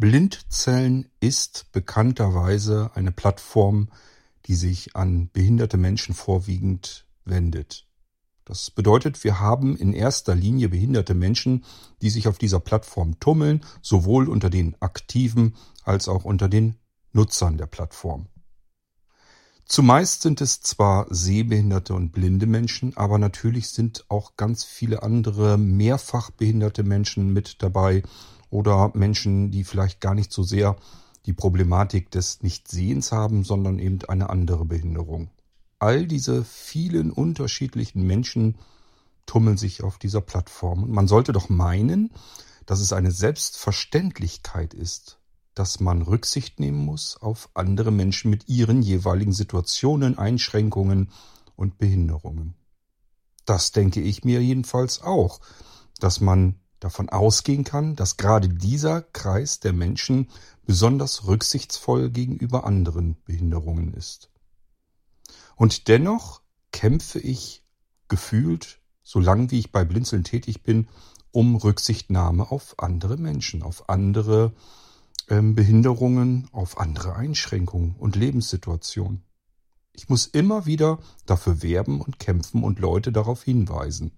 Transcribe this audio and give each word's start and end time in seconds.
Blindzellen 0.00 1.10
ist 1.18 1.72
bekannterweise 1.72 2.92
eine 2.94 3.10
Plattform, 3.10 3.88
die 4.46 4.54
sich 4.54 4.94
an 4.94 5.28
behinderte 5.32 5.76
Menschen 5.76 6.14
vorwiegend 6.14 7.04
wendet. 7.24 7.88
Das 8.44 8.70
bedeutet, 8.70 9.24
wir 9.24 9.40
haben 9.40 9.76
in 9.76 9.92
erster 9.92 10.36
Linie 10.36 10.68
behinderte 10.68 11.14
Menschen, 11.14 11.64
die 12.00 12.10
sich 12.10 12.28
auf 12.28 12.38
dieser 12.38 12.60
Plattform 12.60 13.18
tummeln, 13.18 13.64
sowohl 13.82 14.28
unter 14.28 14.50
den 14.50 14.80
Aktiven 14.80 15.56
als 15.82 16.06
auch 16.06 16.24
unter 16.24 16.48
den 16.48 16.76
Nutzern 17.12 17.58
der 17.58 17.66
Plattform. 17.66 18.28
Zumeist 19.64 20.22
sind 20.22 20.40
es 20.40 20.60
zwar 20.60 21.06
sehbehinderte 21.10 21.92
und 21.92 22.12
blinde 22.12 22.46
Menschen, 22.46 22.96
aber 22.96 23.18
natürlich 23.18 23.68
sind 23.70 24.04
auch 24.08 24.36
ganz 24.36 24.62
viele 24.64 25.02
andere 25.02 25.58
mehrfach 25.58 26.30
behinderte 26.30 26.84
Menschen 26.84 27.32
mit 27.32 27.62
dabei 27.64 28.04
oder 28.50 28.90
Menschen, 28.94 29.50
die 29.50 29.64
vielleicht 29.64 30.00
gar 30.00 30.14
nicht 30.14 30.32
so 30.32 30.42
sehr 30.42 30.76
die 31.26 31.32
Problematik 31.32 32.10
des 32.10 32.42
Nichtsehens 32.42 33.12
haben, 33.12 33.44
sondern 33.44 33.78
eben 33.78 33.98
eine 34.08 34.30
andere 34.30 34.64
Behinderung. 34.64 35.30
All 35.78 36.06
diese 36.06 36.44
vielen 36.44 37.10
unterschiedlichen 37.10 38.06
Menschen 38.06 38.56
tummeln 39.26 39.58
sich 39.58 39.82
auf 39.84 39.98
dieser 39.98 40.22
Plattform. 40.22 40.82
Und 40.82 40.90
man 40.90 41.06
sollte 41.06 41.32
doch 41.32 41.48
meinen, 41.48 42.10
dass 42.66 42.80
es 42.80 42.92
eine 42.92 43.10
Selbstverständlichkeit 43.10 44.74
ist, 44.74 45.18
dass 45.54 45.80
man 45.80 46.02
Rücksicht 46.02 46.60
nehmen 46.60 46.84
muss 46.84 47.16
auf 47.20 47.50
andere 47.54 47.90
Menschen 47.90 48.30
mit 48.30 48.48
ihren 48.48 48.80
jeweiligen 48.82 49.32
Situationen, 49.32 50.18
Einschränkungen 50.18 51.10
und 51.56 51.78
Behinderungen. 51.78 52.54
Das 53.44 53.72
denke 53.72 54.00
ich 54.00 54.24
mir 54.24 54.42
jedenfalls 54.42 55.02
auch, 55.02 55.40
dass 55.98 56.20
man 56.20 56.56
davon 56.80 57.08
ausgehen 57.08 57.64
kann, 57.64 57.96
dass 57.96 58.16
gerade 58.16 58.48
dieser 58.48 59.02
Kreis 59.02 59.60
der 59.60 59.72
Menschen 59.72 60.28
besonders 60.64 61.26
rücksichtsvoll 61.26 62.10
gegenüber 62.10 62.64
anderen 62.64 63.16
Behinderungen 63.24 63.94
ist. 63.94 64.30
Und 65.56 65.88
dennoch 65.88 66.42
kämpfe 66.72 67.18
ich 67.18 67.64
gefühlt, 68.08 68.80
solange 69.02 69.50
wie 69.50 69.58
ich 69.58 69.72
bei 69.72 69.84
Blinzeln 69.84 70.24
tätig 70.24 70.62
bin, 70.62 70.88
um 71.32 71.56
Rücksichtnahme 71.56 72.50
auf 72.50 72.74
andere 72.78 73.16
Menschen, 73.16 73.62
auf 73.62 73.88
andere 73.88 74.52
ähm, 75.28 75.54
Behinderungen, 75.54 76.48
auf 76.52 76.78
andere 76.78 77.16
Einschränkungen 77.16 77.96
und 77.96 78.16
Lebenssituationen. 78.16 79.24
Ich 79.92 80.08
muss 80.08 80.26
immer 80.26 80.64
wieder 80.64 80.98
dafür 81.26 81.62
werben 81.62 82.00
und 82.00 82.18
kämpfen 82.18 82.62
und 82.62 82.78
Leute 82.78 83.10
darauf 83.10 83.42
hinweisen. 83.42 84.12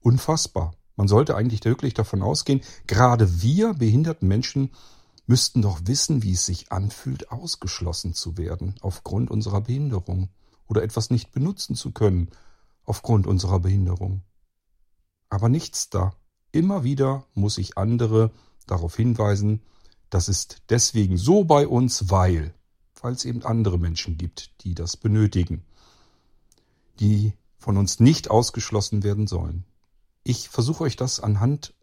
Unfassbar. 0.00 0.74
Man 0.96 1.08
sollte 1.08 1.36
eigentlich 1.36 1.64
wirklich 1.64 1.94
davon 1.94 2.22
ausgehen, 2.22 2.60
gerade 2.86 3.42
wir 3.42 3.74
behinderten 3.74 4.28
Menschen 4.28 4.70
müssten 5.26 5.62
doch 5.62 5.80
wissen, 5.84 6.22
wie 6.22 6.32
es 6.32 6.46
sich 6.46 6.70
anfühlt, 6.70 7.30
ausgeschlossen 7.30 8.14
zu 8.14 8.36
werden 8.36 8.74
aufgrund 8.80 9.30
unserer 9.30 9.62
Behinderung 9.62 10.28
oder 10.66 10.82
etwas 10.82 11.10
nicht 11.10 11.32
benutzen 11.32 11.74
zu 11.74 11.92
können 11.92 12.30
aufgrund 12.84 13.26
unserer 13.26 13.60
Behinderung. 13.60 14.22
Aber 15.28 15.48
nichts 15.48 15.90
da. 15.90 16.14
Immer 16.52 16.84
wieder 16.84 17.26
muss 17.34 17.58
ich 17.58 17.76
andere 17.76 18.30
darauf 18.66 18.94
hinweisen, 18.94 19.62
das 20.10 20.28
ist 20.28 20.62
deswegen 20.68 21.16
so 21.16 21.42
bei 21.42 21.66
uns, 21.66 22.10
weil, 22.10 22.54
weil 23.02 23.14
es 23.14 23.24
eben 23.24 23.42
andere 23.42 23.78
Menschen 23.78 24.16
gibt, 24.16 24.52
die 24.62 24.74
das 24.74 24.96
benötigen, 24.96 25.64
die 27.00 27.32
von 27.58 27.76
uns 27.76 27.98
nicht 27.98 28.30
ausgeschlossen 28.30 29.02
werden 29.02 29.26
sollen. 29.26 29.64
Ich 30.24 30.48
versuche 30.48 30.84
euch 30.84 30.96
das 30.96 31.20
anhand 31.20 31.74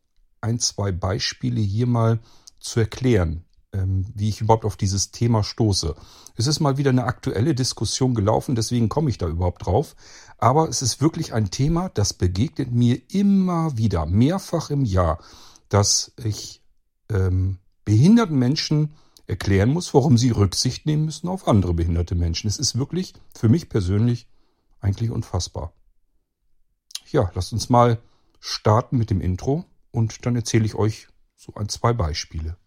ein, 0.42 0.60
zwei 0.60 0.92
Beispiele 0.92 1.62
hier 1.62 1.86
mal 1.86 2.20
zu 2.60 2.80
erklären, 2.80 3.46
ähm, 3.72 4.06
wie 4.16 4.30
ich 4.30 4.42
überhaupt 4.42 4.66
auf 4.66 4.76
dieses 4.76 5.12
Thema 5.12 5.44
stoße. 5.44 5.96
Es 6.36 6.48
ist 6.48 6.60
mal 6.60 6.78
wieder 6.78 6.90
eine 6.90 7.04
aktuelle 7.04 7.54
Diskussion 7.54 8.16
gelaufen, 8.16 8.56
deswegen 8.56 8.90
komme 8.90 9.12
ich 9.12 9.20
da 9.20 9.28
überhaupt 9.28 9.66
drauf. 9.66 9.96
Aber 10.40 10.68
es 10.68 10.82
ist 10.82 11.02
wirklich 11.02 11.34
ein 11.34 11.52
Thema, 11.52 11.90
das 11.90 12.14
begegnet 12.14 12.72
mir 12.72 13.00
immer 13.10 13.78
wieder, 13.78 14.08
mehrfach 14.08 14.72
im 14.72 14.86
Jahr, 14.86 15.20
dass 15.70 16.14
ich 16.24 16.64
ähm, 17.10 17.60
behinderten 17.86 18.40
Menschen 18.40 18.96
erklären 19.28 19.70
muss, 19.70 19.94
warum 19.94 20.18
sie 20.18 20.32
Rücksicht 20.32 20.88
nehmen 20.88 21.06
müssen 21.06 21.28
auf 21.28 21.48
andere 21.48 21.76
behinderte 21.76 22.16
Menschen. 22.16 22.48
Es 22.48 22.58
ist 22.58 22.78
wirklich 22.78 23.14
für 23.36 23.50
mich 23.50 23.70
persönlich 23.70 24.28
eigentlich 24.80 25.12
unfassbar. 25.12 25.74
Ja, 27.12 27.32
lasst 27.36 27.54
uns 27.54 27.70
mal 27.70 28.02
starten 28.42 28.98
mit 28.98 29.10
dem 29.10 29.22
Intro 29.22 29.64
und 29.92 30.26
dann 30.26 30.36
erzähle 30.36 30.66
ich 30.66 30.76
euch 30.76 31.08
so 31.36 31.54
ein, 31.56 31.70
zwei 31.70 31.94
Beispiele. 31.94 32.58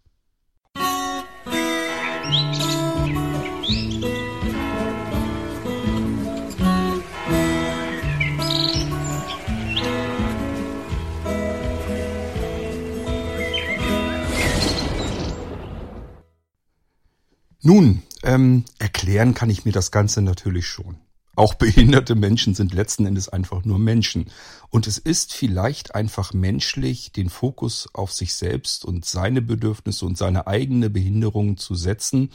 Nun, 17.66 18.02
ähm, 18.22 18.64
erklären 18.78 19.32
kann 19.32 19.48
ich 19.48 19.64
mir 19.64 19.72
das 19.72 19.91
Ganze 19.91 20.20
natürlich 20.20 20.66
schon. 20.66 20.98
Auch 21.37 21.55
behinderte 21.55 22.15
Menschen 22.15 22.55
sind 22.55 22.75
letzten 22.75 23.06
Endes 23.06 23.28
einfach 23.28 23.65
nur 23.65 23.78
Menschen. 23.78 24.27
Und 24.71 24.87
es 24.87 24.99
ist 24.99 25.34
vielleicht 25.34 25.95
einfach 25.95 26.33
menschlich, 26.33 27.12
den 27.12 27.28
Fokus 27.28 27.89
auf 27.93 28.12
sich 28.12 28.34
selbst 28.34 28.84
und 28.84 29.05
seine 29.05 29.43
Bedürfnisse 29.43 30.06
und 30.06 30.17
seine 30.17 30.47
eigene 30.47 30.91
Behinderung 30.91 31.56
zu 31.56 31.75
setzen 31.75 32.31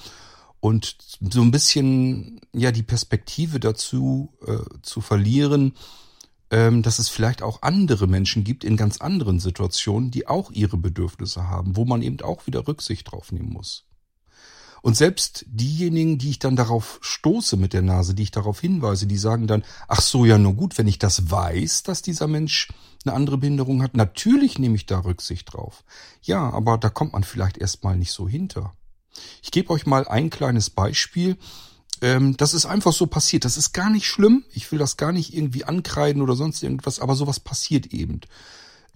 und 0.60 0.98
so 1.22 1.42
ein 1.42 1.52
bisschen 1.52 2.42
ja 2.54 2.72
die 2.72 2.84
Perspektive 2.84 3.60
dazu 3.60 4.34
äh, 4.46 4.58
zu 4.82 5.00
verlieren, 5.02 5.74
ähm, 6.52 6.82
dass 6.82 7.00
es 7.00 7.10
vielleicht 7.10 7.42
auch 7.42 7.62
andere 7.62 8.08
Menschen 8.08 8.44
gibt 8.44 8.64
in 8.64 8.76
ganz 8.76 9.00
anderen 9.00 9.40
Situationen, 9.40 10.12
die 10.12 10.28
auch 10.28 10.52
ihre 10.52 10.78
Bedürfnisse 10.78 11.48
haben, 11.48 11.78
wo 11.78 11.86
man 11.86 12.02
eben 12.02 12.20
auch 12.22 12.48
wieder 12.48 12.68
Rücksicht 12.68 13.12
drauf 13.12 13.32
nehmen 13.32 13.54
muss. 13.54 13.86
Und 14.82 14.96
selbst 14.96 15.46
diejenigen, 15.48 16.18
die 16.18 16.30
ich 16.32 16.40
dann 16.40 16.56
darauf 16.56 17.00
stoße 17.02 17.58
mit 17.58 17.74
der 17.74 17.82
Nase, 17.82 18.14
die 18.14 18.24
ich 18.24 18.32
darauf 18.32 18.60
hinweise, 18.60 19.08
die 19.08 19.18
sagen 19.18 19.48
dann, 19.48 19.64
ach 19.88 20.02
so, 20.02 20.26
ja, 20.26 20.38
nur 20.38 20.54
gut, 20.54 20.78
wenn 20.78 20.88
ich 20.88 21.00
das 21.00 21.30
weiß, 21.30 21.84
dass 21.84 22.02
dieser 22.02 22.28
Mensch 22.28 22.70
eine 23.06 23.14
andere 23.14 23.38
Behinderung 23.38 23.82
hat, 23.82 23.96
natürlich 23.96 24.60
nehme 24.60 24.76
ich 24.76 24.86
da 24.86 25.00
Rücksicht 25.00 25.54
drauf. 25.54 25.84
Ja, 26.22 26.50
aber 26.50 26.78
da 26.78 26.90
kommt 26.90 27.14
man 27.14 27.24
vielleicht 27.24 27.58
erstmal 27.58 27.98
nicht 27.98 28.12
so 28.12 28.28
hinter. 28.28 28.74
Ich 29.42 29.52
gebe 29.52 29.70
euch 29.72 29.86
mal 29.86 30.08
ein 30.08 30.30
kleines 30.30 30.70
Beispiel. 30.70 31.38
Ähm, 32.02 32.38
das 32.38 32.54
ist 32.54 32.66
einfach 32.66 32.94
so 32.94 33.08
passiert. 33.08 33.46
Das 33.46 33.58
ist 33.58 33.74
gar 33.74 33.90
nicht 33.90 34.06
schlimm. 34.06 34.44
Ich 34.52 34.72
will 34.72 34.80
das 34.80 34.98
gar 34.98 35.12
nicht 35.12 35.36
irgendwie 35.36 35.66
ankreiden 35.66 36.22
oder 36.22 36.36
sonst 36.36 36.64
irgendwas, 36.64 37.00
aber 37.00 37.16
sowas 37.16 37.40
passiert 37.40 37.88
eben. 37.88 38.22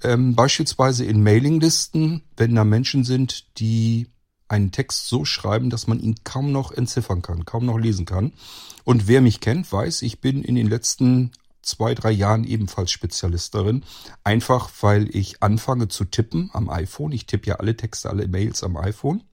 Ähm, 0.02 0.36
beispielsweise 0.36 1.06
in 1.06 1.24
Mailinglisten, 1.24 2.24
wenn 2.36 2.56
da 2.56 2.64
Menschen 2.64 3.04
sind, 3.04 3.58
die 3.60 4.08
einen 4.54 4.72
Text 4.72 5.08
so 5.08 5.26
schreiben, 5.26 5.72
dass 5.72 5.88
man 5.88 6.00
ihn 6.00 6.16
kaum 6.24 6.52
noch 6.52 6.72
entziffern 6.72 7.24
kann, 7.24 7.44
kaum 7.44 7.66
noch 7.66 7.80
lesen 7.80 8.06
kann. 8.06 8.34
Und 8.84 9.08
wer 9.08 9.20
mich 9.20 9.40
kennt, 9.40 9.72
weiß, 9.72 10.04
ich 10.04 10.22
bin 10.22 10.44
in 10.44 10.54
den 10.56 10.70
letzten 10.70 11.32
zwei, 11.64 11.96
drei 11.96 12.12
Jahren 12.12 12.44
ebenfalls 12.44 12.92
Spezialist 12.92 13.56
darin. 13.56 13.84
Einfach 14.24 14.70
weil 14.82 15.14
ich 15.16 15.42
anfange 15.42 15.88
zu 15.88 16.06
tippen 16.06 16.52
am 16.54 16.70
iPhone. 16.70 17.12
Ich 17.14 17.26
tippe 17.26 17.48
ja 17.48 17.56
alle 17.56 17.76
Texte, 17.76 18.10
alle 18.10 18.28
Mails 18.28 18.64
am 18.64 18.78
iPhone. 18.78 19.24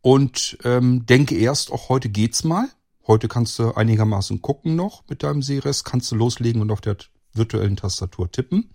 Und 0.00 0.58
ähm, 0.64 1.04
denke 1.04 1.36
erst, 1.36 1.70
auch 1.70 1.90
heute 1.90 2.08
geht's 2.08 2.44
mal. 2.44 2.68
Heute 3.06 3.28
kannst 3.28 3.58
du 3.58 3.72
einigermaßen 3.72 4.40
gucken 4.40 4.74
noch 4.74 5.04
mit 5.08 5.22
deinem 5.22 5.42
Seres, 5.42 5.84
kannst 5.84 6.10
du 6.10 6.16
loslegen 6.16 6.62
und 6.62 6.70
auf 6.70 6.80
der 6.80 6.96
virtuellen 7.34 7.76
Tastatur 7.76 8.30
tippen. 8.30 8.70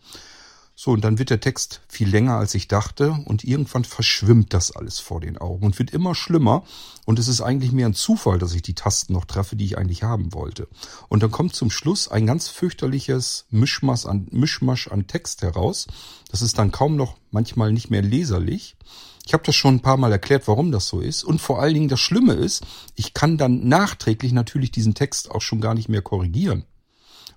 So, 0.82 0.92
und 0.92 1.04
dann 1.04 1.20
wird 1.20 1.30
der 1.30 1.42
Text 1.42 1.82
viel 1.90 2.08
länger, 2.08 2.38
als 2.38 2.56
ich 2.56 2.70
dachte, 2.70 3.20
und 3.26 3.44
irgendwann 3.44 3.84
verschwimmt 3.84 4.54
das 4.54 4.72
alles 4.72 4.98
vor 5.00 5.20
den 5.20 5.38
Augen 5.38 5.66
und 5.66 5.78
wird 5.78 5.92
immer 5.92 6.16
schlimmer. 6.16 6.64
Und 7.04 7.20
es 7.20 7.28
ist 7.28 7.42
eigentlich 7.42 7.74
mehr 7.74 7.88
ein 7.88 7.96
Zufall, 7.96 8.40
dass 8.40 8.54
ich 8.54 8.62
die 8.62 8.76
Tasten 8.76 9.12
noch 9.12 9.26
treffe, 9.26 9.58
die 9.58 9.66
ich 9.66 9.78
eigentlich 9.78 10.04
haben 10.04 10.34
wollte. 10.34 10.70
Und 11.10 11.22
dann 11.22 11.32
kommt 11.32 11.54
zum 11.54 11.70
Schluss 11.70 12.08
ein 12.08 12.26
ganz 12.26 12.48
fürchterliches 12.48 13.46
Mischmasch 13.50 14.06
an, 14.06 14.30
Mischmasch 14.32 14.88
an 14.88 15.06
Text 15.06 15.42
heraus. 15.42 15.86
Das 16.32 16.42
ist 16.42 16.58
dann 16.58 16.72
kaum 16.72 16.96
noch 16.96 17.18
manchmal 17.30 17.74
nicht 17.74 17.90
mehr 17.90 18.02
leserlich. 18.02 18.78
Ich 19.26 19.34
habe 19.34 19.44
das 19.44 19.58
schon 19.58 19.76
ein 19.76 19.82
paar 19.82 19.98
Mal 19.98 20.14
erklärt, 20.14 20.48
warum 20.48 20.72
das 20.72 20.88
so 20.88 21.02
ist. 21.02 21.26
Und 21.26 21.42
vor 21.42 21.62
allen 21.62 21.74
Dingen 21.74 21.90
das 21.90 22.00
Schlimme 22.00 22.36
ist, 22.36 22.66
ich 22.96 23.14
kann 23.14 23.38
dann 23.38 23.68
nachträglich 23.68 24.32
natürlich 24.32 24.72
diesen 24.72 24.94
Text 24.94 25.30
auch 25.30 25.42
schon 25.42 25.60
gar 25.60 25.74
nicht 25.74 25.90
mehr 25.90 26.02
korrigieren. 26.02 26.64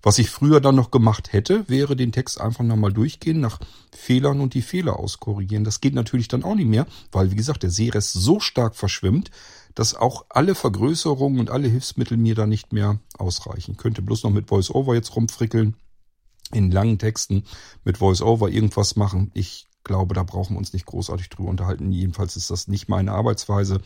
Was 0.03 0.19
ich 0.19 0.31
früher 0.31 0.61
dann 0.61 0.75
noch 0.75 0.91
gemacht 0.91 1.33
hätte, 1.33 1.69
wäre 1.69 1.95
den 1.95 2.11
Text 2.11 2.41
einfach 2.41 2.65
nochmal 2.65 2.93
durchgehen, 2.93 3.41
nach 3.41 3.61
Fehlern 3.95 4.41
und 4.41 4.55
die 4.55 4.63
Fehler 4.63 4.99
auskorrigieren. 4.99 5.65
Das 5.65 5.81
geht 5.81 5.95
natürlich 5.95 6.27
dann 6.27 6.43
auch 6.43 6.57
nicht 6.57 6.69
mehr, 6.69 6.87
weil, 7.13 7.31
wie 7.31 7.37
gesagt, 7.37 7.63
der 7.63 7.71
Seerest 7.71 8.13
so 8.13 8.41
stark 8.41 8.75
verschwimmt, 8.75 9.31
dass 9.75 9.95
auch 9.95 10.27
alle 10.29 10.55
Vergrößerungen 10.55 11.39
und 11.39 11.51
alle 11.51 11.69
Hilfsmittel 11.69 12.17
mir 12.17 12.35
da 12.35 12.47
nicht 12.47 12.73
mehr 12.73 12.99
ausreichen. 13.17 13.77
Könnte 13.77 14.03
bloß 14.03 14.25
noch 14.25 14.31
mit 14.31 14.51
VoiceOver 14.51 14.95
jetzt 14.95 15.15
rumfrickeln, 15.15 15.77
in 16.53 16.71
langen 16.71 16.99
Texten 16.99 17.45
mit 17.85 18.01
VoiceOver 18.01 18.51
irgendwas 18.51 18.97
machen. 18.97 19.31
Ich 19.35 19.69
glaube, 19.85 20.15
da 20.15 20.25
brauchen 20.25 20.55
wir 20.55 20.59
uns 20.59 20.73
nicht 20.73 20.87
großartig 20.87 21.31
drüber 21.31 21.49
unterhalten. 21.49 21.93
Jedenfalls 21.93 22.37
ist 22.37 22.51
das 22.51 22.69
nicht 22.69 22.89
meine 22.89 23.13
Arbeitsweise. 23.13 23.81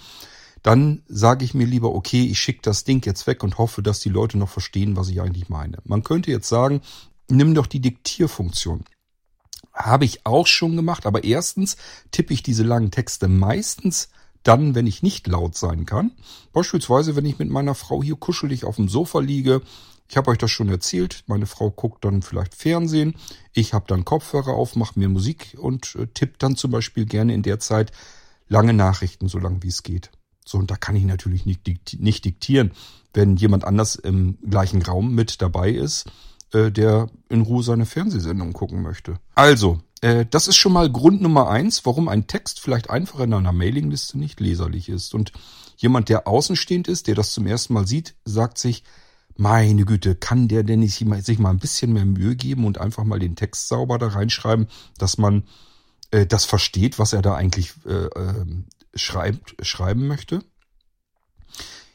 Dann 0.62 1.02
sage 1.06 1.44
ich 1.44 1.54
mir 1.54 1.66
lieber, 1.66 1.94
okay, 1.94 2.24
ich 2.24 2.38
schicke 2.38 2.62
das 2.62 2.84
Ding 2.84 3.04
jetzt 3.04 3.26
weg 3.26 3.42
und 3.42 3.58
hoffe, 3.58 3.82
dass 3.82 4.00
die 4.00 4.08
Leute 4.08 4.38
noch 4.38 4.48
verstehen, 4.48 4.96
was 4.96 5.08
ich 5.08 5.20
eigentlich 5.20 5.48
meine. 5.48 5.78
Man 5.84 6.02
könnte 6.02 6.30
jetzt 6.30 6.48
sagen, 6.48 6.80
nimm 7.28 7.54
doch 7.54 7.66
die 7.66 7.80
Diktierfunktion. 7.80 8.84
Habe 9.72 10.04
ich 10.04 10.24
auch 10.24 10.46
schon 10.46 10.74
gemacht, 10.74 11.06
aber 11.06 11.24
erstens 11.24 11.76
tippe 12.10 12.32
ich 12.32 12.42
diese 12.42 12.62
langen 12.62 12.90
Texte 12.90 13.28
meistens 13.28 14.08
dann, 14.46 14.74
wenn 14.74 14.86
ich 14.86 15.02
nicht 15.02 15.26
laut 15.26 15.56
sein 15.56 15.86
kann. 15.86 16.12
Beispielsweise, 16.52 17.16
wenn 17.16 17.26
ich 17.26 17.38
mit 17.38 17.50
meiner 17.50 17.74
Frau 17.74 18.02
hier 18.02 18.16
kuschelig 18.16 18.64
auf 18.64 18.76
dem 18.76 18.88
Sofa 18.88 19.20
liege. 19.20 19.60
Ich 20.08 20.16
habe 20.16 20.30
euch 20.30 20.38
das 20.38 20.52
schon 20.52 20.68
erzählt. 20.68 21.24
Meine 21.26 21.46
Frau 21.46 21.70
guckt 21.70 22.04
dann 22.04 22.22
vielleicht 22.22 22.54
Fernsehen. 22.54 23.16
Ich 23.52 23.74
habe 23.74 23.86
dann 23.88 24.04
Kopfhörer 24.04 24.52
auf, 24.52 24.76
mache 24.76 24.98
mir 24.98 25.08
Musik 25.08 25.56
und 25.58 25.96
äh, 25.96 26.06
tippe 26.06 26.34
dann 26.38 26.56
zum 26.56 26.70
Beispiel 26.70 27.06
gerne 27.06 27.34
in 27.34 27.42
der 27.42 27.58
Zeit 27.58 27.90
lange 28.48 28.72
Nachrichten, 28.72 29.28
so 29.28 29.38
lang 29.38 29.62
wie 29.62 29.68
es 29.68 29.82
geht. 29.82 30.10
So, 30.46 30.58
und 30.58 30.70
da 30.70 30.76
kann 30.76 30.96
ich 30.96 31.04
natürlich 31.04 31.44
nicht, 31.44 31.68
nicht 31.98 32.24
diktieren, 32.24 32.70
wenn 33.12 33.36
jemand 33.36 33.64
anders 33.64 33.96
im 33.96 34.38
gleichen 34.48 34.80
Raum 34.82 35.14
mit 35.14 35.42
dabei 35.42 35.70
ist, 35.70 36.06
äh, 36.52 36.70
der 36.70 37.10
in 37.28 37.42
Ruhe 37.42 37.62
seine 37.62 37.84
Fernsehsendung 37.84 38.52
gucken 38.52 38.82
möchte. 38.82 39.18
Also, 39.34 39.80
äh, 40.02 40.24
das 40.24 40.46
ist 40.46 40.56
schon 40.56 40.72
mal 40.72 40.90
Grund 40.90 41.20
Nummer 41.20 41.48
eins, 41.48 41.84
warum 41.84 42.08
ein 42.08 42.28
Text 42.28 42.60
vielleicht 42.60 42.90
einfach 42.90 43.20
in 43.20 43.34
einer 43.34 43.52
Mailingliste 43.52 44.18
nicht 44.18 44.38
leserlich 44.38 44.88
ist. 44.88 45.14
Und 45.14 45.32
jemand, 45.76 46.08
der 46.08 46.28
außenstehend 46.28 46.86
ist, 46.86 47.08
der 47.08 47.16
das 47.16 47.32
zum 47.32 47.46
ersten 47.46 47.74
Mal 47.74 47.86
sieht, 47.86 48.14
sagt 48.24 48.58
sich, 48.58 48.84
meine 49.36 49.84
Güte, 49.84 50.14
kann 50.14 50.48
der 50.48 50.62
denn 50.62 50.80
nicht 50.80 51.04
sich 51.24 51.38
mal 51.38 51.50
ein 51.50 51.58
bisschen 51.58 51.92
mehr 51.92 52.06
Mühe 52.06 52.36
geben 52.36 52.64
und 52.64 52.78
einfach 52.78 53.04
mal 53.04 53.18
den 53.18 53.36
Text 53.36 53.68
sauber 53.68 53.98
da 53.98 54.08
reinschreiben, 54.08 54.68
dass 54.96 55.18
man 55.18 55.44
äh, 56.10 56.26
das 56.26 56.44
versteht, 56.44 56.98
was 56.98 57.12
er 57.12 57.22
da 57.22 57.34
eigentlich 57.34 57.74
äh, 57.86 58.06
äh, 58.06 58.44
schreibt, 58.96 59.54
schreiben 59.64 60.06
möchte? 60.06 60.42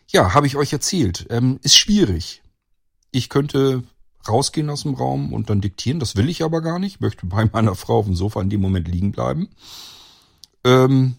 Ja, 0.08 0.34
habe 0.34 0.48
ich 0.48 0.56
euch 0.56 0.74
erzählt. 0.74 1.28
Ähm, 1.30 1.60
ist 1.64 1.78
schwierig. 1.78 2.42
Ich 3.12 3.30
könnte 3.30 3.84
rausgehen 4.28 4.70
aus 4.70 4.84
dem 4.84 4.94
Raum 4.94 5.34
und 5.34 5.50
dann 5.50 5.62
diktieren. 5.62 6.00
Das 6.00 6.16
will 6.16 6.30
ich 6.30 6.44
aber 6.44 6.62
gar 6.62 6.80
nicht. 6.80 7.02
möchte 7.02 7.26
bei 7.26 7.46
meiner 7.52 7.76
Frau 7.76 8.00
auf 8.00 8.06
dem 8.06 8.16
Sofa 8.16 8.42
in 8.42 8.50
dem 8.50 8.62
Moment 8.62 8.88
liegen 8.88 9.12
bleiben. 9.12 9.50
Ähm, 10.64 11.16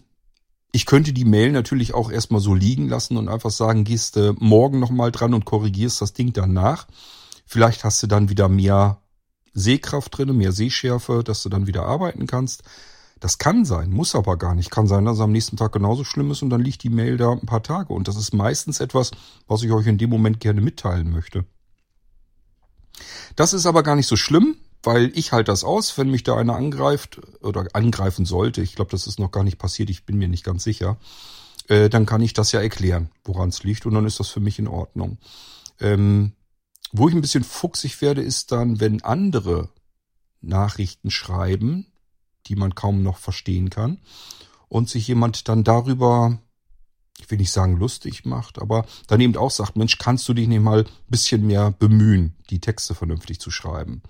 ich 0.71 0.85
könnte 0.85 1.13
die 1.13 1.25
Mail 1.25 1.51
natürlich 1.51 1.93
auch 1.93 2.11
erstmal 2.11 2.41
so 2.41 2.55
liegen 2.55 2.89
lassen 2.89 3.17
und 3.17 3.29
einfach 3.29 3.51
sagen, 3.51 3.83
gehst 3.83 4.15
du 4.15 4.35
morgen 4.39 4.79
nochmal 4.79 5.11
dran 5.11 5.33
und 5.33 5.45
korrigierst 5.45 6.01
das 6.01 6.13
Ding 6.13 6.33
danach. 6.33 6.87
Vielleicht 7.45 7.83
hast 7.83 8.01
du 8.01 8.07
dann 8.07 8.29
wieder 8.29 8.49
mehr 8.49 8.99
Sehkraft 9.53 10.17
drin, 10.17 10.35
mehr 10.35 10.51
Sehschärfe, 10.51 11.23
dass 11.23 11.43
du 11.43 11.49
dann 11.49 11.67
wieder 11.67 11.85
arbeiten 11.85 12.25
kannst. 12.25 12.63
Das 13.23 13.37
kann 13.37 13.63
sein, 13.63 13.89
muss 13.89 14.15
aber 14.15 14.35
gar 14.35 14.53
nicht. 14.53 14.69
Kann 14.69 14.85
sein, 14.85 15.05
dass 15.05 15.15
es 15.15 15.21
am 15.21 15.31
nächsten 15.31 15.55
Tag 15.55 15.71
genauso 15.71 16.03
schlimm 16.03 16.31
ist 16.31 16.41
und 16.41 16.49
dann 16.49 16.59
liegt 16.59 16.83
die 16.83 16.89
Mail 16.89 17.15
da 17.15 17.31
ein 17.31 17.45
paar 17.45 17.63
Tage. 17.63 17.93
Und 17.93 18.09
das 18.09 18.17
ist 18.17 18.33
meistens 18.33 18.81
etwas, 18.81 19.11
was 19.47 19.63
ich 19.63 19.71
euch 19.71 19.87
in 19.87 19.97
dem 19.97 20.09
Moment 20.09 20.41
gerne 20.41 20.59
mitteilen 20.59 21.09
möchte. 21.09 21.45
Das 23.37 23.53
ist 23.53 23.65
aber 23.65 23.81
gar 23.81 23.95
nicht 23.95 24.07
so 24.07 24.17
schlimm, 24.17 24.57
weil 24.83 25.09
ich 25.15 25.31
halte 25.31 25.53
das 25.53 25.63
aus, 25.63 25.97
wenn 25.97 26.11
mich 26.11 26.23
da 26.23 26.35
einer 26.35 26.57
angreift 26.57 27.21
oder 27.41 27.65
angreifen 27.71 28.25
sollte. 28.25 28.61
Ich 28.61 28.75
glaube, 28.75 28.91
das 28.91 29.07
ist 29.07 29.19
noch 29.19 29.31
gar 29.31 29.45
nicht 29.45 29.57
passiert, 29.57 29.89
ich 29.89 30.05
bin 30.05 30.17
mir 30.17 30.27
nicht 30.27 30.43
ganz 30.43 30.65
sicher. 30.65 30.97
Äh, 31.69 31.87
dann 31.89 32.05
kann 32.05 32.19
ich 32.19 32.33
das 32.33 32.51
ja 32.51 32.59
erklären, 32.59 33.09
woran 33.23 33.47
es 33.47 33.63
liegt 33.63 33.85
und 33.85 33.93
dann 33.93 34.05
ist 34.05 34.19
das 34.19 34.27
für 34.27 34.41
mich 34.41 34.59
in 34.59 34.67
Ordnung. 34.67 35.17
Ähm, 35.79 36.33
wo 36.91 37.07
ich 37.07 37.15
ein 37.15 37.21
bisschen 37.21 37.45
fuchsig 37.45 38.01
werde, 38.01 38.21
ist 38.21 38.51
dann, 38.51 38.81
wenn 38.81 39.01
andere 39.01 39.69
Nachrichten 40.41 41.09
schreiben, 41.09 41.87
die 42.47 42.55
man 42.55 42.75
kaum 42.75 43.03
noch 43.03 43.17
verstehen 43.17 43.69
kann 43.69 43.99
und 44.67 44.89
sich 44.89 45.07
jemand 45.07 45.47
dann 45.47 45.63
darüber 45.63 46.39
ich 47.19 47.29
will 47.29 47.37
nicht 47.37 47.51
sagen 47.51 47.77
lustig 47.77 48.25
macht, 48.25 48.59
aber 48.59 48.85
dann 49.07 49.21
eben 49.21 49.37
auch 49.37 49.51
sagt, 49.51 49.75
Mensch, 49.75 49.97
kannst 49.97 50.27
du 50.27 50.33
dich 50.33 50.47
nicht 50.47 50.61
mal 50.61 50.79
ein 50.79 50.89
bisschen 51.07 51.45
mehr 51.45 51.71
bemühen, 51.71 52.35
die 52.49 52.59
Texte 52.59 52.95
vernünftig 52.95 53.39
zu 53.39 53.51
schreiben. 53.51 54.01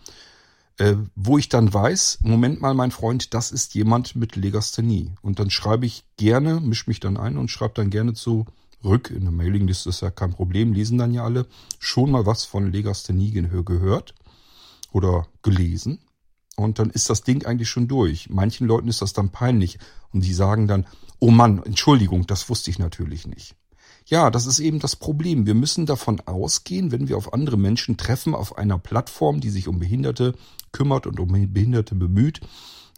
Äh, 0.77 0.95
wo 1.15 1.37
ich 1.37 1.49
dann 1.49 1.71
weiß, 1.71 2.19
Moment 2.23 2.61
mal, 2.61 2.73
mein 2.73 2.91
Freund, 2.91 3.33
das 3.33 3.51
ist 3.51 3.75
jemand 3.75 4.15
mit 4.15 4.35
Legasthenie. 4.35 5.11
Und 5.21 5.39
dann 5.39 5.51
schreibe 5.51 5.85
ich 5.85 6.03
gerne, 6.17 6.59
misch 6.59 6.87
mich 6.87 6.99
dann 6.99 7.17
ein 7.17 7.37
und 7.37 7.51
schreibe 7.51 7.75
dann 7.75 7.91
gerne 7.91 8.13
zurück. 8.13 9.11
In 9.15 9.21
der 9.21 9.31
Mailingliste 9.31 9.89
ist 9.89 10.01
ja 10.01 10.09
kein 10.09 10.31
Problem, 10.31 10.73
lesen 10.73 10.97
dann 10.97 11.13
ja 11.13 11.23
alle 11.23 11.45
schon 11.77 12.09
mal 12.09 12.25
was 12.25 12.45
von 12.45 12.71
Legasthenie 12.71 13.31
gehört 13.31 14.15
oder 14.91 15.27
gelesen. 15.43 15.99
Und 16.55 16.79
dann 16.79 16.89
ist 16.89 17.09
das 17.09 17.23
Ding 17.23 17.45
eigentlich 17.45 17.69
schon 17.69 17.87
durch. 17.87 18.29
Manchen 18.29 18.67
Leuten 18.67 18.87
ist 18.87 19.01
das 19.01 19.13
dann 19.13 19.29
peinlich 19.29 19.79
und 20.11 20.23
die 20.23 20.33
sagen 20.33 20.67
dann, 20.67 20.85
oh 21.19 21.31
Mann, 21.31 21.61
Entschuldigung, 21.63 22.27
das 22.27 22.49
wusste 22.49 22.69
ich 22.69 22.79
natürlich 22.79 23.25
nicht. 23.25 23.55
Ja, 24.05 24.29
das 24.29 24.45
ist 24.45 24.59
eben 24.59 24.79
das 24.79 24.95
Problem. 24.95 25.45
Wir 25.45 25.55
müssen 25.55 25.85
davon 25.85 26.19
ausgehen, 26.25 26.91
wenn 26.91 27.07
wir 27.07 27.17
auf 27.17 27.33
andere 27.33 27.57
Menschen 27.57 27.97
treffen, 27.97 28.35
auf 28.35 28.57
einer 28.57 28.77
Plattform, 28.77 29.39
die 29.39 29.49
sich 29.49 29.67
um 29.67 29.79
Behinderte 29.79 30.35
kümmert 30.71 31.07
und 31.07 31.19
um 31.19 31.29
Behinderte 31.29 31.95
bemüht, 31.95 32.41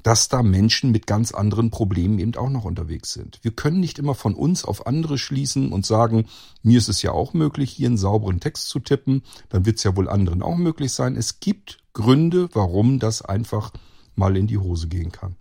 dass 0.02 0.30
da 0.30 0.44
Menschen 0.44 0.92
mit 0.92 1.08
ganz 1.08 1.32
anderen 1.32 1.72
Problemen 1.72 2.20
eben 2.20 2.36
auch 2.36 2.50
noch 2.50 2.66
unterwegs 2.66 3.14
sind. 3.14 3.40
Wir 3.42 3.52
können 3.52 3.80
nicht 3.80 4.00
immer 4.00 4.16
von 4.16 4.36
uns 4.36 4.66
auf 4.66 4.88
andere 4.88 5.18
schließen 5.18 5.72
und 5.72 5.86
sagen, 5.86 6.26
mir 6.62 6.78
ist 6.78 6.90
es 6.90 7.02
ja 7.02 7.12
auch 7.12 7.34
möglich, 7.34 7.72
hier 7.72 7.88
einen 7.88 7.98
sauberen 7.98 8.40
Text 8.40 8.70
zu 8.70 8.80
tippen, 8.80 9.24
dann 9.50 9.66
wird 9.66 9.78
es 9.78 9.84
ja 9.84 9.96
wohl 9.96 10.10
anderen 10.10 10.42
auch 10.42 10.58
möglich 10.58 10.92
sein. 10.92 11.16
Es 11.16 11.40
gibt 11.40 11.80
Gründe, 11.96 12.50
warum 12.54 13.00
das 13.00 13.24
einfach 13.24 13.72
mal 14.16 14.38
in 14.38 14.46
die 14.46 14.60
Hose 14.60 14.88
gehen 14.88 15.12
kann. 15.12 15.36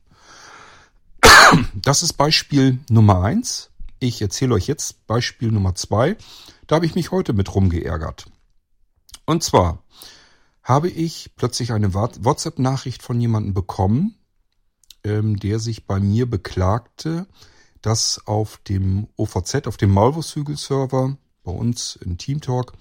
Das 1.75 2.03
ist 2.03 2.15
Beispiel 2.15 2.79
Nummer 2.89 3.23
eins. 3.23 3.71
Ich 3.99 4.23
erzähle 4.23 4.55
euch 4.55 4.67
jetzt 4.67 5.07
Beispiel 5.07 5.53
Nummer 5.53 5.75
zwei. 5.75 6.17
Da 6.67 6.77
habe 6.77 6.87
ich 6.87 6.95
mich 6.95 7.11
heute 7.11 7.33
mit 7.33 7.55
rumgeärgert. 7.55 8.27
Und 9.27 9.43
zwar 9.43 9.83
habe 10.63 10.89
ich 10.89 11.33
plötzlich 11.37 11.73
eine 11.73 11.93
WhatsApp-Nachricht 11.93 13.03
von 13.03 13.21
jemandem 13.21 13.53
bekommen, 13.53 14.17
ähm, 15.05 15.37
der 15.39 15.59
sich 15.59 15.87
bei 15.87 16.01
mir 16.01 16.29
beklagte, 16.29 17.27
dass 17.83 18.27
auf 18.27 18.59
dem 18.59 19.09
OVZ, 19.17 19.67
auf 19.67 19.77
dem 19.77 19.91
Maulwurfshügel-Server 19.91 21.17
bei 21.43 21.53
uns 21.53 21.97
in 21.97 22.17
Teamtalk 22.17 22.73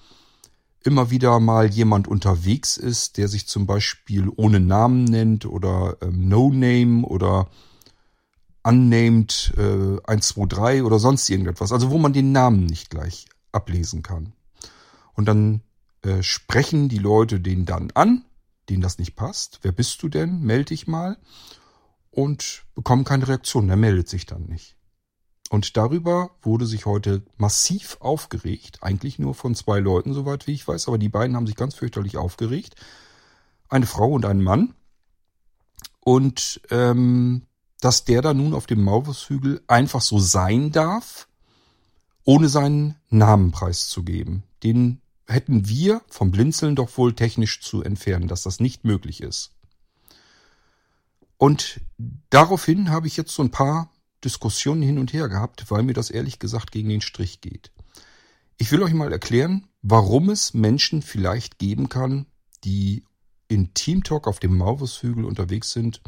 immer 0.86 1.10
wieder 1.10 1.40
mal 1.40 1.68
jemand 1.70 2.08
unterwegs 2.08 2.78
ist, 2.78 3.18
der 3.18 3.28
sich 3.28 3.48
zum 3.48 3.66
Beispiel 3.66 4.30
ohne 4.36 4.60
Namen 4.60 5.06
nennt 5.06 5.46
oder 5.46 5.98
ähm, 6.02 6.28
No 6.28 6.52
Name 6.52 7.06
oder 7.06 7.50
unnamed 8.64 9.54
äh, 9.58 10.00
123 10.06 10.84
oder 10.84 11.00
sonst 11.00 11.30
irgendetwas. 11.30 11.72
Also 11.72 11.92
wo 11.92 11.98
man 11.98 12.13
den 12.13 12.32
Namen 12.32 12.66
nicht 12.66 12.90
gleich 12.90 13.25
ablesen 13.52 14.04
kann. 14.04 14.34
Und 15.13 15.25
dann 15.25 15.62
äh, 16.02 16.24
sprechen 16.24 16.90
die 16.90 16.98
Leute 16.98 17.40
den 17.40 17.66
dann 17.66 17.92
an, 17.94 18.25
denen 18.70 18.82
das 18.82 18.98
nicht 18.98 19.16
passt. 19.16 19.60
Wer 19.62 19.72
bist 19.72 20.02
du 20.04 20.10
denn? 20.10 20.42
Meld 20.42 20.70
dich 20.70 20.88
mal. 20.88 21.18
Und 22.10 22.63
bekommen 22.75 23.06
keine 23.06 23.28
Reaktion. 23.28 23.68
Der 23.68 23.78
meldet 23.78 24.08
sich 24.08 24.25
dann 24.25 24.46
nicht. 24.46 24.75
Und 25.53 25.77
darüber 25.77 26.31
wurde 26.41 26.65
sich 26.65 26.88
heute 26.88 27.22
massiv 27.38 27.98
aufgeregt. 28.00 28.79
Eigentlich 28.81 29.19
nur 29.19 29.36
von 29.36 29.53
zwei 29.53 29.77
Leuten, 29.77 30.15
soweit 30.15 30.48
wie 30.48 30.53
ich 30.53 30.67
weiß. 30.67 30.88
Aber 30.88 30.98
die 30.98 31.10
beiden 31.10 31.36
haben 31.36 31.45
sich 31.45 31.55
ganz 31.55 31.75
fürchterlich 31.75 32.17
aufgeregt. 32.17 32.74
Eine 33.69 33.86
Frau 33.86 34.10
und 34.13 34.25
ein 34.25 34.41
Mann. 34.41 34.74
Und 36.00 36.60
ähm, 36.72 37.43
dass 37.79 38.03
der 38.03 38.24
da 38.24 38.33
nun 38.33 38.55
auf 38.55 38.65
dem 38.65 38.83
Maulwurfshügel 38.83 39.62
einfach 39.67 40.01
so 40.01 40.17
sein 40.17 40.72
darf, 40.72 41.27
ohne 42.24 42.50
seinen 42.50 42.95
Namen 43.12 43.51
preiszugeben. 43.51 44.41
Den 44.63 45.01
hätten 45.27 45.69
wir 45.69 46.01
vom 46.07 46.31
Blinzeln 46.31 46.75
doch 46.75 46.98
wohl 46.98 47.13
technisch 47.13 47.62
zu 47.62 47.83
entfernen, 47.83 48.27
dass 48.27 48.41
das 48.41 48.60
nicht 48.60 48.86
möglich 48.86 49.22
ist. 49.22 49.51
Und 51.38 51.79
daraufhin 52.31 52.89
habe 52.89 53.05
ich 53.05 53.17
jetzt 53.17 53.36
so 53.36 53.43
ein 53.43 53.51
paar 53.51 53.93
Diskussionen 54.24 54.82
hin 54.82 55.00
und 55.00 55.13
her 55.13 55.30
gehabt, 55.30 55.70
weil 55.70 55.84
mir 55.84 55.94
das 55.94 56.10
ehrlich 56.10 56.39
gesagt 56.39 56.72
gegen 56.72 56.89
den 56.89 57.01
Strich 57.01 57.42
geht. 57.42 57.72
Ich 58.58 58.72
will 58.72 58.84
euch 58.84 58.94
mal 58.94 59.12
erklären, 59.12 59.68
warum 59.82 60.30
es 60.30 60.53
Menschen 60.53 61.01
vielleicht 61.01 61.60
geben 61.60 61.89
kann, 61.89 62.27
die 62.63 63.03
in 63.48 63.74
Team 63.74 64.03
Talk 64.03 64.27
auf 64.27 64.39
dem 64.39 64.58
Maulwurfshügel 64.58 65.25
unterwegs 65.25 65.72
sind 65.72 66.01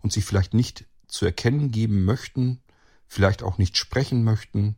und 0.00 0.12
sich 0.12 0.24
vielleicht 0.24 0.54
nicht 0.54 0.86
zu 1.08 1.24
erkennen 1.24 1.70
geben 1.70 2.04
möchten, 2.04 2.62
vielleicht 3.06 3.42
auch 3.42 3.58
nicht 3.58 3.76
sprechen 3.76 4.24
möchten. 4.24 4.76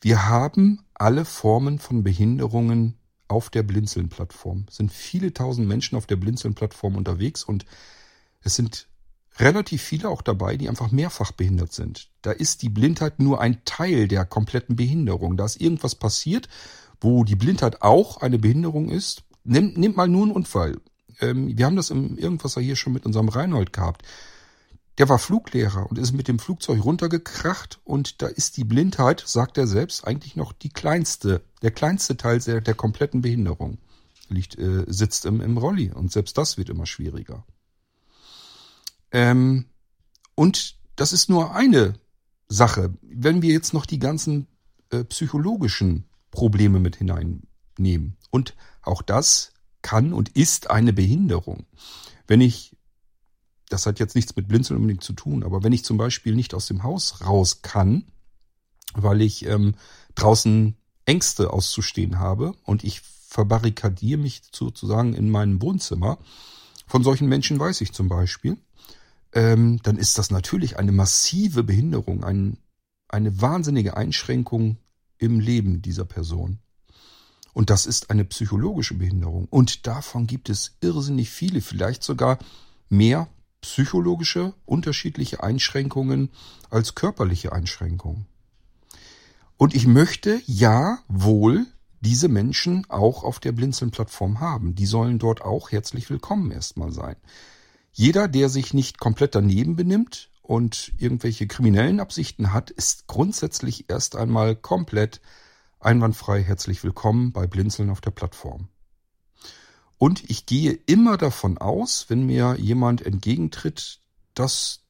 Wir 0.00 0.28
haben 0.28 0.84
alle 0.94 1.24
Formen 1.24 1.78
von 1.78 2.02
Behinderungen 2.02 2.98
auf 3.28 3.50
der 3.50 3.62
Blinzeln-Plattform. 3.62 4.66
Es 4.68 4.76
sind 4.76 4.92
viele 4.92 5.32
tausend 5.32 5.66
Menschen 5.66 5.96
auf 5.96 6.06
der 6.06 6.16
Blinzeln-Plattform 6.16 6.96
unterwegs 6.96 7.44
und 7.44 7.64
es 8.40 8.56
sind 8.56 8.88
relativ 9.38 9.82
viele 9.82 10.08
auch 10.08 10.22
dabei, 10.22 10.56
die 10.56 10.68
einfach 10.68 10.90
mehrfach 10.90 11.32
behindert 11.32 11.72
sind. 11.72 12.08
Da 12.22 12.32
ist 12.32 12.62
die 12.62 12.68
Blindheit 12.68 13.18
nur 13.18 13.40
ein 13.40 13.64
Teil 13.64 14.08
der 14.08 14.24
kompletten 14.24 14.76
Behinderung. 14.76 15.36
Da 15.36 15.44
ist 15.44 15.60
irgendwas 15.60 15.94
passiert, 15.94 16.48
wo 17.00 17.24
die 17.24 17.36
Blindheit 17.36 17.82
auch 17.82 18.18
eine 18.18 18.38
Behinderung 18.38 18.90
ist. 18.90 19.24
Nimmt, 19.44 19.76
nimmt 19.76 19.96
mal 19.96 20.08
nur 20.08 20.22
einen 20.22 20.32
Unfall. 20.32 20.80
Ähm, 21.20 21.56
wir 21.56 21.66
haben 21.66 21.76
das 21.76 21.90
im 21.90 22.18
Irgendwasser 22.18 22.60
hier 22.60 22.76
schon 22.76 22.92
mit 22.92 23.06
unserem 23.06 23.28
Reinhold 23.28 23.72
gehabt. 23.72 24.02
der 24.98 25.08
war 25.08 25.18
Fluglehrer 25.18 25.88
und 25.88 25.98
ist 25.98 26.12
mit 26.12 26.28
dem 26.28 26.38
Flugzeug 26.38 26.84
runtergekracht 26.84 27.80
und 27.82 28.20
da 28.20 28.26
ist 28.26 28.58
die 28.58 28.64
Blindheit, 28.64 29.22
sagt 29.26 29.56
er 29.56 29.66
selbst, 29.66 30.06
eigentlich 30.06 30.36
noch 30.36 30.52
die 30.52 30.68
kleinste, 30.68 31.42
der 31.62 31.70
kleinste 31.70 32.18
Teil 32.18 32.40
der, 32.40 32.60
der 32.60 32.74
kompletten 32.74 33.22
Behinderung. 33.22 33.78
Liegt, 34.28 34.58
äh, 34.58 34.84
sitzt 34.86 35.24
im, 35.24 35.40
im 35.40 35.56
Rolli 35.56 35.90
und 35.90 36.12
selbst 36.12 36.36
das 36.36 36.58
wird 36.58 36.68
immer 36.68 36.86
schwieriger. 36.86 37.44
Ähm, 39.12 39.66
und 40.34 40.76
das 40.96 41.12
ist 41.12 41.28
nur 41.28 41.54
eine 41.54 41.94
Sache. 42.48 42.94
Wenn 43.02 43.42
wir 43.42 43.52
jetzt 43.52 43.74
noch 43.74 43.86
die 43.86 43.98
ganzen 43.98 44.46
äh, 44.90 45.04
psychologischen 45.04 46.04
Probleme 46.30 46.80
mit 46.80 46.96
hineinnehmen 46.96 48.16
und 48.30 48.54
auch 48.82 49.02
das 49.02 49.52
kann 49.82 50.12
und 50.12 50.30
ist 50.30 50.70
eine 50.70 50.92
Behinderung. 50.92 51.66
Wenn 52.26 52.40
ich 52.40 52.76
das 53.72 53.86
hat 53.86 53.98
jetzt 53.98 54.14
nichts 54.14 54.36
mit 54.36 54.48
Blinzeln 54.48 54.76
unbedingt 54.78 55.02
zu 55.02 55.14
tun, 55.14 55.42
aber 55.42 55.62
wenn 55.64 55.72
ich 55.72 55.84
zum 55.84 55.96
Beispiel 55.96 56.34
nicht 56.34 56.52
aus 56.54 56.66
dem 56.66 56.82
Haus 56.82 57.22
raus 57.22 57.62
kann, 57.62 58.04
weil 58.94 59.22
ich 59.22 59.46
ähm, 59.46 59.74
draußen 60.14 60.76
Ängste 61.06 61.50
auszustehen 61.50 62.18
habe 62.18 62.54
und 62.64 62.84
ich 62.84 63.00
verbarrikadiere 63.00 64.20
mich 64.20 64.42
sozusagen 64.52 65.14
in 65.14 65.30
meinem 65.30 65.62
Wohnzimmer, 65.62 66.18
von 66.86 67.02
solchen 67.02 67.28
Menschen 67.28 67.58
weiß 67.58 67.80
ich 67.80 67.92
zum 67.92 68.08
Beispiel, 68.10 68.58
ähm, 69.32 69.80
dann 69.82 69.96
ist 69.96 70.18
das 70.18 70.30
natürlich 70.30 70.78
eine 70.78 70.92
massive 70.92 71.64
Behinderung, 71.64 72.24
ein, 72.24 72.58
eine 73.08 73.40
wahnsinnige 73.40 73.96
Einschränkung 73.96 74.78
im 75.18 75.40
Leben 75.40 75.82
dieser 75.82 76.04
Person. 76.04 76.58
Und 77.52 77.70
das 77.70 77.86
ist 77.86 78.10
eine 78.10 78.24
psychologische 78.24 78.94
Behinderung. 78.94 79.46
Und 79.50 79.86
davon 79.86 80.26
gibt 80.26 80.48
es 80.48 80.76
irrsinnig 80.80 81.30
viele, 81.30 81.60
vielleicht 81.60 82.02
sogar 82.02 82.38
mehr 82.88 83.28
psychologische 83.60 84.54
unterschiedliche 84.64 85.42
Einschränkungen 85.42 86.30
als 86.70 86.94
körperliche 86.94 87.52
Einschränkungen. 87.52 88.26
Und 89.56 89.74
ich 89.74 89.86
möchte 89.86 90.40
ja 90.46 90.98
wohl 91.08 91.66
diese 92.00 92.28
Menschen 92.28 92.84
auch 92.88 93.22
auf 93.22 93.38
der 93.38 93.52
Blinzeln-Plattform 93.52 94.40
haben. 94.40 94.74
Die 94.74 94.86
sollen 94.86 95.20
dort 95.20 95.42
auch 95.42 95.70
herzlich 95.70 96.10
willkommen 96.10 96.50
erstmal 96.50 96.90
sein. 96.90 97.14
Jeder, 97.94 98.26
der 98.26 98.48
sich 98.48 98.72
nicht 98.72 98.98
komplett 98.98 99.34
daneben 99.34 99.76
benimmt 99.76 100.30
und 100.40 100.92
irgendwelche 100.96 101.46
kriminellen 101.46 102.00
Absichten 102.00 102.52
hat, 102.52 102.70
ist 102.70 103.06
grundsätzlich 103.06 103.90
erst 103.90 104.16
einmal 104.16 104.56
komplett 104.56 105.20
einwandfrei 105.78 106.42
herzlich 106.42 106.82
willkommen 106.84 107.32
bei 107.32 107.46
Blinzeln 107.46 107.90
auf 107.90 108.00
der 108.00 108.10
Plattform. 108.10 108.68
Und 109.98 110.28
ich 110.30 110.46
gehe 110.46 110.72
immer 110.72 111.18
davon 111.18 111.58
aus, 111.58 112.06
wenn 112.08 112.24
mir 112.24 112.56
jemand 112.58 113.04
entgegentritt, 113.04 114.00
dass 114.32 114.80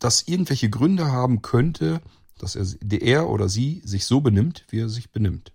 das 0.00 0.26
irgendwelche 0.26 0.70
Gründe 0.70 1.12
haben 1.12 1.40
könnte, 1.40 2.00
dass 2.36 2.56
er, 2.56 2.66
er 3.00 3.30
oder 3.30 3.48
sie 3.48 3.80
sich 3.84 4.06
so 4.06 4.20
benimmt, 4.20 4.64
wie 4.70 4.80
er 4.80 4.88
sich 4.88 5.12
benimmt. 5.12 5.52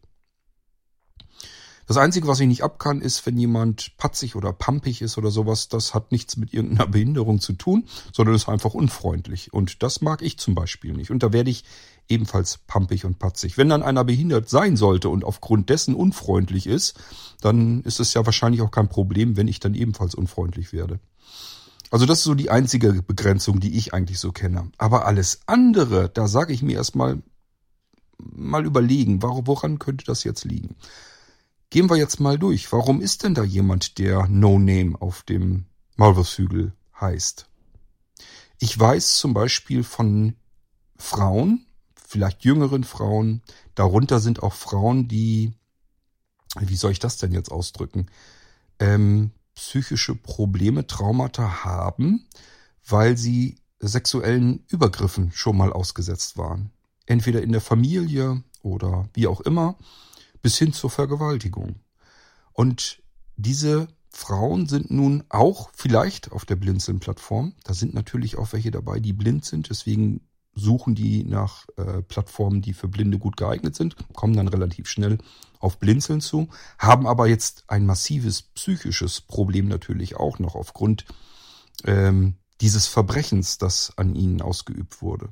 Das 1.85 1.97
Einzige, 1.97 2.27
was 2.27 2.39
ich 2.39 2.47
nicht 2.47 2.63
ab 2.63 2.79
kann, 2.79 3.01
ist, 3.01 3.25
wenn 3.25 3.37
jemand 3.37 3.97
patzig 3.97 4.35
oder 4.35 4.53
pampig 4.53 5.01
ist 5.01 5.17
oder 5.17 5.31
sowas, 5.31 5.67
das 5.67 5.93
hat 5.93 6.11
nichts 6.11 6.37
mit 6.37 6.53
irgendeiner 6.53 6.87
Behinderung 6.89 7.39
zu 7.39 7.53
tun, 7.53 7.85
sondern 8.13 8.35
ist 8.35 8.47
einfach 8.47 8.73
unfreundlich. 8.73 9.53
Und 9.53 9.83
das 9.83 10.01
mag 10.01 10.21
ich 10.21 10.37
zum 10.37 10.55
Beispiel 10.55 10.93
nicht. 10.93 11.11
Und 11.11 11.23
da 11.23 11.33
werde 11.33 11.49
ich 11.49 11.63
ebenfalls 12.07 12.59
pampig 12.67 13.05
und 13.05 13.19
patzig. 13.19 13.57
Wenn 13.57 13.69
dann 13.69 13.83
einer 13.83 14.03
behindert 14.03 14.49
sein 14.49 14.77
sollte 14.77 15.09
und 15.09 15.23
aufgrund 15.23 15.69
dessen 15.69 15.95
unfreundlich 15.95 16.67
ist, 16.67 16.95
dann 17.41 17.81
ist 17.81 17.99
es 17.99 18.13
ja 18.13 18.25
wahrscheinlich 18.25 18.61
auch 18.61 18.71
kein 18.71 18.89
Problem, 18.89 19.35
wenn 19.37 19.47
ich 19.47 19.59
dann 19.59 19.73
ebenfalls 19.73 20.15
unfreundlich 20.15 20.73
werde. 20.73 20.99
Also 21.91 22.05
das 22.05 22.19
ist 22.19 22.23
so 22.23 22.33
die 22.33 22.49
einzige 22.49 23.03
Begrenzung, 23.03 23.59
die 23.59 23.77
ich 23.77 23.93
eigentlich 23.93 24.19
so 24.19 24.31
kenne. 24.31 24.71
Aber 24.77 25.05
alles 25.05 25.41
andere, 25.45 26.09
da 26.09 26.27
sage 26.27 26.53
ich 26.53 26.63
mir 26.63 26.75
erstmal 26.75 27.21
mal 28.17 28.65
überlegen, 28.65 29.21
woran 29.21 29.79
könnte 29.79 30.05
das 30.05 30.23
jetzt 30.23 30.45
liegen? 30.45 30.75
Gehen 31.73 31.89
wir 31.89 31.97
jetzt 31.97 32.19
mal 32.19 32.37
durch. 32.37 32.71
Warum 32.71 33.01
ist 33.01 33.23
denn 33.23 33.33
da 33.33 33.43
jemand, 33.43 33.97
der 33.97 34.27
No 34.27 34.59
Name 34.59 34.95
auf 35.01 35.23
dem 35.23 35.65
Maulwurfshügel 35.95 36.71
heißt? 37.01 37.49
Ich 38.59 38.79
weiß 38.79 39.17
zum 39.17 39.33
Beispiel 39.33 39.83
von 39.83 40.35
Frauen, 40.97 41.65
vielleicht 41.95 42.45
jüngeren 42.45 42.83
Frauen. 42.83 43.41
Darunter 43.73 44.19
sind 44.19 44.43
auch 44.43 44.53
Frauen, 44.53 45.07
die, 45.07 45.53
wie 46.59 46.75
soll 46.75 46.91
ich 46.91 46.99
das 46.99 47.17
denn 47.17 47.31
jetzt 47.31 47.51
ausdrücken, 47.51 48.05
ähm, 48.77 49.31
psychische 49.55 50.13
Probleme, 50.13 50.85
Traumata 50.85 51.63
haben, 51.63 52.27
weil 52.87 53.17
sie 53.17 53.55
sexuellen 53.79 54.63
Übergriffen 54.67 55.31
schon 55.31 55.57
mal 55.57 55.73
ausgesetzt 55.73 56.37
waren. 56.37 56.69
Entweder 57.07 57.41
in 57.41 57.51
der 57.51 57.61
Familie 57.61 58.43
oder 58.61 59.09
wie 59.15 59.25
auch 59.25 59.41
immer, 59.41 59.75
bis 60.43 60.59
hin 60.59 60.73
zur 60.73 60.91
Vergewaltigung. 60.91 61.79
Und 62.51 63.01
diese 63.35 63.87
Frauen 64.11 64.67
sind 64.67 64.91
nun 64.91 65.23
auch 65.29 65.71
vielleicht 65.73 66.31
auf 66.31 66.45
der 66.45 66.55
Blinzeln-Plattform. 66.55 67.53
Da 67.63 67.73
sind 67.73 67.95
natürlich 67.95 68.37
auch 68.37 68.53
welche 68.53 68.69
dabei, 68.69 68.99
die 68.99 69.13
blind 69.13 69.43
sind. 69.43 69.71
Deswegen 69.71 70.21
suchen 70.55 70.93
die 70.93 71.23
nach 71.23 71.65
äh, 71.77 72.03
Plattformen, 72.03 72.61
die 72.61 72.73
für 72.73 72.87
Blinde 72.87 73.17
gut 73.17 73.37
geeignet 73.37 73.75
sind, 73.75 73.95
kommen 74.13 74.35
dann 74.35 74.47
relativ 74.47 74.87
schnell 74.87 75.17
auf 75.59 75.79
Blinzeln 75.79 76.21
zu, 76.21 76.49
haben 76.77 77.07
aber 77.07 77.27
jetzt 77.27 77.63
ein 77.67 77.85
massives 77.85 78.43
psychisches 78.43 79.21
Problem 79.21 79.67
natürlich 79.67 80.15
auch 80.15 80.37
noch 80.37 80.55
aufgrund 80.55 81.05
ähm, 81.85 82.35
dieses 82.61 82.87
Verbrechens, 82.87 83.57
das 83.57 83.97
an 83.97 84.13
ihnen 84.15 84.41
ausgeübt 84.41 85.01
wurde. 85.01 85.29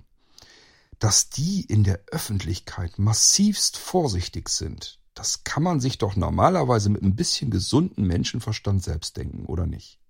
Dass 0.98 1.30
die 1.30 1.62
in 1.62 1.84
der 1.84 2.02
Öffentlichkeit 2.12 2.98
massivst 2.98 3.78
vorsichtig 3.78 4.50
sind, 4.50 5.01
das 5.14 5.44
kann 5.44 5.64
man 5.64 5.80
sich 5.80 5.98
doch 5.98 6.16
normalerweise 6.16 6.90
mit 6.90 7.02
ein 7.02 7.16
bisschen 7.16 7.52
gesunden 7.52 8.06
Menschenverstand 8.06 8.84
selbst 8.84 9.18
denken, 9.18 9.46
oder 9.46 9.66
nicht? 9.66 10.02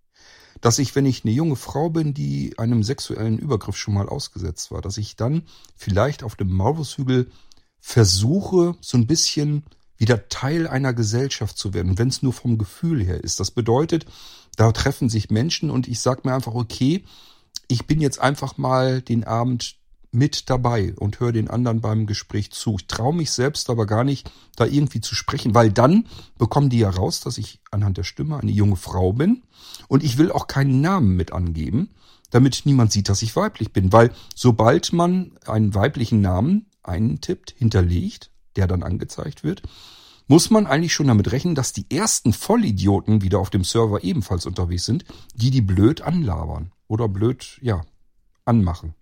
dass 0.60 0.80
ich, 0.80 0.96
wenn 0.96 1.06
ich 1.06 1.24
eine 1.24 1.34
junge 1.34 1.56
Frau 1.56 1.90
bin, 1.90 2.14
die 2.14 2.58
einem 2.58 2.84
sexuellen 2.84 3.40
Übergriff 3.40 3.76
schon 3.76 3.96
mal 3.96 4.08
ausgesetzt 4.08 4.72
war, 4.72 4.82
dass 4.82 4.98
ich 4.98 5.16
dann 5.16 5.44
vielleicht 5.76 6.24
auf 6.24 6.36
dem 6.36 6.52
Maulwurfshügel 6.52 7.32
versuche, 7.80 8.76
so 8.80 8.98
ein 8.98 9.08
bisschen 9.08 9.64
wieder 9.98 10.30
Teil 10.30 10.68
einer 10.68 10.94
Gesellschaft 10.94 11.58
zu 11.58 11.74
werden, 11.74 11.98
wenn 11.98 12.10
es 12.10 12.22
nur 12.22 12.34
vom 12.34 12.58
Gefühl 12.58 13.04
her 13.04 13.24
ist. 13.24 13.40
Das 13.40 13.52
bedeutet, 13.52 14.06
da 14.56 14.72
treffen 14.72 15.10
sich 15.10 15.30
Menschen 15.30 15.72
und 15.72 15.88
ich 15.88 16.00
sage 16.00 16.22
mir 16.24 16.34
einfach, 16.34 16.54
okay, 16.54 17.04
ich 17.68 17.88
bin 17.88 18.02
jetzt 18.02 18.20
einfach 18.20 18.58
mal 18.58 19.02
den 19.02 19.24
Abend 19.24 19.78
mit 20.12 20.50
dabei 20.50 20.94
und 20.98 21.20
höre 21.20 21.32
den 21.32 21.50
anderen 21.50 21.82
beim 21.82 22.06
Gespräch 22.06 22.52
zu. 22.52 22.76
Ich 22.80 22.88
traue 22.88 23.16
mich 23.16 23.32
selbst 23.32 23.70
aber 23.70 23.86
gar 23.86 24.04
nicht, 24.04 24.30
da 24.56 24.66
irgendwie 24.66 25.02
zu 25.02 25.16
sprechen, 25.16 25.56
weil 25.56 25.72
dann 25.72 26.06
bekommen 26.38 26.70
die 26.70 26.80
ja 26.80 26.90
raus, 26.90 27.22
dass 27.22 27.38
ich 27.38 27.62
anhand 27.72 27.98
der 27.98 28.04
Stimme 28.04 28.38
eine 28.38 28.52
junge 28.52 28.76
Frau 28.76 29.14
bin 29.14 29.44
und 29.88 30.04
ich 30.04 30.18
will 30.18 30.32
auch 30.32 30.48
keinen 30.48 30.82
Namen 30.82 31.16
mit 31.16 31.32
angeben, 31.32 31.92
damit 32.30 32.62
niemand 32.66 32.92
sieht, 32.92 33.10
dass 33.10 33.22
ich 33.22 33.36
weiblich 33.36 33.72
bin, 33.72 33.94
weil 33.94 34.12
sobald 34.36 34.92
man 34.94 35.32
einen 35.46 35.74
weiblichen 35.74 36.22
Namen 36.22 36.66
eintippt, 36.84 37.52
hinterlegt, 37.58 38.32
der 38.56 38.68
dann 38.68 38.84
angezeigt 38.84 39.44
wird, 39.44 39.64
muss 40.28 40.50
man 40.50 40.66
eigentlich 40.66 40.94
schon 40.94 41.08
damit 41.08 41.32
rechnen, 41.32 41.56
dass 41.56 41.74
die 41.74 41.86
ersten 41.90 42.32
Vollidioten 42.34 43.22
wieder 43.22 43.40
auf 43.40 43.50
dem 43.50 43.64
Server 43.64 44.04
ebenfalls 44.04 44.46
unterwegs 44.46 44.86
sind, 44.86 45.06
die 45.36 45.52
die 45.52 45.62
blöd 45.62 46.02
anlabern 46.02 46.72
oder 46.88 47.08
blöd, 47.08 47.60
ja, 47.62 47.82
anmachen. 48.46 48.94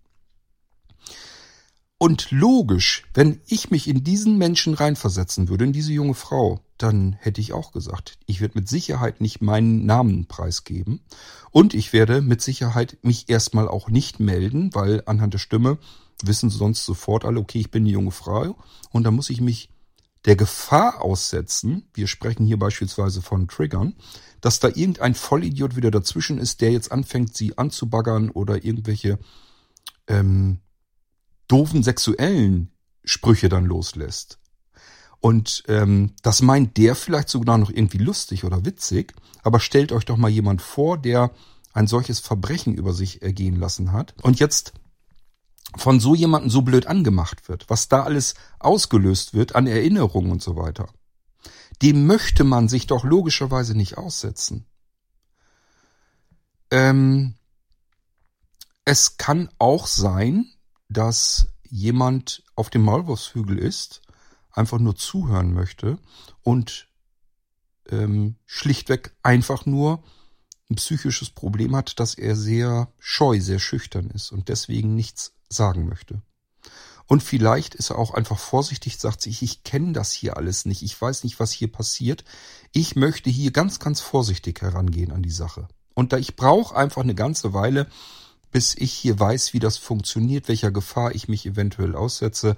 Und 2.02 2.32
logisch, 2.32 3.04
wenn 3.14 3.42
ich 3.46 3.72
mich 3.72 3.90
in 3.90 4.06
diesen 4.06 4.38
Menschen 4.38 4.74
reinversetzen 4.74 5.50
würde, 5.50 5.66
in 5.66 5.74
diese 5.74 5.92
junge 5.92 6.14
Frau, 6.14 6.62
dann 6.78 7.12
hätte 7.20 7.42
ich 7.42 7.52
auch 7.52 7.74
gesagt, 7.74 8.18
ich 8.26 8.40
werde 8.40 8.58
mit 8.58 8.70
Sicherheit 8.70 9.20
nicht 9.20 9.42
meinen 9.42 9.86
Namen 9.86 10.26
preisgeben. 10.26 11.02
Und 11.52 11.74
ich 11.74 11.92
werde 11.92 12.22
mit 12.22 12.42
Sicherheit 12.42 12.98
mich 13.02 13.28
erstmal 13.28 13.68
auch 13.68 13.90
nicht 13.90 14.22
melden, 14.22 14.74
weil 14.74 15.04
anhand 15.08 15.34
der 15.34 15.40
Stimme 15.40 15.78
wissen 16.24 16.50
sonst 16.50 16.86
sofort 16.86 17.26
alle, 17.26 17.42
okay, 17.42 17.60
ich 17.60 17.70
bin 17.70 17.84
die 17.84 17.92
junge 17.92 18.12
Frau. 18.12 18.56
Und 18.92 19.04
dann 19.04 19.16
muss 19.16 19.30
ich 19.30 19.42
mich 19.42 19.70
der 20.24 20.38
Gefahr 20.38 21.02
aussetzen, 21.02 21.90
wir 21.94 22.08
sprechen 22.08 22.46
hier 22.46 22.60
beispielsweise 22.60 23.22
von 23.22 23.50
Triggern, 23.50 23.96
dass 24.40 24.62
da 24.62 24.70
irgendein 24.70 25.16
Vollidiot 25.16 25.76
wieder 25.76 25.92
dazwischen 25.92 26.38
ist, 26.38 26.62
der 26.62 26.72
jetzt 26.72 26.94
anfängt, 26.94 27.36
sie 27.36 27.58
anzubaggern 27.58 28.30
oder 28.30 28.64
irgendwelche 28.64 29.20
ähm, 30.08 30.60
doofen 31.50 31.84
sexuellen 31.84 32.72
Sprüche 33.04 33.50
dann 33.50 33.66
loslässt. 33.66 34.40
Und 35.20 35.64
ähm, 35.68 36.14
das 36.22 36.42
meint 36.42 36.78
der 36.78 36.96
vielleicht 36.96 37.28
sogar 37.28 37.58
noch 37.58 37.70
irgendwie 37.70 37.98
lustig 37.98 38.46
oder 38.46 38.64
witzig, 38.64 39.14
aber 39.44 39.60
stellt 39.60 39.92
euch 39.92 40.06
doch 40.06 40.16
mal 40.16 40.30
jemand 40.30 40.62
vor, 40.62 40.98
der 40.98 41.32
ein 41.74 41.88
solches 41.88 42.20
Verbrechen 42.22 42.74
über 42.74 42.94
sich 42.94 43.22
ergehen 43.22 43.58
lassen 43.58 43.92
hat 43.92 44.16
und 44.22 44.40
jetzt 44.40 44.74
von 45.76 46.00
so 46.00 46.16
jemandem 46.16 46.50
so 46.50 46.62
blöd 46.62 46.88
angemacht 46.88 47.50
wird, 47.50 47.70
was 47.70 47.90
da 47.90 48.04
alles 48.04 48.34
ausgelöst 48.60 49.34
wird 49.34 49.56
an 49.56 49.68
Erinnerungen 49.68 50.32
und 50.32 50.42
so 50.42 50.56
weiter. 50.56 50.88
Dem 51.82 52.08
möchte 52.08 52.44
man 52.44 52.70
sich 52.70 52.88
doch 52.88 53.04
logischerweise 53.04 53.76
nicht 53.76 53.98
aussetzen. 53.98 54.66
Ähm, 56.72 57.36
Es 58.86 59.18
kann 59.18 59.50
auch 59.60 59.86
sein, 59.86 60.52
dass 60.90 61.48
jemand 61.70 62.44
auf 62.56 62.70
dem 62.70 62.82
Maulwurfshügel 62.84 63.58
ist, 63.58 64.02
einfach 64.52 64.80
nur 64.80 64.96
zuhören 64.96 65.54
möchte 65.54 65.98
und 66.42 66.88
ähm, 67.90 68.36
schlichtweg 68.46 69.16
einfach 69.24 69.66
nur 69.66 70.04
ein 70.70 70.76
psychisches 70.76 71.30
Problem 71.30 71.76
hat, 71.76 72.00
dass 72.00 72.16
er 72.16 72.36
sehr 72.36 72.92
scheu, 73.00 73.40
sehr 73.40 73.60
schüchtern 73.60 74.10
ist 74.10 74.32
und 74.32 74.50
deswegen 74.50 74.96
nichts 74.96 75.34
sagen 75.50 75.88
möchte. 75.88 76.22
Und 77.08 77.24
vielleicht 77.24 77.74
ist 77.74 77.90
er 77.90 77.98
auch 77.98 78.14
einfach 78.14 78.38
vorsichtig, 78.38 79.00
sagt 79.00 79.22
sich, 79.22 79.42
ich 79.42 79.64
kenne 79.64 79.94
das 79.94 80.12
hier 80.12 80.38
alles 80.38 80.66
nicht, 80.66 80.84
ich 80.84 81.00
weiß 81.00 81.24
nicht, 81.24 81.40
was 81.40 81.52
hier 81.52 81.72
passiert. 81.72 82.24
Ich 82.72 82.96
möchte 82.96 83.32
hier 83.32 83.50
ganz, 83.52 83.80
ganz 83.80 84.00
vorsichtig 84.00 84.62
herangehen 84.62 85.12
an 85.12 85.24
die 85.24 85.32
Sache. 85.32 85.68
Und 85.96 86.14
da 86.14 86.18
ich 86.18 86.36
brauche 86.36 86.76
einfach 86.76 87.02
eine 87.02 87.16
ganze 87.16 87.52
Weile, 87.52 87.88
bis 88.52 88.76
ich 88.76 88.94
hier 88.94 89.20
weiß, 89.20 89.54
wie 89.54 89.60
das 89.60 89.78
funktioniert, 89.78 90.48
welcher 90.48 90.72
Gefahr 90.72 91.14
ich 91.14 91.28
mich 91.28 91.46
eventuell 91.46 91.96
aussetze. 91.96 92.56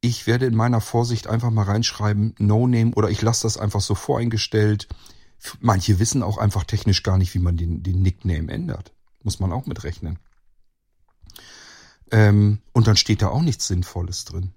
Ich 0.00 0.26
werde 0.26 0.46
in 0.46 0.56
meiner 0.56 0.80
Vorsicht 0.80 1.26
einfach 1.26 1.50
mal 1.50 1.64
reinschreiben, 1.64 2.34
No 2.38 2.66
Name 2.66 2.92
oder 2.94 3.10
ich 3.10 3.22
lasse 3.22 3.42
das 3.42 3.56
einfach 3.56 3.80
so 3.80 3.94
voreingestellt. 3.94 4.88
Manche 5.60 5.98
wissen 5.98 6.22
auch 6.22 6.38
einfach 6.38 6.64
technisch 6.64 7.02
gar 7.02 7.18
nicht, 7.18 7.34
wie 7.34 7.38
man 7.38 7.56
den, 7.56 7.82
den 7.82 8.02
Nickname 8.02 8.50
ändert. 8.50 8.92
Muss 9.22 9.40
man 9.40 9.52
auch 9.52 9.66
mitrechnen. 9.66 10.18
Ähm, 12.10 12.60
und 12.72 12.86
dann 12.86 12.96
steht 12.96 13.22
da 13.22 13.28
auch 13.28 13.42
nichts 13.42 13.66
Sinnvolles 13.66 14.24
drin. 14.24 14.52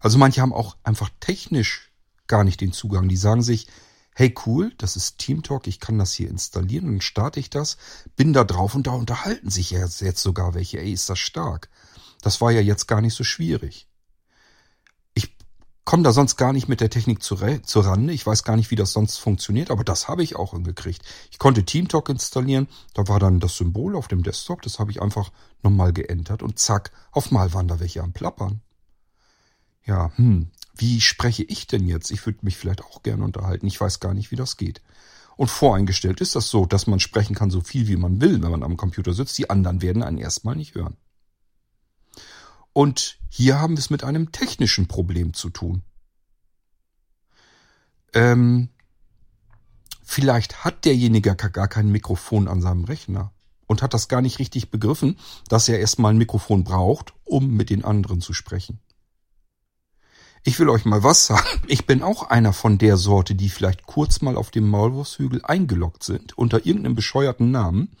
Also 0.00 0.18
manche 0.18 0.42
haben 0.42 0.52
auch 0.52 0.76
einfach 0.82 1.08
technisch 1.20 1.90
gar 2.26 2.44
nicht 2.44 2.60
den 2.60 2.72
Zugang. 2.72 3.08
Die 3.08 3.16
sagen 3.16 3.42
sich, 3.42 3.68
hey 4.14 4.34
cool, 4.46 4.72
das 4.78 4.96
ist 4.96 5.18
TeamTalk, 5.18 5.66
ich 5.66 5.80
kann 5.80 5.98
das 5.98 6.12
hier 6.12 6.28
installieren, 6.28 6.86
dann 6.86 7.00
starte 7.00 7.40
ich 7.40 7.50
das, 7.50 7.76
bin 8.16 8.32
da 8.32 8.44
drauf 8.44 8.74
und 8.74 8.86
da 8.86 8.92
unterhalten 8.92 9.50
sich 9.50 9.70
jetzt, 9.70 10.00
jetzt 10.00 10.22
sogar 10.22 10.54
welche, 10.54 10.78
ey, 10.78 10.92
ist 10.92 11.10
das 11.10 11.18
stark. 11.18 11.68
Das 12.22 12.40
war 12.40 12.50
ja 12.50 12.60
jetzt 12.60 12.86
gar 12.86 13.00
nicht 13.00 13.14
so 13.14 13.24
schwierig 13.24 13.88
komme 15.84 16.02
da 16.02 16.12
sonst 16.12 16.36
gar 16.36 16.52
nicht 16.52 16.68
mit 16.68 16.80
der 16.80 16.90
Technik 16.90 17.22
zu, 17.22 17.34
Rande. 17.34 18.12
Ich 18.12 18.26
weiß 18.26 18.42
gar 18.42 18.56
nicht, 18.56 18.70
wie 18.70 18.76
das 18.76 18.92
sonst 18.92 19.18
funktioniert, 19.18 19.70
aber 19.70 19.84
das 19.84 20.08
habe 20.08 20.22
ich 20.22 20.36
auch 20.36 20.52
hingekriegt. 20.52 21.02
Ich 21.30 21.38
konnte 21.38 21.64
TeamTalk 21.64 22.08
installieren, 22.08 22.68
da 22.94 23.06
war 23.08 23.20
dann 23.20 23.40
das 23.40 23.56
Symbol 23.56 23.94
auf 23.96 24.08
dem 24.08 24.22
Desktop, 24.22 24.62
das 24.62 24.78
habe 24.78 24.90
ich 24.90 25.02
einfach 25.02 25.30
nochmal 25.62 25.92
geändert 25.92 26.42
und 26.42 26.58
zack, 26.58 26.90
auf 27.12 27.30
mal 27.30 27.52
waren 27.52 27.68
da 27.68 27.80
welche 27.80 28.02
am 28.02 28.12
Plappern. 28.12 28.60
Ja, 29.84 30.10
hm, 30.16 30.50
wie 30.76 31.00
spreche 31.00 31.44
ich 31.44 31.66
denn 31.66 31.86
jetzt? 31.86 32.10
Ich 32.10 32.24
würde 32.26 32.40
mich 32.42 32.56
vielleicht 32.56 32.82
auch 32.82 33.02
gerne 33.02 33.24
unterhalten. 33.24 33.66
Ich 33.66 33.80
weiß 33.80 34.00
gar 34.00 34.14
nicht, 34.14 34.30
wie 34.30 34.36
das 34.36 34.56
geht. 34.56 34.82
Und 35.36 35.48
voreingestellt 35.48 36.20
ist 36.20 36.36
das 36.36 36.48
so, 36.48 36.66
dass 36.66 36.86
man 36.86 37.00
sprechen 37.00 37.34
kann, 37.34 37.50
so 37.50 37.60
viel 37.60 37.88
wie 37.88 37.96
man 37.96 38.20
will, 38.20 38.42
wenn 38.42 38.50
man 38.50 38.62
am 38.62 38.76
Computer 38.76 39.12
sitzt. 39.12 39.38
Die 39.38 39.50
anderen 39.50 39.82
werden 39.82 40.02
einen 40.02 40.18
erstmal 40.18 40.56
nicht 40.56 40.74
hören. 40.74 40.96
Und 42.72 43.18
hier 43.28 43.60
haben 43.60 43.74
wir 43.74 43.80
es 43.80 43.90
mit 43.90 44.04
einem 44.04 44.32
technischen 44.32 44.88
Problem 44.88 45.32
zu 45.32 45.50
tun. 45.50 45.82
Ähm, 48.12 48.68
vielleicht 50.02 50.64
hat 50.64 50.84
derjenige 50.84 51.34
gar 51.34 51.68
kein 51.68 51.90
Mikrofon 51.90 52.48
an 52.48 52.60
seinem 52.60 52.84
Rechner 52.84 53.32
und 53.66 53.82
hat 53.82 53.94
das 53.94 54.08
gar 54.08 54.22
nicht 54.22 54.38
richtig 54.38 54.70
begriffen, 54.70 55.18
dass 55.48 55.68
er 55.68 55.80
erstmal 55.80 56.12
ein 56.12 56.18
Mikrofon 56.18 56.64
braucht, 56.64 57.12
um 57.24 57.54
mit 57.54 57.70
den 57.70 57.84
anderen 57.84 58.20
zu 58.20 58.32
sprechen. 58.32 58.80
Ich 60.46 60.58
will 60.58 60.68
euch 60.68 60.84
mal 60.84 61.02
was 61.02 61.24
sagen. 61.24 61.62
Ich 61.68 61.86
bin 61.86 62.02
auch 62.02 62.24
einer 62.24 62.52
von 62.52 62.76
der 62.76 62.98
Sorte, 62.98 63.34
die 63.34 63.48
vielleicht 63.48 63.86
kurz 63.86 64.20
mal 64.20 64.36
auf 64.36 64.50
dem 64.50 64.68
Maulwurfshügel 64.68 65.42
eingeloggt 65.42 66.04
sind, 66.04 66.36
unter 66.36 66.66
irgendeinem 66.66 66.94
bescheuerten 66.94 67.50
Namen, 67.50 67.96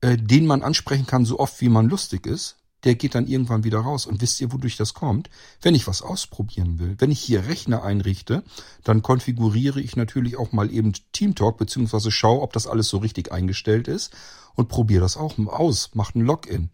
äh, 0.00 0.16
den 0.16 0.46
man 0.46 0.64
ansprechen 0.64 1.06
kann, 1.06 1.24
so 1.24 1.38
oft 1.38 1.60
wie 1.60 1.68
man 1.68 1.88
lustig 1.88 2.26
ist, 2.26 2.56
der 2.82 2.96
geht 2.96 3.14
dann 3.14 3.28
irgendwann 3.28 3.62
wieder 3.62 3.78
raus. 3.78 4.06
Und 4.06 4.20
wisst 4.20 4.40
ihr, 4.40 4.52
wodurch 4.52 4.76
das 4.76 4.94
kommt? 4.94 5.30
Wenn 5.60 5.76
ich 5.76 5.86
was 5.86 6.02
ausprobieren 6.02 6.80
will, 6.80 6.96
wenn 6.98 7.12
ich 7.12 7.20
hier 7.20 7.46
Rechner 7.46 7.84
einrichte, 7.84 8.42
dann 8.82 9.02
konfiguriere 9.02 9.80
ich 9.80 9.94
natürlich 9.94 10.36
auch 10.36 10.50
mal 10.50 10.72
eben 10.72 10.92
TeamTalk, 11.12 11.56
beziehungsweise 11.56 12.10
schaue, 12.10 12.42
ob 12.42 12.52
das 12.52 12.66
alles 12.66 12.88
so 12.88 12.98
richtig 12.98 13.30
eingestellt 13.30 13.86
ist 13.86 14.12
und 14.56 14.68
probiere 14.68 15.02
das 15.02 15.16
auch 15.16 15.38
aus, 15.38 15.90
mache 15.94 16.18
ein 16.18 16.22
Login. 16.22 16.70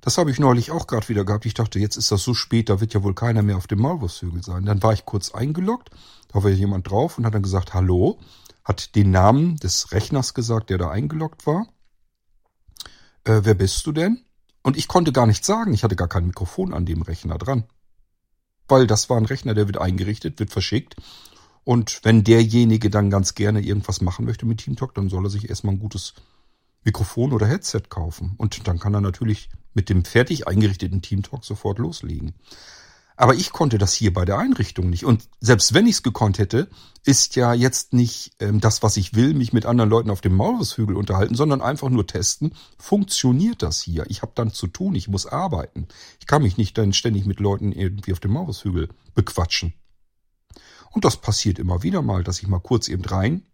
Das 0.00 0.18
habe 0.18 0.30
ich 0.30 0.38
neulich 0.38 0.70
auch 0.70 0.86
gerade 0.86 1.08
wieder 1.08 1.24
gehabt. 1.24 1.46
Ich 1.46 1.54
dachte, 1.54 1.78
jetzt 1.78 1.96
ist 1.96 2.12
das 2.12 2.22
so 2.22 2.34
spät, 2.34 2.68
da 2.68 2.80
wird 2.80 2.94
ja 2.94 3.02
wohl 3.02 3.14
keiner 3.14 3.42
mehr 3.42 3.56
auf 3.56 3.66
dem 3.66 3.80
Maulwurfshügel 3.80 4.42
sein. 4.42 4.64
Dann 4.64 4.82
war 4.82 4.92
ich 4.92 5.04
kurz 5.04 5.32
eingeloggt, 5.32 5.90
da 6.28 6.44
war 6.44 6.50
jemand 6.50 6.90
drauf 6.90 7.18
und 7.18 7.26
hat 7.26 7.34
dann 7.34 7.42
gesagt, 7.42 7.74
hallo, 7.74 8.18
hat 8.64 8.94
den 8.94 9.10
Namen 9.10 9.56
des 9.56 9.92
Rechners 9.92 10.34
gesagt, 10.34 10.70
der 10.70 10.78
da 10.78 10.90
eingeloggt 10.90 11.46
war. 11.46 11.66
Äh, 13.24 13.40
wer 13.44 13.54
bist 13.54 13.86
du 13.86 13.92
denn? 13.92 14.24
Und 14.62 14.76
ich 14.76 14.88
konnte 14.88 15.12
gar 15.12 15.26
nichts 15.26 15.46
sagen. 15.46 15.72
Ich 15.72 15.84
hatte 15.84 15.96
gar 15.96 16.08
kein 16.08 16.26
Mikrofon 16.26 16.74
an 16.74 16.86
dem 16.86 17.02
Rechner 17.02 17.38
dran. 17.38 17.64
Weil 18.68 18.88
das 18.88 19.08
war 19.08 19.16
ein 19.16 19.26
Rechner, 19.26 19.54
der 19.54 19.68
wird 19.68 19.78
eingerichtet, 19.78 20.40
wird 20.40 20.50
verschickt. 20.50 20.96
Und 21.62 22.00
wenn 22.02 22.24
derjenige 22.24 22.90
dann 22.90 23.10
ganz 23.10 23.34
gerne 23.34 23.60
irgendwas 23.60 24.00
machen 24.00 24.24
möchte 24.24 24.46
mit 24.46 24.58
TeamTalk, 24.58 24.94
dann 24.94 25.08
soll 25.08 25.26
er 25.26 25.30
sich 25.30 25.48
erstmal 25.48 25.74
ein 25.74 25.80
gutes 25.80 26.14
Mikrofon 26.84 27.32
oder 27.32 27.46
Headset 27.46 27.82
kaufen. 27.88 28.34
Und 28.36 28.66
dann 28.66 28.78
kann 28.78 28.94
er 28.94 29.00
natürlich 29.00 29.48
mit 29.76 29.88
dem 29.88 30.04
fertig 30.04 30.48
eingerichteten 30.48 31.02
TeamTalk 31.02 31.44
sofort 31.44 31.78
loslegen. 31.78 32.34
Aber 33.18 33.34
ich 33.34 33.50
konnte 33.50 33.78
das 33.78 33.94
hier 33.94 34.12
bei 34.12 34.24
der 34.24 34.38
Einrichtung 34.38 34.90
nicht. 34.90 35.04
Und 35.04 35.28
selbst 35.40 35.72
wenn 35.72 35.86
ich 35.86 35.96
es 35.96 36.02
gekonnt 36.02 36.38
hätte, 36.38 36.68
ist 37.04 37.34
ja 37.34 37.54
jetzt 37.54 37.94
nicht 37.94 38.32
ähm, 38.40 38.60
das, 38.60 38.82
was 38.82 38.96
ich 38.98 39.14
will, 39.14 39.32
mich 39.32 39.54
mit 39.54 39.64
anderen 39.64 39.88
Leuten 39.88 40.10
auf 40.10 40.20
dem 40.20 40.34
Maulwurfshügel 40.34 40.96
unterhalten, 40.96 41.34
sondern 41.34 41.62
einfach 41.62 41.88
nur 41.88 42.06
testen, 42.06 42.52
funktioniert 42.78 43.62
das 43.62 43.80
hier? 43.80 44.04
Ich 44.08 44.20
habe 44.20 44.32
dann 44.34 44.52
zu 44.52 44.66
tun, 44.66 44.94
ich 44.94 45.08
muss 45.08 45.26
arbeiten. 45.26 45.88
Ich 46.20 46.26
kann 46.26 46.42
mich 46.42 46.58
nicht 46.58 46.76
dann 46.76 46.92
ständig 46.92 47.24
mit 47.24 47.40
Leuten 47.40 47.72
irgendwie 47.72 48.12
auf 48.12 48.20
dem 48.20 48.32
Maulwurfshügel 48.32 48.88
bequatschen. 49.14 49.72
Und 50.90 51.06
das 51.06 51.16
passiert 51.16 51.58
immer 51.58 51.82
wieder 51.82 52.02
mal, 52.02 52.22
dass 52.22 52.42
ich 52.42 52.48
mal 52.48 52.60
kurz 52.60 52.88
eben 52.88 53.04
rein 53.04 53.46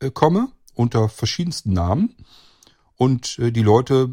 äh, 0.00 0.10
komme 0.10 0.50
unter 0.74 1.08
verschiedensten 1.08 1.72
Namen 1.72 2.16
und 2.96 3.38
äh, 3.38 3.52
die 3.52 3.62
Leute 3.62 4.10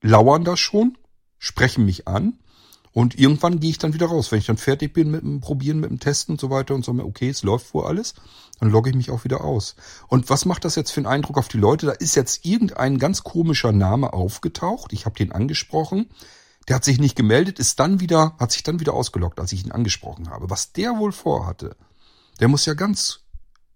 lauern 0.00 0.44
da 0.44 0.56
schon, 0.56 0.96
sprechen 1.38 1.84
mich 1.84 2.08
an 2.08 2.38
und 2.92 3.18
irgendwann 3.18 3.60
gehe 3.60 3.70
ich 3.70 3.78
dann 3.78 3.94
wieder 3.94 4.06
raus. 4.06 4.32
Wenn 4.32 4.38
ich 4.38 4.46
dann 4.46 4.56
fertig 4.56 4.92
bin 4.92 5.10
mit 5.10 5.22
dem 5.22 5.40
Probieren, 5.40 5.80
mit 5.80 5.90
dem 5.90 6.00
Testen 6.00 6.34
und 6.34 6.40
so 6.40 6.50
weiter 6.50 6.74
und 6.74 6.84
so, 6.84 6.92
okay, 6.92 7.28
es 7.28 7.42
läuft 7.42 7.72
wohl 7.74 7.84
alles, 7.84 8.14
dann 8.58 8.70
logge 8.70 8.90
ich 8.90 8.96
mich 8.96 9.10
auch 9.10 9.24
wieder 9.24 9.44
aus. 9.44 9.76
Und 10.08 10.30
was 10.30 10.44
macht 10.44 10.64
das 10.64 10.74
jetzt 10.74 10.90
für 10.90 11.00
einen 11.00 11.06
Eindruck 11.06 11.38
auf 11.38 11.48
die 11.48 11.58
Leute? 11.58 11.86
Da 11.86 11.92
ist 11.92 12.16
jetzt 12.16 12.44
irgendein 12.44 12.98
ganz 12.98 13.22
komischer 13.22 13.72
Name 13.72 14.12
aufgetaucht. 14.12 14.92
Ich 14.92 15.06
habe 15.06 15.16
den 15.16 15.32
angesprochen. 15.32 16.10
Der 16.66 16.76
hat 16.76 16.84
sich 16.84 16.98
nicht 16.98 17.16
gemeldet, 17.16 17.58
ist 17.58 17.80
dann 17.80 18.00
wieder, 18.00 18.36
hat 18.38 18.52
sich 18.52 18.62
dann 18.62 18.78
wieder 18.78 18.92
ausgeloggt, 18.92 19.40
als 19.40 19.52
ich 19.52 19.64
ihn 19.64 19.72
angesprochen 19.72 20.28
habe. 20.28 20.50
Was 20.50 20.72
der 20.72 20.98
wohl 20.98 21.12
vorhatte, 21.12 21.76
der 22.40 22.48
muss 22.48 22.66
ja 22.66 22.74
ganz 22.74 23.20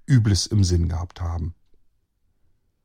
Übles 0.06 0.46
im 0.46 0.62
Sinn 0.62 0.88
gehabt 0.88 1.20
haben. 1.20 1.54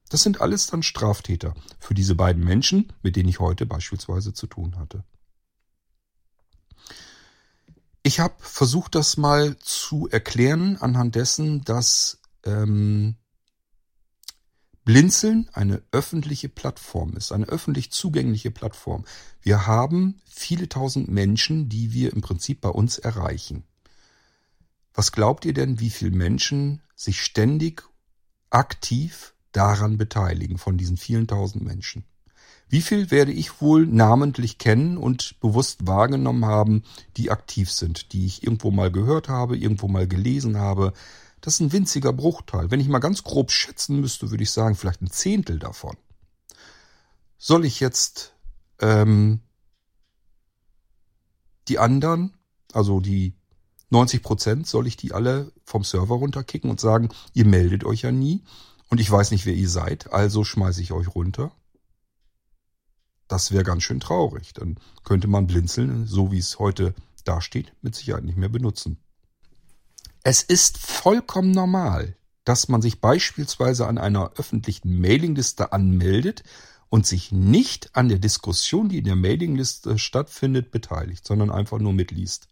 Das 0.09 0.23
sind 0.23 0.41
alles 0.41 0.67
dann 0.67 0.83
Straftäter 0.83 1.53
für 1.79 1.93
diese 1.93 2.15
beiden 2.15 2.43
Menschen, 2.43 2.93
mit 3.01 3.15
denen 3.15 3.29
ich 3.29 3.39
heute 3.39 3.65
beispielsweise 3.65 4.33
zu 4.33 4.47
tun 4.47 4.77
hatte. 4.77 5.03
Ich 8.03 8.21
habe 8.21 8.35
versucht, 8.39 8.95
das 8.95 9.17
mal 9.17 9.57
zu 9.59 10.07
erklären 10.07 10.77
anhand 10.77 11.15
dessen, 11.15 11.65
dass 11.65 12.21
ähm, 12.45 13.17
Blinzeln 14.85 15.49
eine 15.51 15.83
öffentliche 15.91 16.47
Plattform 16.47 17.17
ist, 17.17 17.33
eine 17.33 17.47
öffentlich 17.47 17.91
zugängliche 17.91 18.51
Plattform. 18.51 19.03
Wir 19.41 19.67
haben 19.67 20.21
viele 20.25 20.69
tausend 20.69 21.09
Menschen, 21.09 21.67
die 21.67 21.91
wir 21.91 22.13
im 22.13 22.21
Prinzip 22.21 22.61
bei 22.61 22.69
uns 22.69 22.97
erreichen. 22.97 23.65
Was 24.93 25.11
glaubt 25.11 25.43
ihr 25.43 25.53
denn, 25.53 25.81
wie 25.81 25.89
viele 25.89 26.15
Menschen 26.15 26.81
sich 26.95 27.21
ständig 27.21 27.83
aktiv 28.49 29.35
daran 29.57 29.97
beteiligen 29.97 30.57
von 30.57 30.77
diesen 30.77 30.97
vielen 30.97 31.27
tausend 31.27 31.63
Menschen? 31.63 32.05
Wie 32.69 32.81
viel 32.81 33.11
werde 33.11 33.31
ich 33.31 33.61
wohl 33.61 33.87
namentlich 33.87 34.57
kennen 34.57 34.97
und 34.97 35.39
bewusst 35.39 35.87
wahrgenommen 35.87 36.45
haben, 36.45 36.83
die 37.15 37.31
aktiv 37.31 37.71
sind, 37.71 38.11
die 38.11 38.25
ich 38.25 38.43
irgendwo 38.43 38.71
mal 38.71 38.91
gehört 38.91 39.29
habe, 39.29 39.57
irgendwo 39.57 39.87
mal 39.87 40.07
gelesen 40.07 40.57
habe? 40.57 40.93
Das 41.41 41.55
ist 41.55 41.59
ein 41.61 41.71
winziger 41.71 42.13
Bruchteil. 42.13 42.69
Wenn 42.69 42.81
ich 42.81 42.89
mal 42.89 42.99
ganz 42.99 43.23
grob 43.23 43.51
schätzen 43.51 43.99
müsste, 44.01 44.29
würde 44.31 44.43
ich 44.43 44.51
sagen, 44.51 44.75
vielleicht 44.75 45.01
ein 45.01 45.09
Zehntel 45.09 45.59
davon. 45.59 45.95
Soll 47.37 47.65
ich 47.65 47.79
jetzt 47.79 48.33
ähm, 48.79 49.39
die 51.67 51.79
anderen, 51.79 52.33
also 52.73 52.99
die 52.99 53.33
90 53.89 54.21
Prozent, 54.21 54.67
soll 54.67 54.87
ich 54.87 54.97
die 54.97 55.13
alle 55.13 55.53
vom 55.63 55.83
Server 55.83 56.15
runterkicken 56.15 56.69
und 56.69 56.81
sagen, 56.81 57.09
ihr 57.33 57.45
meldet 57.45 57.85
euch 57.85 58.01
ja 58.01 58.11
nie 58.11 58.43
und 58.89 58.99
ich 58.99 59.11
weiß 59.11 59.31
nicht, 59.31 59.45
wer 59.45 59.53
ihr 59.53 59.69
seid, 59.69 60.13
also 60.13 60.43
schmeiße 60.43 60.81
ich 60.81 60.91
euch 60.91 61.13
runter? 61.13 61.51
Das 63.27 63.51
wäre 63.51 63.63
ganz 63.63 63.83
schön 63.83 63.99
traurig. 63.99 64.53
Dann 64.53 64.79
könnte 65.03 65.27
man 65.27 65.47
Blinzeln, 65.47 66.07
so 66.07 66.31
wie 66.31 66.37
es 66.37 66.59
heute 66.59 66.95
dasteht, 67.25 67.73
mit 67.81 67.95
Sicherheit 67.95 68.23
nicht 68.23 68.37
mehr 68.37 68.49
benutzen. 68.49 68.97
Es 70.23 70.43
ist 70.43 70.77
vollkommen 70.77 71.51
normal, 71.51 72.15
dass 72.45 72.69
man 72.69 72.81
sich 72.81 73.01
beispielsweise 73.01 73.87
an 73.87 73.97
einer 73.97 74.31
öffentlichen 74.37 74.99
Mailingliste 74.99 75.73
anmeldet 75.73 76.43
und 76.89 77.05
sich 77.05 77.33
nicht 77.33 77.95
an 77.95 78.07
der 78.07 78.19
Diskussion, 78.19 78.87
die 78.87 78.99
in 78.99 79.05
der 79.05 79.17
Mailingliste 79.17 79.97
stattfindet, 79.97 80.71
beteiligt, 80.71 81.25
sondern 81.25 81.51
einfach 81.51 81.79
nur 81.79 81.91
mitliest. 81.91 82.47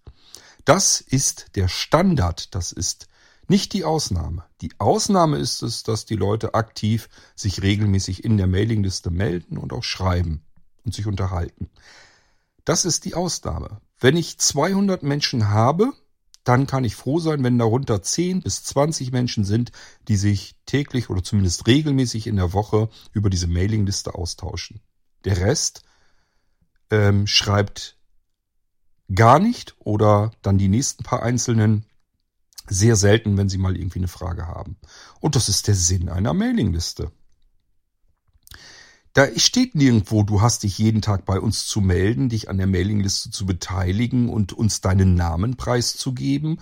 Das 0.66 1.00
ist 1.00 1.52
der 1.56 1.70
Standard, 1.70 2.54
das 2.56 2.74
ist 2.74 3.08
nicht 3.48 3.74
die 3.74 3.84
Ausnahme. 3.84 4.46
Die 4.62 4.72
Ausnahme 4.80 5.38
ist 5.38 5.62
es, 5.62 5.84
dass 5.84 6.06
die 6.06 6.16
Leute 6.16 6.54
aktiv 6.54 7.10
sich 7.36 7.62
regelmäßig 7.62 8.24
in 8.24 8.38
der 8.38 8.48
Mailingliste 8.48 9.12
melden 9.12 9.58
und 9.58 9.74
auch 9.74 9.84
schreiben 9.84 10.42
und 10.84 10.94
sich 10.94 11.08
unterhalten. 11.08 11.70
Das 12.64 12.86
ist 12.86 13.06
die 13.06 13.14
Ausnahme. 13.14 13.82
Wenn 14.00 14.18
ich 14.18 14.38
200 14.38 15.04
Menschen 15.04 15.50
habe, 15.50 15.94
dann 16.44 16.68
kann 16.68 16.84
ich 16.84 16.96
froh 16.96 17.20
sein, 17.20 17.44
wenn 17.44 17.58
darunter 17.58 18.02
10 18.02 18.42
bis 18.42 18.64
20 18.64 19.12
Menschen 19.12 19.44
sind, 19.44 19.72
die 20.08 20.16
sich 20.16 20.56
täglich 20.66 21.10
oder 21.10 21.24
zumindest 21.24 21.68
regelmäßig 21.68 22.28
in 22.28 22.36
der 22.36 22.54
Woche 22.54 22.90
über 23.14 23.30
diese 23.30 23.48
Mailingliste 23.48 24.14
austauschen. 24.14 24.82
Der 25.26 25.38
Rest 25.38 25.84
ähm, 26.92 27.26
schreibt 27.26 27.98
gar 29.14 29.40
nicht 29.40 29.76
oder 29.80 30.32
dann 30.42 30.58
die 30.58 30.68
nächsten 30.68 31.04
paar 31.04 31.24
einzelnen 31.24 31.86
sehr 32.68 32.96
selten, 32.96 33.38
wenn 33.38 33.50
sie 33.50 33.58
mal 33.58 33.78
irgendwie 33.78 34.00
eine 34.00 34.08
Frage 34.08 34.48
haben. 34.48 34.78
Und 35.20 35.36
das 35.36 35.50
ist 35.50 35.68
der 35.68 35.76
Sinn 35.76 36.10
einer 36.10 36.34
Mailingliste. 36.34 37.12
Da 39.14 39.28
steht 39.38 39.76
nirgendwo, 39.76 40.24
du 40.24 40.42
hast 40.42 40.64
dich 40.64 40.78
jeden 40.78 41.02
Tag 41.02 41.24
bei 41.24 41.40
uns 41.40 41.68
zu 41.68 41.80
melden, 41.80 42.28
dich 42.28 42.50
an 42.50 42.58
der 42.58 42.68
Mailingliste 42.68 43.32
zu 43.32 43.46
beteiligen 43.46 44.28
und 44.28 44.52
uns 44.52 44.82
deinen 44.82 45.16
Namen 45.16 45.56
preiszugeben 45.56 46.60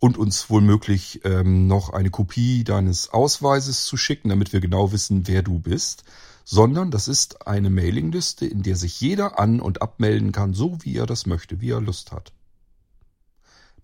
und 0.00 0.18
uns 0.18 0.50
womöglich 0.50 1.22
ähm, 1.24 1.66
noch 1.66 1.94
eine 1.94 2.10
Kopie 2.10 2.62
deines 2.62 3.08
Ausweises 3.08 3.86
zu 3.86 3.96
schicken, 3.96 4.28
damit 4.28 4.52
wir 4.52 4.60
genau 4.60 4.92
wissen, 4.92 5.26
wer 5.26 5.42
du 5.42 5.58
bist, 5.58 6.04
sondern 6.44 6.90
das 6.90 7.08
ist 7.08 7.46
eine 7.46 7.70
Mailingliste, 7.70 8.44
in 8.44 8.62
der 8.62 8.76
sich 8.76 9.00
jeder 9.00 9.38
an- 9.40 9.60
und 9.60 9.80
abmelden 9.80 10.30
kann, 10.30 10.52
so 10.52 10.76
wie 10.82 10.98
er 10.98 11.06
das 11.06 11.24
möchte, 11.24 11.62
wie 11.62 11.70
er 11.70 11.80
Lust 11.80 12.12
hat. 12.12 12.33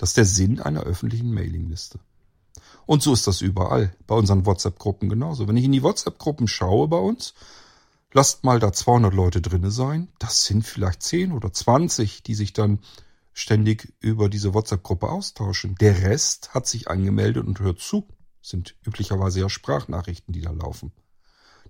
Das 0.00 0.10
ist 0.10 0.16
der 0.16 0.24
Sinn 0.24 0.60
einer 0.60 0.84
öffentlichen 0.84 1.30
Mailingliste. 1.30 2.00
Und 2.86 3.02
so 3.02 3.12
ist 3.12 3.26
das 3.26 3.42
überall, 3.42 3.94
bei 4.06 4.14
unseren 4.14 4.46
WhatsApp-Gruppen 4.46 5.10
genauso. 5.10 5.46
Wenn 5.46 5.58
ich 5.58 5.66
in 5.66 5.72
die 5.72 5.82
WhatsApp-Gruppen 5.82 6.48
schaue 6.48 6.88
bei 6.88 6.96
uns, 6.96 7.34
lasst 8.14 8.42
mal 8.42 8.58
da 8.58 8.72
200 8.72 9.12
Leute 9.12 9.42
drinne 9.42 9.70
sein, 9.70 10.08
das 10.18 10.46
sind 10.46 10.64
vielleicht 10.64 11.02
10 11.02 11.32
oder 11.32 11.52
20, 11.52 12.22
die 12.22 12.34
sich 12.34 12.54
dann 12.54 12.78
ständig 13.34 13.92
über 14.00 14.30
diese 14.30 14.54
WhatsApp-Gruppe 14.54 15.10
austauschen. 15.10 15.74
Der 15.82 16.00
Rest 16.00 16.54
hat 16.54 16.66
sich 16.66 16.88
angemeldet 16.88 17.46
und 17.46 17.60
hört 17.60 17.80
zu. 17.80 18.08
Sind 18.40 18.76
üblicherweise 18.86 19.40
ja 19.40 19.50
Sprachnachrichten, 19.50 20.32
die 20.32 20.40
da 20.40 20.50
laufen. 20.50 20.92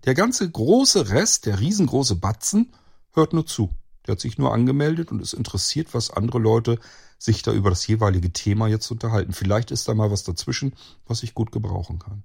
Der 0.05 0.15
ganze 0.15 0.49
große 0.49 1.09
Rest, 1.09 1.47
der 1.47 1.59
riesengroße 1.59 2.15
Batzen, 2.15 2.77
hört 3.11 3.33
nur 3.33 3.45
zu. 3.45 3.75
Der 4.07 4.13
hat 4.13 4.21
sich 4.21 4.39
nur 4.39 4.53
angemeldet 4.53 5.11
und 5.13 5.21
ist 5.21 5.35
interessiert, 5.35 5.95
was 5.95 6.11
andere 6.11 6.39
Leute 6.39 6.79
sich 7.19 7.43
da 7.43 7.53
über 7.53 7.71
das 7.71 7.87
jeweilige 7.87 8.33
Thema 8.33 8.67
jetzt 8.67 8.91
unterhalten. 8.91 9.33
Vielleicht 9.33 9.71
ist 9.71 9.87
da 9.89 9.95
mal 9.95 10.11
was 10.11 10.25
dazwischen, 10.25 10.75
was 11.07 11.23
ich 11.23 11.35
gut 11.35 11.53
gebrauchen 11.53 11.99
kann. 11.99 12.25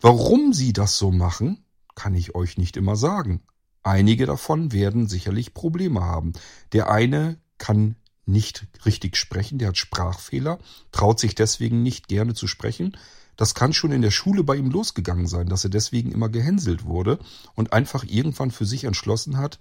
Warum 0.00 0.52
sie 0.52 0.72
das 0.72 0.96
so 0.96 1.10
machen, 1.10 1.64
kann 1.94 2.14
ich 2.14 2.34
euch 2.34 2.58
nicht 2.58 2.76
immer 2.76 2.96
sagen. 2.96 3.42
Einige 3.82 4.26
davon 4.26 4.72
werden 4.72 5.06
sicherlich 5.06 5.54
Probleme 5.54 6.00
haben. 6.00 6.32
Der 6.72 6.90
eine 6.90 7.38
kann 7.58 7.96
nicht 8.26 8.66
richtig 8.84 9.16
sprechen, 9.16 9.58
der 9.58 9.68
hat 9.68 9.78
Sprachfehler, 9.78 10.58
traut 10.92 11.20
sich 11.20 11.34
deswegen 11.34 11.82
nicht 11.82 12.08
gerne 12.08 12.34
zu 12.34 12.48
sprechen. 12.48 12.96
Das 13.36 13.54
kann 13.54 13.72
schon 13.72 13.92
in 13.92 14.02
der 14.02 14.10
Schule 14.10 14.42
bei 14.42 14.56
ihm 14.56 14.70
losgegangen 14.70 15.26
sein, 15.26 15.48
dass 15.48 15.64
er 15.64 15.70
deswegen 15.70 16.10
immer 16.10 16.28
gehänselt 16.28 16.84
wurde 16.84 17.18
und 17.54 17.72
einfach 17.72 18.04
irgendwann 18.04 18.50
für 18.50 18.64
sich 18.64 18.84
entschlossen 18.84 19.36
hat, 19.36 19.60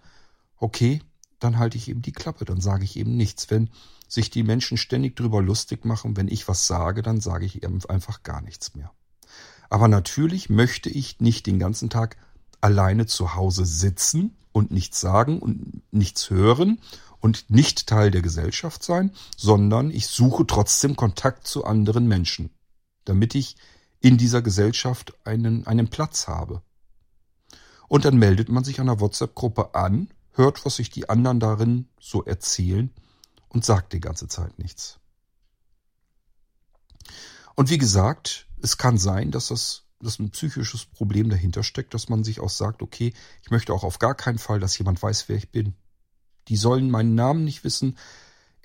okay, 0.57 1.01
dann 1.39 1.57
halte 1.57 1.77
ich 1.77 1.89
eben 1.89 2.01
die 2.01 2.11
Klappe, 2.11 2.45
dann 2.45 2.61
sage 2.61 2.83
ich 2.83 2.95
eben 2.95 3.15
nichts. 3.15 3.49
Wenn 3.49 3.69
sich 4.07 4.29
die 4.29 4.43
Menschen 4.43 4.77
ständig 4.77 5.15
drüber 5.15 5.41
lustig 5.41 5.85
machen, 5.85 6.15
wenn 6.17 6.27
ich 6.27 6.47
was 6.47 6.67
sage, 6.67 7.01
dann 7.01 7.21
sage 7.21 7.45
ich 7.45 7.63
eben 7.63 7.83
einfach 7.85 8.23
gar 8.23 8.41
nichts 8.41 8.75
mehr. 8.75 8.91
Aber 9.69 9.87
natürlich 9.87 10.49
möchte 10.49 10.89
ich 10.89 11.19
nicht 11.19 11.47
den 11.47 11.59
ganzen 11.59 11.89
Tag 11.89 12.17
alleine 12.61 13.05
zu 13.05 13.35
Hause 13.35 13.65
sitzen 13.65 14.37
und 14.51 14.71
nichts 14.71 15.01
sagen 15.01 15.39
und 15.39 15.81
nichts 15.91 16.29
hören 16.29 16.79
und 17.19 17.49
nicht 17.49 17.87
Teil 17.87 18.11
der 18.11 18.21
Gesellschaft 18.21 18.83
sein, 18.83 19.11
sondern 19.35 19.91
ich 19.91 20.07
suche 20.07 20.45
trotzdem 20.45 20.95
Kontakt 20.95 21.47
zu 21.47 21.65
anderen 21.65 22.07
Menschen 22.07 22.51
damit 23.05 23.35
ich 23.35 23.55
in 24.01 24.17
dieser 24.17 24.41
Gesellschaft 24.41 25.13
einen, 25.23 25.65
einen 25.65 25.87
Platz 25.87 26.27
habe. 26.27 26.61
Und 27.87 28.03
dann 28.03 28.17
meldet 28.17 28.49
man 28.49 28.63
sich 28.63 28.79
an 28.79 28.87
der 28.87 28.99
WhatsApp-Gruppe 28.99 29.73
an, 29.75 30.09
hört, 30.37 30.65
was 30.65 30.77
sich 30.77 30.89
die 30.89 31.09
anderen 31.09 31.39
darin 31.39 31.87
so 31.99 32.23
erzählen 32.23 32.93
und 33.49 33.65
sagt 33.65 33.93
die 33.93 33.99
ganze 33.99 34.27
Zeit 34.27 34.59
nichts. 34.59 34.99
Und 37.55 37.69
wie 37.69 37.77
gesagt, 37.77 38.47
es 38.61 38.77
kann 38.77 38.97
sein, 38.97 39.31
dass 39.31 39.47
das 39.47 39.85
dass 40.01 40.19
ein 40.19 40.29
psychisches 40.29 40.85
Problem 40.85 41.29
dahinter 41.29 41.63
steckt, 41.63 41.93
dass 41.93 42.09
man 42.09 42.23
sich 42.23 42.39
auch 42.39 42.49
sagt, 42.49 42.81
okay, 42.81 43.13
ich 43.41 43.49
möchte 43.49 43.73
auch 43.73 43.83
auf 43.83 43.97
gar 43.97 44.13
keinen 44.13 44.37
Fall, 44.37 44.59
dass 44.59 44.77
jemand 44.77 45.01
weiß, 45.01 45.29
wer 45.29 45.37
ich 45.37 45.51
bin. 45.51 45.73
Die 46.47 46.57
sollen 46.57 46.91
meinen 46.91 47.15
Namen 47.15 47.43
nicht 47.43 47.63
wissen, 47.63 47.97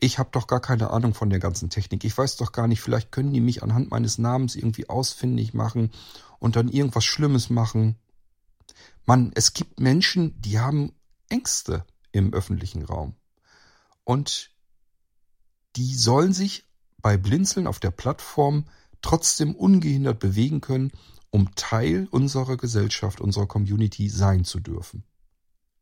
ich 0.01 0.19
habe 0.19 0.31
doch 0.33 0.47
gar 0.47 0.61
keine 0.61 0.91
Ahnung 0.91 1.13
von 1.13 1.29
der 1.29 1.39
ganzen 1.39 1.69
Technik. 1.69 2.05
Ich 2.05 2.17
weiß 2.17 2.37
doch 2.37 2.53
gar 2.53 2.67
nicht, 2.67 2.81
vielleicht 2.81 3.13
können 3.13 3.33
die 3.33 3.41
mich 3.41 3.63
anhand 3.63 3.91
meines 3.91 4.17
Namens 4.19 4.57
irgendwie 4.57 4.89
ausfindig 4.89 5.53
machen 5.53 5.91
und 6.39 6.57
dann 6.57 6.69
irgendwas 6.69 7.05
Schlimmes 7.05 7.51
machen. 7.51 7.97
Mann, 9.05 9.31
es 9.35 9.53
gibt 9.53 9.79
Menschen, 9.79 10.41
die 10.41 10.59
haben 10.59 10.93
Ängste 11.31 11.85
im 12.13 12.33
öffentlichen 12.35 12.85
Raum. 12.85 13.15
Und 14.05 14.51
die 15.77 15.95
sollen 15.95 16.33
sich 16.33 16.65
bei 17.01 17.17
Blinzeln 17.17 17.67
auf 17.67 17.81
der 17.81 17.91
Plattform 17.91 18.67
trotzdem 19.03 19.55
ungehindert 19.55 20.19
bewegen 20.19 20.61
können, 20.61 20.93
um 21.31 21.55
Teil 21.55 22.09
unserer 22.11 22.57
Gesellschaft, 22.57 23.21
unserer 23.21 23.47
Community 23.47 24.09
sein 24.09 24.45
zu 24.45 24.61
dürfen. 24.61 25.05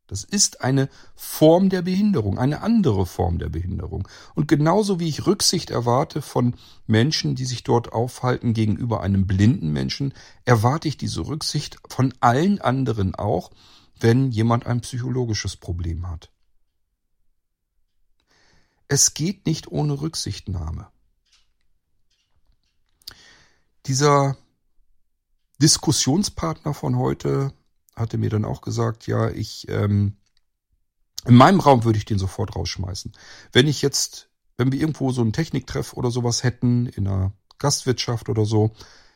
Das 0.09 0.23
ist 0.23 0.61
eine 0.61 0.89
Form 1.15 1.69
der 1.69 1.83
Behinderung, 1.83 2.39
eine 2.39 2.61
andere 2.61 3.05
Form 3.05 3.37
der 3.37 3.49
Behinderung. 3.49 4.07
Und 4.33 4.47
genauso 4.47 4.99
wie 4.99 5.07
ich 5.07 5.27
Rücksicht 5.27 5.69
erwarte 5.69 6.23
von 6.23 6.55
Menschen, 6.87 7.35
die 7.35 7.45
sich 7.45 7.63
dort 7.63 7.93
aufhalten 7.93 8.53
gegenüber 8.53 9.01
einem 9.01 9.27
blinden 9.27 9.71
Menschen, 9.71 10.13
erwarte 10.45 10.87
ich 10.87 10.97
diese 10.97 11.27
Rücksicht 11.27 11.77
von 11.87 12.11
allen 12.21 12.59
anderen 12.59 13.13
auch, 13.13 13.51
wenn 13.99 14.31
jemand 14.31 14.65
ein 14.65 14.81
psychologisches 14.81 15.57
Problem 15.57 16.07
hat. 16.07 16.31
Es 18.87 19.13
geht 19.13 19.45
nicht 19.45 19.67
ohne 19.71 20.01
Rücksichtnahme. 20.01 20.89
Dieser 23.85 24.37
Diskussionspartner 25.61 26.73
von 26.73 26.97
heute 26.97 27.53
hatte 27.95 28.17
mir 28.17 28.29
dann 28.29 28.45
auch 28.45 28.61
gesagt, 28.61 29.07
ja, 29.07 29.29
ich, 29.29 29.67
ähm, 29.69 30.17
in 31.25 31.35
meinem 31.35 31.59
Raum 31.59 31.83
würde 31.83 31.97
ich 31.97 32.05
den 32.05 32.17
sofort 32.17 32.55
rausschmeißen. 32.55 33.11
Wenn 33.51 33.67
ich 33.67 33.81
jetzt, 33.81 34.29
wenn 34.57 34.71
wir 34.71 34.79
irgendwo 34.79 35.11
so 35.11 35.21
einen 35.21 35.33
Techniktreff 35.33 35.93
oder 35.93 36.11
sowas 36.11 36.43
hätten, 36.43 36.87
in 36.87 37.07
einer 37.07 37.33
Gastwirtschaft 37.57 38.29
oder 38.29 38.45
so, 38.45 38.71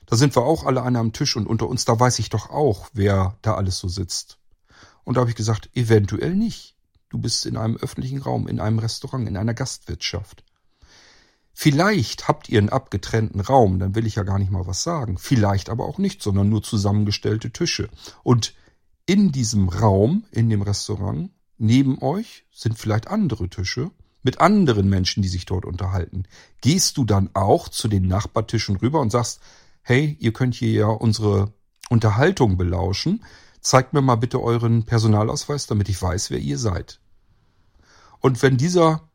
da 0.06 0.18
sind 0.18 0.36
wir 0.36 0.44
auch 0.44 0.66
alle 0.66 0.82
an 0.82 0.96
einem 0.96 1.14
Tisch 1.14 1.36
und 1.38 1.48
unter 1.48 1.68
uns, 1.68 1.86
da 1.86 2.00
weiß 2.00 2.20
ich 2.20 2.30
doch 2.30 2.50
auch, 2.50 2.90
wer 2.94 3.38
da 3.42 3.56
alles 3.56 3.80
so 3.80 3.88
sitzt. 3.88 4.38
Und 5.04 5.16
da 5.16 5.22
habe 5.22 5.30
ich 5.30 5.36
gesagt, 5.36 5.70
eventuell 5.74 6.36
nicht. 6.36 6.76
Du 7.10 7.18
bist 7.18 7.46
in 7.46 7.58
einem 7.58 7.78
öffentlichen 7.78 8.20
Raum, 8.20 8.48
in 8.48 8.60
einem 8.60 8.80
Restaurant, 8.80 9.28
in 9.28 9.38
einer 9.38 9.54
Gastwirtschaft. 9.54 10.44
Vielleicht 11.54 12.28
habt 12.28 12.50
ihr 12.50 12.58
einen 12.58 12.70
abgetrennten 12.70 13.40
Raum, 13.40 13.78
dann 13.78 13.94
will 13.94 14.08
ich 14.08 14.16
ja 14.16 14.24
gar 14.24 14.40
nicht 14.40 14.52
mal 14.52 14.66
was 14.66 14.82
sagen. 14.82 15.20
Vielleicht 15.20 15.70
aber 15.70 15.86
auch 15.86 16.00
nicht, 16.00 16.24
sondern 16.24 16.50
nur 16.50 16.64
zusammengestellte 16.64 17.52
Tische. 17.52 17.90
Und 18.24 18.56
in 19.06 19.32
diesem 19.32 19.70
Raum, 19.70 20.26
in 20.32 20.50
dem 20.50 20.64
Restaurant, 20.64 21.30
neben 21.58 22.02
euch 22.02 22.46
sind 22.52 22.78
vielleicht 22.78 23.08
andere 23.08 23.50
Tische 23.50 23.92
mit 24.24 24.40
anderen 24.40 24.90
Menschen, 24.90 25.22
die 25.22 25.30
sich 25.30 25.46
dort 25.46 25.66
unterhalten. 25.66 26.24
Gehst 26.62 26.98
du 26.98 27.06
dann 27.06 27.30
auch 27.34 27.70
zu 27.70 27.88
den 27.88 28.08
Nachbartischen 28.08 28.78
rüber 28.78 29.02
und 29.02 29.12
sagst, 29.12 29.42
hey, 29.84 30.18
ihr 30.20 30.34
könnt 30.34 30.56
hier 30.56 30.72
ja 30.72 30.88
unsere 30.88 31.54
Unterhaltung 31.90 32.58
belauschen. 32.58 33.24
Zeigt 33.64 33.94
mir 33.94 34.02
mal 34.02 34.16
bitte 34.16 34.42
euren 34.42 34.84
Personalausweis, 34.84 35.68
damit 35.68 35.90
ich 35.90 36.00
weiß, 36.00 36.30
wer 36.30 36.40
ihr 36.40 36.60
seid. 36.60 37.00
Und 38.20 38.42
wenn 38.44 38.58
dieser 38.58 39.10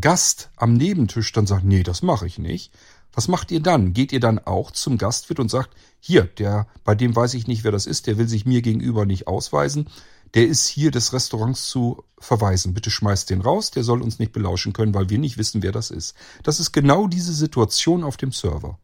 Gast 0.00 0.50
am 0.56 0.74
Nebentisch 0.74 1.32
dann 1.32 1.46
sagt, 1.46 1.64
nee, 1.64 1.82
das 1.82 2.02
mache 2.02 2.26
ich 2.26 2.38
nicht, 2.38 2.72
was 3.12 3.28
macht 3.28 3.50
ihr 3.50 3.60
dann? 3.60 3.94
Geht 3.94 4.12
ihr 4.12 4.20
dann 4.20 4.38
auch 4.38 4.70
zum 4.70 4.98
Gastwirt 4.98 5.40
und 5.40 5.50
sagt, 5.50 5.70
hier, 6.00 6.24
der, 6.24 6.66
bei 6.84 6.94
dem 6.94 7.16
weiß 7.16 7.32
ich 7.32 7.46
nicht, 7.46 7.64
wer 7.64 7.72
das 7.72 7.86
ist, 7.86 8.06
der 8.06 8.18
will 8.18 8.28
sich 8.28 8.44
mir 8.44 8.60
gegenüber 8.60 9.06
nicht 9.06 9.26
ausweisen, 9.26 9.88
der 10.34 10.46
ist 10.46 10.66
hier 10.66 10.90
des 10.90 11.14
Restaurants 11.14 11.68
zu 11.68 12.04
verweisen. 12.18 12.74
Bitte 12.74 12.90
schmeißt 12.90 13.30
den 13.30 13.40
raus, 13.40 13.70
der 13.70 13.84
soll 13.84 14.02
uns 14.02 14.18
nicht 14.18 14.32
belauschen 14.32 14.74
können, 14.74 14.92
weil 14.92 15.08
wir 15.08 15.18
nicht 15.18 15.38
wissen, 15.38 15.62
wer 15.62 15.72
das 15.72 15.90
ist. 15.90 16.14
Das 16.42 16.60
ist 16.60 16.72
genau 16.72 17.06
diese 17.06 17.32
Situation 17.32 18.04
auf 18.04 18.18
dem 18.18 18.32
Server. 18.32 18.78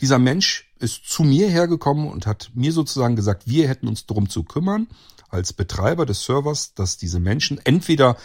Dieser 0.00 0.18
Mensch 0.18 0.72
ist 0.78 1.08
zu 1.08 1.22
mir 1.22 1.48
hergekommen 1.48 2.08
und 2.08 2.26
hat 2.26 2.50
mir 2.54 2.72
sozusagen 2.72 3.16
gesagt, 3.16 3.46
wir 3.46 3.68
hätten 3.68 3.88
uns 3.88 4.06
darum 4.06 4.28
zu 4.28 4.44
kümmern, 4.44 4.88
als 5.28 5.52
Betreiber 5.52 6.06
des 6.06 6.24
Servers, 6.24 6.74
dass 6.74 6.96
diese 6.96 7.20
Menschen 7.20 7.58
entweder 7.64 8.16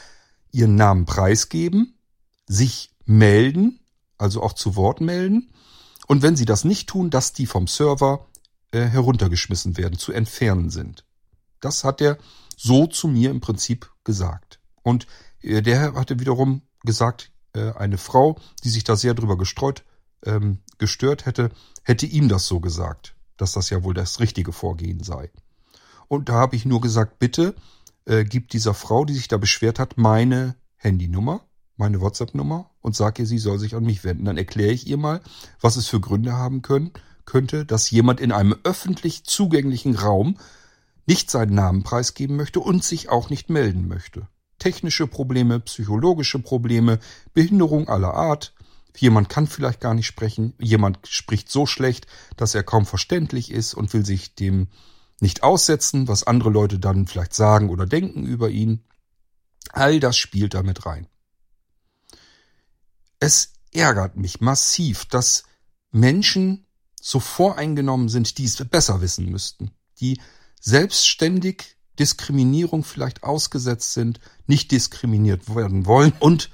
ihren 0.51 0.75
Namen 0.75 1.05
preisgeben, 1.05 1.97
sich 2.47 2.91
melden, 3.05 3.79
also 4.17 4.41
auch 4.41 4.53
zu 4.53 4.75
Wort 4.75 5.01
melden, 5.01 5.51
und 6.07 6.23
wenn 6.23 6.35
sie 6.35 6.45
das 6.45 6.63
nicht 6.63 6.89
tun, 6.89 7.11
dass 7.11 7.33
die 7.33 7.45
vom 7.45 7.67
Server 7.67 8.27
äh, 8.71 8.81
heruntergeschmissen 8.81 9.77
werden, 9.77 9.99
zu 9.99 10.11
entfernen 10.11 10.71
sind. 10.71 11.05
Das 11.59 11.83
hat 11.83 12.01
er 12.01 12.17
so 12.57 12.87
zu 12.87 13.07
mir 13.07 13.29
im 13.29 13.41
Prinzip 13.41 13.91
gesagt. 14.03 14.59
Und 14.81 15.05
äh, 15.41 15.61
der 15.61 15.93
hatte 15.93 16.19
wiederum 16.19 16.63
gesagt, 16.83 17.31
äh, 17.53 17.73
eine 17.73 17.97
Frau, 17.97 18.39
die 18.63 18.69
sich 18.69 18.83
da 18.83 18.95
sehr 18.95 19.13
drüber 19.13 19.37
gestreut, 19.37 19.83
ähm, 20.25 20.59
gestört 20.79 21.25
hätte, 21.25 21.51
hätte 21.83 22.05
ihm 22.05 22.29
das 22.29 22.47
so 22.47 22.59
gesagt, 22.59 23.15
dass 23.37 23.53
das 23.53 23.69
ja 23.69 23.83
wohl 23.83 23.93
das 23.93 24.19
richtige 24.19 24.51
Vorgehen 24.51 25.03
sei. 25.03 25.29
Und 26.07 26.29
da 26.29 26.33
habe 26.33 26.55
ich 26.55 26.65
nur 26.65 26.81
gesagt, 26.81 27.19
bitte 27.19 27.55
äh, 28.05 28.23
gib 28.23 28.49
dieser 28.49 28.73
Frau, 28.73 29.05
die 29.05 29.13
sich 29.13 29.27
da 29.27 29.37
beschwert 29.37 29.79
hat, 29.79 29.97
meine 29.97 30.55
Handynummer, 30.75 31.41
meine 31.77 32.01
WhatsApp-Nummer 32.01 32.71
und 32.81 32.95
sag 32.95 33.19
ihr, 33.19 33.25
sie 33.25 33.37
soll 33.37 33.59
sich 33.59 33.75
an 33.75 33.83
mich 33.83 34.03
wenden. 34.03 34.25
Dann 34.25 34.37
erkläre 34.37 34.71
ich 34.71 34.87
ihr 34.87 34.97
mal, 34.97 35.21
was 35.61 35.75
es 35.75 35.87
für 35.87 35.99
Gründe 35.99 36.33
haben 36.33 36.61
können, 36.61 36.91
könnte, 37.25 37.65
dass 37.65 37.91
jemand 37.91 38.19
in 38.19 38.31
einem 38.31 38.55
öffentlich 38.63 39.23
zugänglichen 39.23 39.95
Raum 39.95 40.37
nicht 41.05 41.31
seinen 41.31 41.55
Namen 41.55 41.83
preisgeben 41.83 42.35
möchte 42.35 42.59
und 42.59 42.83
sich 42.83 43.09
auch 43.09 43.29
nicht 43.29 43.49
melden 43.49 43.87
möchte. 43.87 44.27
Technische 44.57 45.07
Probleme, 45.07 45.59
psychologische 45.61 46.39
Probleme, 46.39 46.99
Behinderung 47.33 47.87
aller 47.87 48.13
Art. 48.13 48.53
Jemand 48.99 49.29
kann 49.29 49.47
vielleicht 49.47 49.79
gar 49.79 49.93
nicht 49.93 50.07
sprechen, 50.07 50.53
jemand 50.59 50.99
spricht 51.07 51.49
so 51.49 51.65
schlecht, 51.65 52.05
dass 52.35 52.53
er 52.53 52.63
kaum 52.63 52.85
verständlich 52.85 53.49
ist 53.49 53.73
und 53.73 53.93
will 53.93 54.05
sich 54.05 54.35
dem 54.35 54.67
nicht 55.21 55.41
aussetzen, 55.43 56.07
was 56.07 56.23
andere 56.23 56.49
Leute 56.49 56.79
dann 56.79 57.07
vielleicht 57.07 57.33
sagen 57.33 57.69
oder 57.69 57.85
denken 57.85 58.25
über 58.25 58.49
ihn. 58.49 58.83
All 59.71 59.99
das 59.99 60.17
spielt 60.17 60.53
damit 60.53 60.85
rein. 60.85 61.07
Es 63.19 63.53
ärgert 63.71 64.17
mich 64.17 64.41
massiv, 64.41 65.05
dass 65.05 65.43
Menschen 65.91 66.65
so 67.01 67.19
voreingenommen 67.19 68.09
sind, 68.09 68.37
die 68.37 68.45
es 68.45 68.57
besser 68.65 69.01
wissen 69.01 69.29
müssten, 69.29 69.71
die 69.99 70.19
selbstständig 70.59 71.77
Diskriminierung 71.99 72.83
vielleicht 72.83 73.23
ausgesetzt 73.23 73.93
sind, 73.93 74.19
nicht 74.47 74.71
diskriminiert 74.71 75.53
werden 75.53 75.85
wollen 75.85 76.13
und 76.19 76.49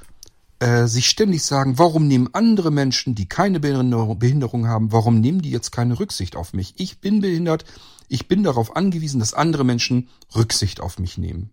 sich 0.61 1.09
ständig 1.09 1.43
sagen, 1.43 1.77
warum 1.77 2.07
nehmen 2.07 2.33
andere 2.33 2.71
Menschen, 2.71 3.13
die 3.13 3.27
keine 3.27 3.59
Behinderung 3.59 4.67
haben, 4.67 4.91
warum 4.91 5.19
nehmen 5.19 5.41
die 5.41 5.51
jetzt 5.51 5.71
keine 5.71 5.99
Rücksicht 5.99 6.35
auf 6.35 6.53
mich? 6.53 6.73
Ich 6.77 7.01
bin 7.01 7.19
behindert, 7.21 7.65
ich 8.07 8.27
bin 8.27 8.43
darauf 8.43 8.75
angewiesen, 8.75 9.19
dass 9.19 9.33
andere 9.33 9.63
Menschen 9.65 10.09
Rücksicht 10.33 10.79
auf 10.79 10.97
mich 10.97 11.17
nehmen. 11.17 11.51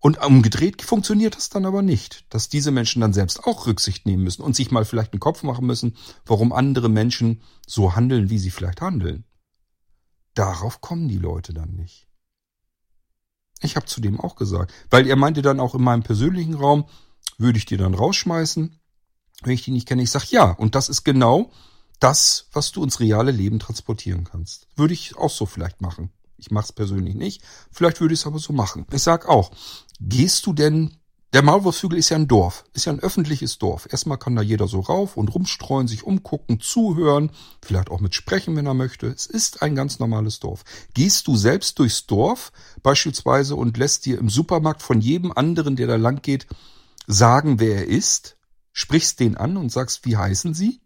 Und 0.00 0.24
umgedreht 0.24 0.80
funktioniert 0.82 1.34
das 1.34 1.48
dann 1.48 1.66
aber 1.66 1.82
nicht, 1.82 2.24
dass 2.32 2.48
diese 2.48 2.70
Menschen 2.70 3.00
dann 3.00 3.12
selbst 3.12 3.42
auch 3.44 3.66
Rücksicht 3.66 4.06
nehmen 4.06 4.22
müssen 4.22 4.42
und 4.42 4.54
sich 4.54 4.70
mal 4.70 4.84
vielleicht 4.84 5.12
einen 5.12 5.18
Kopf 5.18 5.42
machen 5.42 5.66
müssen, 5.66 5.96
warum 6.24 6.52
andere 6.52 6.88
Menschen 6.88 7.42
so 7.66 7.96
handeln, 7.96 8.30
wie 8.30 8.38
sie 8.38 8.50
vielleicht 8.50 8.80
handeln. 8.80 9.24
Darauf 10.34 10.80
kommen 10.80 11.08
die 11.08 11.18
Leute 11.18 11.52
dann 11.52 11.74
nicht. 11.74 12.06
Ich 13.60 13.74
habe 13.74 13.86
zu 13.86 14.00
dem 14.00 14.20
auch 14.20 14.36
gesagt, 14.36 14.72
weil 14.88 15.08
er 15.08 15.16
meinte 15.16 15.42
dann 15.42 15.58
auch 15.58 15.74
in 15.74 15.82
meinem 15.82 16.04
persönlichen 16.04 16.54
Raum, 16.54 16.84
würde 17.38 17.58
ich 17.58 17.66
dir 17.66 17.78
dann 17.78 17.94
rausschmeißen, 17.94 18.78
wenn 19.42 19.52
ich 19.52 19.64
die 19.64 19.70
nicht 19.70 19.88
kenne. 19.88 20.02
Ich 20.02 20.10
sag 20.10 20.30
ja, 20.30 20.50
und 20.50 20.74
das 20.74 20.88
ist 20.88 21.04
genau 21.04 21.52
das, 22.00 22.48
was 22.52 22.72
du 22.72 22.84
ins 22.84 23.00
reale 23.00 23.30
Leben 23.30 23.58
transportieren 23.58 24.24
kannst. 24.24 24.66
Würde 24.76 24.94
ich 24.94 25.16
auch 25.16 25.30
so 25.30 25.46
vielleicht 25.46 25.80
machen. 25.80 26.10
Ich 26.36 26.50
mache 26.50 26.66
es 26.66 26.72
persönlich 26.72 27.14
nicht. 27.14 27.42
Vielleicht 27.72 28.00
würde 28.00 28.14
ich 28.14 28.20
es 28.20 28.26
aber 28.26 28.38
so 28.38 28.52
machen. 28.52 28.86
Ich 28.92 29.02
sag 29.02 29.28
auch, 29.28 29.50
gehst 30.00 30.46
du 30.46 30.52
denn 30.52 30.98
der 31.34 31.42
Maulwurfshügel 31.42 31.98
ist 31.98 32.08
ja 32.08 32.16
ein 32.16 32.26
Dorf, 32.26 32.64
ist 32.72 32.86
ja 32.86 32.92
ein 32.92 33.00
öffentliches 33.00 33.58
Dorf. 33.58 33.86
Erstmal 33.90 34.16
kann 34.16 34.34
da 34.34 34.40
jeder 34.40 34.66
so 34.66 34.80
rauf 34.80 35.18
und 35.18 35.28
rumstreuen, 35.28 35.86
sich 35.86 36.02
umgucken, 36.04 36.58
zuhören, 36.58 37.32
vielleicht 37.62 37.90
auch 37.90 38.00
mit 38.00 38.14
sprechen, 38.14 38.56
wenn 38.56 38.64
er 38.64 38.72
möchte. 38.72 39.08
Es 39.08 39.26
ist 39.26 39.60
ein 39.60 39.74
ganz 39.74 39.98
normales 39.98 40.40
Dorf. 40.40 40.64
Gehst 40.94 41.26
du 41.26 41.36
selbst 41.36 41.78
durchs 41.80 42.06
Dorf 42.06 42.50
beispielsweise 42.82 43.56
und 43.56 43.76
lässt 43.76 44.06
dir 44.06 44.18
im 44.18 44.30
Supermarkt 44.30 44.80
von 44.80 45.02
jedem 45.02 45.30
anderen, 45.30 45.76
der 45.76 45.86
da 45.86 45.96
lang 45.96 46.22
geht, 46.22 46.46
sagen, 47.08 47.58
wer 47.58 47.78
er 47.78 47.86
ist, 47.88 48.36
sprichst 48.72 49.18
den 49.18 49.36
an 49.36 49.56
und 49.56 49.72
sagst, 49.72 50.04
wie 50.04 50.16
heißen 50.16 50.54
sie? 50.54 50.80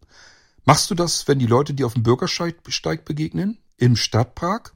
Machst 0.64 0.90
du 0.90 0.94
das, 0.94 1.28
wenn 1.28 1.38
die 1.38 1.46
Leute 1.46 1.74
dir 1.74 1.84
auf 1.84 1.94
dem 1.94 2.04
Bürgersteig 2.04 3.04
begegnen? 3.04 3.58
Im 3.76 3.96
Stadtpark? 3.96 4.74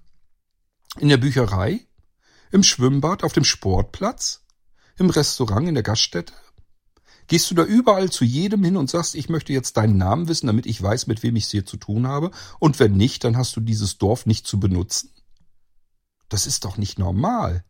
In 0.98 1.08
der 1.08 1.16
Bücherei? 1.16 1.86
Im 2.50 2.62
Schwimmbad? 2.62 3.22
Auf 3.22 3.32
dem 3.32 3.44
Sportplatz? 3.44 4.42
im 4.98 5.10
Restaurant, 5.10 5.68
in 5.68 5.74
der 5.74 5.82
Gaststätte? 5.82 6.32
Gehst 7.28 7.50
du 7.50 7.54
da 7.54 7.64
überall 7.64 8.10
zu 8.10 8.24
jedem 8.24 8.62
hin 8.62 8.76
und 8.76 8.88
sagst, 8.88 9.14
ich 9.14 9.28
möchte 9.28 9.52
jetzt 9.52 9.76
deinen 9.76 9.96
Namen 9.96 10.28
wissen, 10.28 10.46
damit 10.46 10.64
ich 10.64 10.80
weiß, 10.80 11.08
mit 11.08 11.22
wem 11.22 11.36
ich 11.36 11.44
es 11.44 11.50
hier 11.50 11.66
zu 11.66 11.76
tun 11.76 12.06
habe? 12.06 12.30
Und 12.60 12.78
wenn 12.78 12.96
nicht, 12.96 13.24
dann 13.24 13.36
hast 13.36 13.56
du 13.56 13.60
dieses 13.60 13.98
Dorf 13.98 14.26
nicht 14.26 14.46
zu 14.46 14.60
benutzen? 14.60 15.10
Das 16.28 16.46
ist 16.46 16.64
doch 16.64 16.76
nicht 16.76 16.98
normal. 16.98 17.64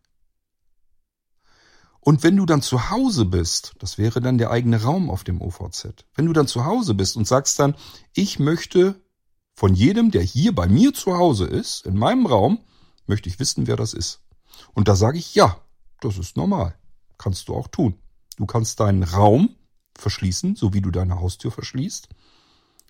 Und 2.07 2.23
wenn 2.23 2.37
du 2.37 2.45
dann 2.45 2.61
zu 2.61 2.89
Hause 2.89 3.25
bist, 3.25 3.73
das 3.79 3.97
wäre 3.97 4.21
dann 4.21 4.37
der 4.37 4.49
eigene 4.49 4.81
Raum 4.81 5.09
auf 5.09 5.25
dem 5.25 5.41
OVZ, 5.41 6.05
wenn 6.15 6.25
du 6.25 6.31
dann 6.31 6.47
zu 6.47 6.63
Hause 6.63 6.93
bist 6.93 7.17
und 7.17 7.27
sagst 7.27 7.59
dann, 7.59 7.75
ich 8.13 8.39
möchte 8.39 9.01
von 9.55 9.75
jedem, 9.75 10.11
der 10.11 10.21
hier 10.21 10.55
bei 10.55 10.67
mir 10.67 10.93
zu 10.93 11.17
Hause 11.17 11.45
ist, 11.45 11.85
in 11.85 11.97
meinem 11.97 12.25
Raum, 12.25 12.59
möchte 13.07 13.27
ich 13.27 13.39
wissen, 13.39 13.67
wer 13.67 13.75
das 13.75 13.93
ist. 13.93 14.21
Und 14.73 14.87
da 14.87 14.95
sage 14.95 15.17
ich, 15.17 15.35
ja, 15.35 15.59
das 15.99 16.17
ist 16.17 16.37
normal 16.37 16.77
kannst 17.17 17.49
du 17.49 17.55
auch 17.55 17.67
tun. 17.67 17.95
Du 18.37 18.45
kannst 18.45 18.79
deinen 18.79 19.03
Raum 19.03 19.55
verschließen, 19.97 20.55
so 20.55 20.73
wie 20.73 20.81
du 20.81 20.91
deine 20.91 21.19
Haustür 21.19 21.51
verschließt. 21.51 22.09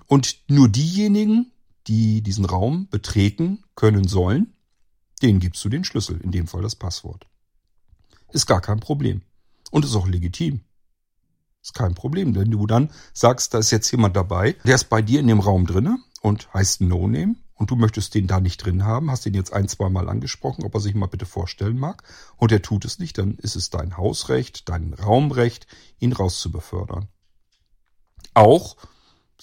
Und 0.06 0.38
nur 0.47 0.69
diejenigen, 0.69 1.51
die 1.88 2.21
diesen 2.21 2.45
Raum 2.45 2.88
betreten 2.89 3.63
können 3.75 4.08
sollen, 4.08 4.53
denen 5.21 5.39
gibst 5.39 5.63
du 5.63 5.69
den 5.69 5.84
Schlüssel, 5.84 6.19
in 6.21 6.32
dem 6.32 6.47
Fall 6.47 6.62
das 6.62 6.75
Passwort. 6.75 7.27
Ist 8.32 8.48
gar 8.48 8.62
kein 8.62 8.80
Problem. 8.80 9.22
Und 9.72 9.86
ist 9.86 9.96
auch 9.96 10.08
legitim. 10.08 10.62
Ist 11.62 11.74
kein 11.74 11.96
Problem, 11.96 12.36
wenn 12.36 12.52
du 12.52 12.66
dann 12.68 12.92
sagst, 13.13 13.54
da 13.54 13.60
ist 13.60 13.72
jetzt 13.72 13.92
jemand 13.92 14.16
dabei, 14.16 14.54
der 14.63 14.76
ist 14.76 14.90
bei 14.90 15.02
dir 15.02 15.20
in 15.20 15.28
dem 15.28 15.40
Raum 15.40 15.66
drinne 15.66 15.98
und 16.22 16.54
heißt 16.54 16.82
No 16.82 17.08
Name 17.08 17.36
und 17.56 17.72
du 17.72 17.76
möchtest 17.76 18.16
den 18.16 18.28
da 18.28 18.40
nicht 18.40 18.63
drin 18.63 18.86
haben, 18.86 19.12
hast 19.12 19.26
ihn 19.26 19.34
jetzt 19.34 19.52
ein, 19.52 19.68
zwei 19.68 19.90
Mal 19.90 20.08
angesprochen, 20.08 20.63
ob 20.63 20.74
er 20.76 20.80
sich 20.80 20.96
mal 20.96 21.08
bitte 21.08 21.26
vorstellen 21.26 21.78
mag 21.78 22.04
und 22.38 22.52
er 22.52 22.62
tut 22.62 22.86
es 22.86 23.00
nicht, 23.00 23.18
dann 23.18 23.36
ist 23.36 23.56
es 23.56 23.70
dein 23.70 23.98
Hausrecht, 23.98 24.70
dein 24.70 24.94
Raumrecht, 24.94 25.68
ihn 26.00 26.13
rauszubefördern. 26.13 27.10
Auch 28.34 28.78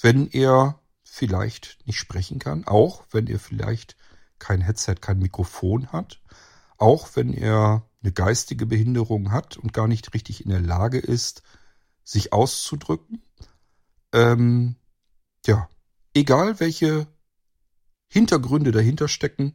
wenn 0.01 0.29
er 0.29 0.79
vielleicht 1.03 1.79
nicht 1.87 1.99
sprechen 1.99 2.39
kann, 2.39 2.67
auch 2.67 3.05
wenn 3.11 3.27
er 3.27 3.39
vielleicht 3.39 3.97
kein 4.39 4.61
Headset, 4.61 4.97
kein 5.01 5.19
Mikrofon 5.19 5.89
hat, 5.89 6.21
auch 6.79 7.09
wenn 7.15 7.33
er 7.33 7.83
eine 8.05 8.13
geistige 8.13 8.67
Behinderung 8.67 9.33
hat 9.33 9.57
und 9.57 9.73
gar 9.73 9.89
nicht 9.89 10.13
richtig 10.15 10.45
in 10.45 10.51
der 10.51 10.61
Lage 10.61 10.99
ist, 10.99 11.43
sich 12.05 12.33
auszudrücken. 12.33 13.23
Ähm, 14.13 14.77
ja, 15.47 15.69
egal 16.13 16.61
welche 16.61 17.07
Hintergründe 18.09 18.73
dahinter 18.73 19.09
stecken. 19.09 19.55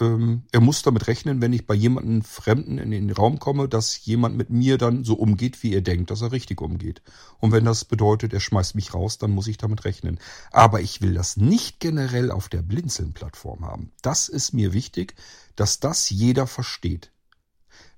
Ähm, 0.00 0.42
er 0.50 0.60
muss 0.60 0.82
damit 0.82 1.06
rechnen, 1.06 1.40
wenn 1.40 1.52
ich 1.52 1.66
bei 1.66 1.74
jemandem 1.74 2.22
Fremden 2.22 2.78
in 2.78 2.90
den 2.90 3.10
Raum 3.12 3.38
komme, 3.38 3.68
dass 3.68 4.04
jemand 4.04 4.36
mit 4.36 4.50
mir 4.50 4.76
dann 4.76 5.04
so 5.04 5.14
umgeht, 5.14 5.62
wie 5.62 5.72
er 5.72 5.82
denkt, 5.82 6.10
dass 6.10 6.20
er 6.20 6.32
richtig 6.32 6.60
umgeht. 6.60 7.00
Und 7.38 7.52
wenn 7.52 7.64
das 7.64 7.84
bedeutet, 7.84 8.32
er 8.32 8.40
schmeißt 8.40 8.74
mich 8.74 8.92
raus, 8.92 9.18
dann 9.18 9.30
muss 9.30 9.46
ich 9.46 9.56
damit 9.56 9.84
rechnen. 9.84 10.18
Aber 10.50 10.80
ich 10.80 11.00
will 11.00 11.14
das 11.14 11.36
nicht 11.36 11.78
generell 11.78 12.32
auf 12.32 12.48
der 12.48 12.62
Blinzeln-Plattform 12.62 13.64
haben. 13.64 13.92
Das 14.02 14.28
ist 14.28 14.52
mir 14.52 14.72
wichtig, 14.72 15.14
dass 15.54 15.78
das 15.78 16.10
jeder 16.10 16.48
versteht. 16.48 17.11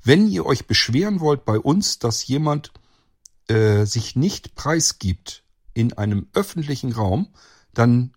Wenn 0.04 0.28
ihr 0.28 0.44
euch 0.44 0.66
beschweren 0.66 1.20
wollt 1.20 1.46
bei 1.46 1.58
uns, 1.58 1.98
dass 1.98 2.26
jemand 2.26 2.72
äh, 3.48 3.86
sich 3.86 4.16
nicht 4.16 4.54
preisgibt 4.54 5.42
in 5.72 5.94
einem 5.94 6.28
öffentlichen 6.34 6.92
Raum, 6.92 7.28
dann 7.72 8.12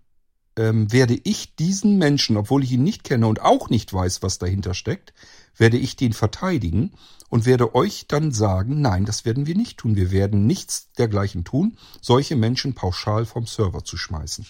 ähm, 0.57 0.91
werde 0.91 1.17
ich 1.23 1.55
diesen 1.55 1.97
Menschen, 1.97 2.35
obwohl 2.35 2.63
ich 2.63 2.73
ihn 2.73 2.83
nicht 2.83 3.05
kenne 3.05 3.25
und 3.27 3.41
auch 3.41 3.69
nicht 3.69 3.93
weiß, 3.93 4.21
was 4.21 4.37
dahinter 4.37 4.73
steckt, 4.73 5.13
werde 5.55 5.77
ich 5.77 5.95
den 5.95 6.11
verteidigen 6.11 6.91
und 7.29 7.45
werde 7.45 7.73
euch 7.73 8.05
dann 8.07 8.33
sagen, 8.33 8.81
nein, 8.81 9.05
das 9.05 9.23
werden 9.23 9.47
wir 9.47 9.55
nicht 9.55 9.77
tun. 9.77 9.95
Wir 9.95 10.11
werden 10.11 10.45
nichts 10.45 10.91
dergleichen 10.97 11.45
tun, 11.45 11.77
solche 12.01 12.35
Menschen 12.35 12.73
pauschal 12.73 13.25
vom 13.25 13.45
Server 13.47 13.83
zu 13.85 13.97
schmeißen. 13.97 14.45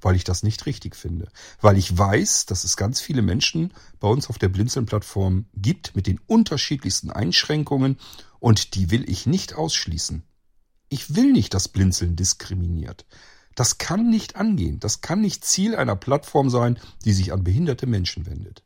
Weil 0.00 0.16
ich 0.16 0.24
das 0.24 0.42
nicht 0.42 0.66
richtig 0.66 0.96
finde. 0.96 1.28
Weil 1.60 1.76
ich 1.76 1.96
weiß, 1.96 2.46
dass 2.46 2.64
es 2.64 2.76
ganz 2.76 3.00
viele 3.00 3.22
Menschen 3.22 3.72
bei 3.98 4.08
uns 4.08 4.28
auf 4.28 4.38
der 4.38 4.48
Blinzeln-Plattform 4.48 5.46
gibt 5.54 5.94
mit 5.94 6.06
den 6.06 6.20
unterschiedlichsten 6.26 7.10
Einschränkungen 7.10 7.98
und 8.38 8.74
die 8.74 8.90
will 8.90 9.08
ich 9.08 9.26
nicht 9.26 9.54
ausschließen. 9.54 10.22
Ich 10.88 11.14
will 11.14 11.32
nicht, 11.32 11.54
dass 11.54 11.68
Blinzeln 11.68 12.16
diskriminiert. 12.16 13.06
Das 13.54 13.78
kann 13.78 14.08
nicht 14.08 14.36
angehen. 14.36 14.80
Das 14.80 15.02
kann 15.02 15.20
nicht 15.20 15.44
Ziel 15.44 15.76
einer 15.76 15.96
Plattform 15.96 16.50
sein, 16.50 16.78
die 17.04 17.12
sich 17.12 17.32
an 17.32 17.44
behinderte 17.44 17.86
Menschen 17.86 18.26
wendet. 18.26 18.62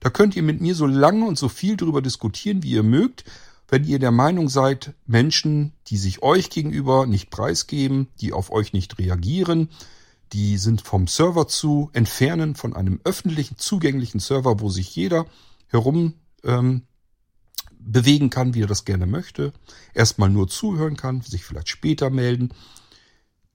Da 0.00 0.10
könnt 0.10 0.34
ihr 0.34 0.42
mit 0.42 0.60
mir 0.60 0.74
so 0.74 0.86
lange 0.86 1.26
und 1.26 1.38
so 1.38 1.48
viel 1.48 1.76
darüber 1.76 2.02
diskutieren, 2.02 2.62
wie 2.64 2.72
ihr 2.72 2.82
mögt. 2.82 3.24
Wenn 3.72 3.84
ihr 3.84 3.98
der 3.98 4.10
Meinung 4.10 4.50
seid, 4.50 4.92
Menschen, 5.06 5.72
die 5.86 5.96
sich 5.96 6.22
euch 6.22 6.50
gegenüber 6.50 7.06
nicht 7.06 7.30
preisgeben, 7.30 8.08
die 8.20 8.34
auf 8.34 8.52
euch 8.52 8.74
nicht 8.74 8.98
reagieren, 8.98 9.70
die 10.34 10.58
sind 10.58 10.82
vom 10.82 11.06
Server 11.06 11.48
zu 11.48 11.88
entfernen, 11.94 12.54
von 12.54 12.76
einem 12.76 13.00
öffentlichen, 13.04 13.56
zugänglichen 13.56 14.20
Server, 14.20 14.60
wo 14.60 14.68
sich 14.68 14.94
jeder 14.94 15.24
herum 15.68 16.12
ähm, 16.44 16.82
bewegen 17.78 18.28
kann, 18.28 18.52
wie 18.52 18.60
er 18.60 18.66
das 18.66 18.84
gerne 18.84 19.06
möchte, 19.06 19.54
erstmal 19.94 20.28
nur 20.28 20.48
zuhören 20.48 20.98
kann, 20.98 21.22
sich 21.22 21.42
vielleicht 21.42 21.70
später 21.70 22.10
melden, 22.10 22.52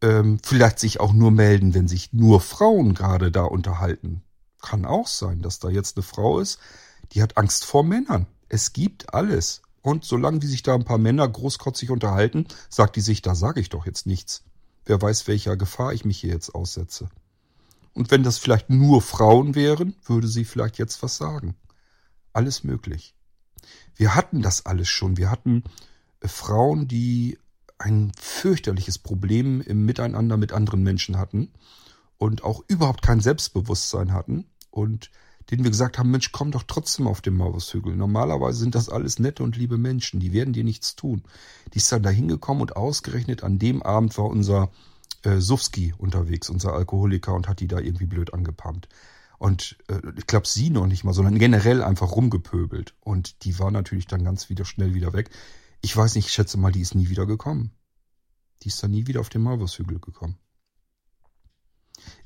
ähm, 0.01 0.39
vielleicht 0.41 0.79
sich 0.79 0.99
auch 0.99 1.13
nur 1.13 1.29
melden, 1.29 1.75
wenn 1.75 1.87
sich 1.87 2.11
nur 2.11 2.41
Frauen 2.41 2.95
gerade 2.95 3.31
da 3.31 3.43
unterhalten. 3.43 4.23
Kann 4.63 4.83
auch 4.83 5.05
sein, 5.05 5.43
dass 5.43 5.59
da 5.59 5.69
jetzt 5.69 5.95
eine 5.95 6.01
Frau 6.01 6.39
ist, 6.39 6.57
die 7.11 7.21
hat 7.21 7.37
Angst 7.37 7.65
vor 7.65 7.83
Männern. 7.83 8.25
Es 8.49 8.73
gibt 8.73 9.13
alles. 9.13 9.61
Und 9.87 10.03
solange 10.03 10.39
die 10.39 10.47
sich 10.47 10.63
da 10.63 10.75
ein 10.75 10.83
paar 10.83 10.97
Männer 10.97 11.25
großkotzig 11.25 11.91
unterhalten, 11.91 12.45
sagt 12.69 12.97
die 12.97 13.01
sich, 13.01 13.21
da 13.21 13.35
sage 13.35 13.61
ich 13.61 13.69
doch 13.69 13.85
jetzt 13.85 14.05
nichts. 14.05 14.43
Wer 14.83 15.01
weiß, 15.01 15.29
welcher 15.29 15.55
Gefahr 15.55 15.93
ich 15.93 16.03
mich 16.03 16.19
hier 16.19 16.33
jetzt 16.33 16.53
aussetze. 16.53 17.07
Und 17.93 18.11
wenn 18.11 18.21
das 18.21 18.37
vielleicht 18.37 18.69
nur 18.69 19.01
Frauen 19.01 19.55
wären, 19.55 19.95
würde 20.03 20.27
sie 20.27 20.43
vielleicht 20.43 20.77
jetzt 20.77 21.01
was 21.03 21.15
sagen. 21.15 21.55
Alles 22.33 22.65
möglich. 22.65 23.15
Wir 23.95 24.13
hatten 24.13 24.41
das 24.41 24.65
alles 24.65 24.89
schon. 24.89 25.15
Wir 25.15 25.31
hatten 25.31 25.63
äh, 26.19 26.27
Frauen, 26.27 26.89
die 26.89 27.39
ein 27.77 28.11
fürchterliches 28.19 28.97
Problem 28.97 29.61
im 29.61 29.85
Miteinander 29.85 30.35
mit 30.35 30.51
anderen 30.51 30.83
Menschen 30.83 31.17
hatten 31.17 31.53
und 32.17 32.43
auch 32.43 32.61
überhaupt 32.67 33.03
kein 33.03 33.21
Selbstbewusstsein 33.21 34.11
hatten 34.11 34.47
und 34.69 35.11
denen 35.49 35.63
wir 35.63 35.71
gesagt 35.71 35.97
haben, 35.97 36.11
Mensch, 36.11 36.31
komm 36.31 36.51
doch 36.51 36.63
trotzdem 36.63 37.07
auf 37.07 37.21
den 37.21 37.35
Mauershügel. 37.35 37.95
Normalerweise 37.95 38.59
sind 38.59 38.75
das 38.75 38.89
alles 38.89 39.19
nette 39.19 39.43
und 39.43 39.55
liebe 39.55 39.77
Menschen, 39.77 40.19
die 40.19 40.33
werden 40.33 40.53
dir 40.53 40.63
nichts 40.63 40.95
tun. 40.95 41.23
Die 41.73 41.77
ist 41.77 41.91
dann 41.91 42.03
da 42.03 42.09
hingekommen 42.09 42.61
und 42.61 42.75
ausgerechnet 42.75 43.43
an 43.43 43.59
dem 43.59 43.81
Abend 43.81 44.17
war 44.17 44.25
unser 44.25 44.69
äh, 45.23 45.39
Sufski 45.39 45.93
unterwegs, 45.97 46.49
unser 46.49 46.73
Alkoholiker, 46.73 47.33
und 47.33 47.47
hat 47.47 47.59
die 47.59 47.67
da 47.67 47.79
irgendwie 47.79 48.05
blöd 48.05 48.33
angepumpt. 48.33 48.89
Und 49.39 49.77
äh, 49.87 50.01
ich 50.17 50.27
glaube, 50.27 50.47
sie 50.47 50.69
noch 50.69 50.87
nicht 50.87 51.03
mal, 51.03 51.13
sondern 51.13 51.39
generell 51.39 51.83
einfach 51.83 52.11
rumgepöbelt. 52.11 52.95
Und 52.99 53.43
die 53.45 53.57
war 53.59 53.71
natürlich 53.71 54.07
dann 54.07 54.23
ganz 54.23 54.49
wieder 54.49 54.65
schnell 54.65 54.93
wieder 54.93 55.13
weg. 55.13 55.29
Ich 55.81 55.95
weiß 55.95 56.15
nicht, 56.15 56.27
ich 56.27 56.33
schätze 56.33 56.57
mal, 56.57 56.71
die 56.71 56.81
ist 56.81 56.95
nie 56.95 57.09
wieder 57.09 57.25
gekommen. 57.25 57.71
Die 58.63 58.69
ist 58.69 58.81
dann 58.81 58.91
nie 58.91 59.07
wieder 59.07 59.21
auf 59.21 59.29
den 59.29 59.43
Malwurfshügel 59.43 59.99
gekommen. 59.99 60.37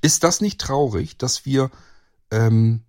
Ist 0.01 0.23
das 0.23 0.41
nicht 0.41 0.59
traurig, 0.59 1.17
dass 1.17 1.45
wir 1.45 1.69
ähm, 2.31 2.83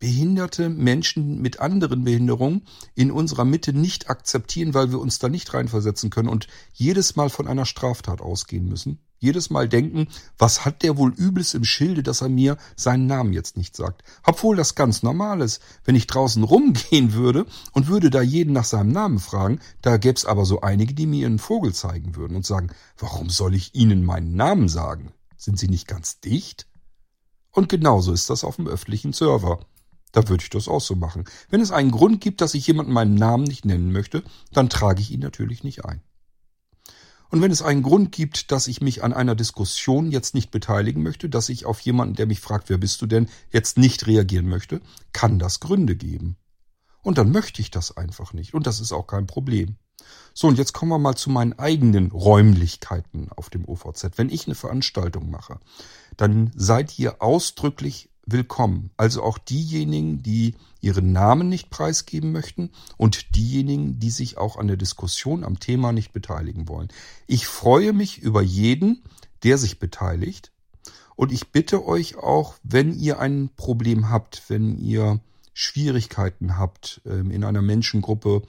behinderte 0.00 0.70
Menschen 0.70 1.40
mit 1.40 1.60
anderen 1.60 2.02
Behinderungen 2.02 2.62
in 2.94 3.12
unserer 3.12 3.44
Mitte 3.44 3.72
nicht 3.72 4.10
akzeptieren, 4.10 4.74
weil 4.74 4.90
wir 4.90 4.98
uns 4.98 5.20
da 5.20 5.28
nicht 5.28 5.54
reinversetzen 5.54 6.10
können 6.10 6.28
und 6.28 6.48
jedes 6.72 7.14
Mal 7.14 7.30
von 7.30 7.46
einer 7.46 7.66
Straftat 7.66 8.20
ausgehen 8.20 8.68
müssen. 8.68 8.98
Jedes 9.18 9.50
Mal 9.50 9.68
denken, 9.68 10.08
was 10.38 10.64
hat 10.64 10.82
der 10.82 10.96
wohl 10.96 11.12
Übles 11.12 11.52
im 11.52 11.64
Schilde, 11.64 12.02
dass 12.02 12.22
er 12.22 12.30
mir 12.30 12.56
seinen 12.74 13.06
Namen 13.06 13.34
jetzt 13.34 13.58
nicht 13.58 13.76
sagt. 13.76 14.02
Obwohl 14.24 14.56
das 14.56 14.74
ganz 14.74 15.02
normal 15.02 15.42
ist. 15.42 15.60
Wenn 15.84 15.94
ich 15.94 16.06
draußen 16.06 16.42
rumgehen 16.42 17.12
würde 17.12 17.44
und 17.72 17.88
würde 17.88 18.08
da 18.08 18.22
jeden 18.22 18.54
nach 18.54 18.64
seinem 18.64 18.92
Namen 18.92 19.18
fragen, 19.18 19.60
da 19.82 19.98
gäb's 19.98 20.24
aber 20.24 20.46
so 20.46 20.62
einige, 20.62 20.94
die 20.94 21.06
mir 21.06 21.26
einen 21.26 21.38
Vogel 21.38 21.74
zeigen 21.74 22.16
würden 22.16 22.34
und 22.34 22.46
sagen, 22.46 22.70
warum 22.96 23.28
soll 23.28 23.54
ich 23.54 23.74
Ihnen 23.74 24.02
meinen 24.06 24.34
Namen 24.34 24.70
sagen? 24.70 25.12
Sind 25.36 25.58
Sie 25.58 25.68
nicht 25.68 25.86
ganz 25.86 26.20
dicht? 26.20 26.66
Und 27.50 27.68
genauso 27.68 28.12
ist 28.12 28.30
das 28.30 28.44
auf 28.44 28.56
dem 28.56 28.68
öffentlichen 28.68 29.12
Server. 29.12 29.60
Da 30.12 30.28
würde 30.28 30.42
ich 30.42 30.50
das 30.50 30.68
auch 30.68 30.80
so 30.80 30.96
machen. 30.96 31.24
Wenn 31.48 31.60
es 31.60 31.70
einen 31.70 31.90
Grund 31.90 32.20
gibt, 32.20 32.40
dass 32.40 32.54
ich 32.54 32.66
jemanden 32.66 32.92
meinen 32.92 33.14
Namen 33.14 33.44
nicht 33.44 33.64
nennen 33.64 33.92
möchte, 33.92 34.22
dann 34.52 34.68
trage 34.68 35.00
ich 35.00 35.10
ihn 35.10 35.20
natürlich 35.20 35.62
nicht 35.62 35.84
ein. 35.84 36.02
Und 37.30 37.42
wenn 37.42 37.52
es 37.52 37.62
einen 37.62 37.82
Grund 37.82 38.10
gibt, 38.10 38.50
dass 38.50 38.66
ich 38.66 38.80
mich 38.80 39.04
an 39.04 39.12
einer 39.12 39.36
Diskussion 39.36 40.10
jetzt 40.10 40.34
nicht 40.34 40.50
beteiligen 40.50 41.02
möchte, 41.02 41.28
dass 41.28 41.48
ich 41.48 41.64
auf 41.64 41.78
jemanden, 41.80 42.16
der 42.16 42.26
mich 42.26 42.40
fragt, 42.40 42.68
wer 42.68 42.78
bist 42.78 43.00
du 43.02 43.06
denn, 43.06 43.28
jetzt 43.52 43.78
nicht 43.78 44.06
reagieren 44.08 44.48
möchte, 44.48 44.80
kann 45.12 45.38
das 45.38 45.60
Gründe 45.60 45.94
geben. 45.94 46.36
Und 47.02 47.18
dann 47.18 47.30
möchte 47.30 47.62
ich 47.62 47.70
das 47.70 47.96
einfach 47.96 48.32
nicht. 48.32 48.52
Und 48.52 48.66
das 48.66 48.80
ist 48.80 48.92
auch 48.92 49.06
kein 49.06 49.28
Problem. 49.28 49.76
So, 50.34 50.48
und 50.48 50.58
jetzt 50.58 50.72
kommen 50.72 50.90
wir 50.90 50.98
mal 50.98 51.14
zu 51.14 51.30
meinen 51.30 51.58
eigenen 51.58 52.10
Räumlichkeiten 52.10 53.28
auf 53.30 53.48
dem 53.48 53.68
OVZ. 53.68 54.10
Wenn 54.16 54.30
ich 54.30 54.46
eine 54.46 54.54
Veranstaltung 54.54 55.30
mache, 55.30 55.60
dann 56.16 56.50
seid 56.56 56.98
ihr 56.98 57.22
ausdrücklich 57.22 58.10
willkommen. 58.32 58.90
Also 58.96 59.22
auch 59.22 59.38
diejenigen, 59.38 60.22
die 60.22 60.54
ihren 60.80 61.12
Namen 61.12 61.48
nicht 61.48 61.70
preisgeben 61.70 62.32
möchten 62.32 62.70
und 62.96 63.34
diejenigen, 63.36 63.98
die 63.98 64.10
sich 64.10 64.38
auch 64.38 64.56
an 64.56 64.66
der 64.66 64.76
Diskussion 64.76 65.44
am 65.44 65.60
Thema 65.60 65.92
nicht 65.92 66.12
beteiligen 66.12 66.68
wollen. 66.68 66.88
Ich 67.26 67.46
freue 67.46 67.92
mich 67.92 68.18
über 68.18 68.42
jeden, 68.42 69.02
der 69.42 69.58
sich 69.58 69.78
beteiligt. 69.78 70.52
Und 71.16 71.32
ich 71.32 71.52
bitte 71.52 71.84
euch 71.84 72.16
auch, 72.16 72.54
wenn 72.62 72.94
ihr 72.94 73.18
ein 73.18 73.50
Problem 73.54 74.08
habt, 74.08 74.44
wenn 74.48 74.78
ihr 74.78 75.20
Schwierigkeiten 75.52 76.56
habt, 76.56 77.02
ähm, 77.04 77.30
in 77.30 77.44
einer 77.44 77.60
Menschengruppe 77.60 78.42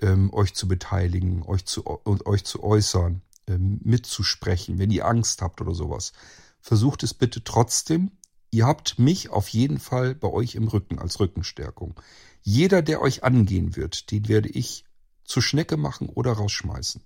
ähm, 0.00 0.32
euch 0.32 0.54
zu 0.54 0.66
beteiligen, 0.66 1.42
euch 1.44 1.64
zu, 1.64 1.84
euch 1.86 2.44
zu 2.44 2.62
äußern, 2.62 3.22
ähm, 3.46 3.80
mitzusprechen, 3.84 4.78
wenn 4.78 4.90
ihr 4.90 5.06
Angst 5.06 5.42
habt 5.42 5.60
oder 5.60 5.74
sowas, 5.74 6.12
versucht 6.60 7.02
es 7.02 7.14
bitte 7.14 7.44
trotzdem 7.44 8.10
Ihr 8.54 8.66
habt 8.66 8.98
mich 8.98 9.30
auf 9.30 9.48
jeden 9.48 9.78
Fall 9.78 10.14
bei 10.14 10.28
euch 10.28 10.56
im 10.56 10.68
Rücken 10.68 10.98
als 10.98 11.18
Rückenstärkung. 11.18 11.98
Jeder, 12.42 12.82
der 12.82 13.00
euch 13.00 13.24
angehen 13.24 13.76
wird, 13.76 14.10
den 14.10 14.28
werde 14.28 14.50
ich 14.50 14.84
zur 15.24 15.42
Schnecke 15.42 15.78
machen 15.78 16.10
oder 16.10 16.32
rausschmeißen. 16.32 17.02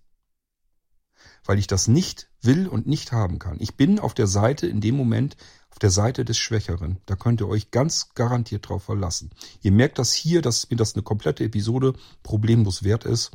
Weil 1.45 1.61
ich 1.61 1.69
das 1.69 1.87
nicht 1.87 2.29
will 2.43 2.67
und 2.67 2.89
nicht 2.89 3.13
haben 3.13 3.39
kann. 3.39 3.59
Ich 3.61 3.77
bin 3.77 4.01
auf 4.01 4.13
der 4.13 4.27
Seite 4.27 4.67
in 4.67 4.81
dem 4.81 4.97
Moment 4.97 5.37
auf 5.71 5.79
der 5.79 5.91
Seite 5.91 6.25
des 6.25 6.37
Schwächeren. 6.37 6.99
Da 7.07 7.15
könnt 7.15 7.41
ihr 7.41 7.49
euch 7.49 7.71
ganz 7.71 8.13
garantiert 8.15 8.69
drauf 8.69 8.83
verlassen. 8.83 9.31
Ihr 9.63 9.71
merkt 9.71 10.01
das 10.01 10.13
hier, 10.15 10.43
dass 10.43 10.69
mir 10.69 10.77
das 10.77 10.95
eine 10.95 11.05
komplette 11.05 11.45
Episode 11.45 11.95
problemlos 12.25 12.83
wert 12.83 13.05
ist. 13.05 13.31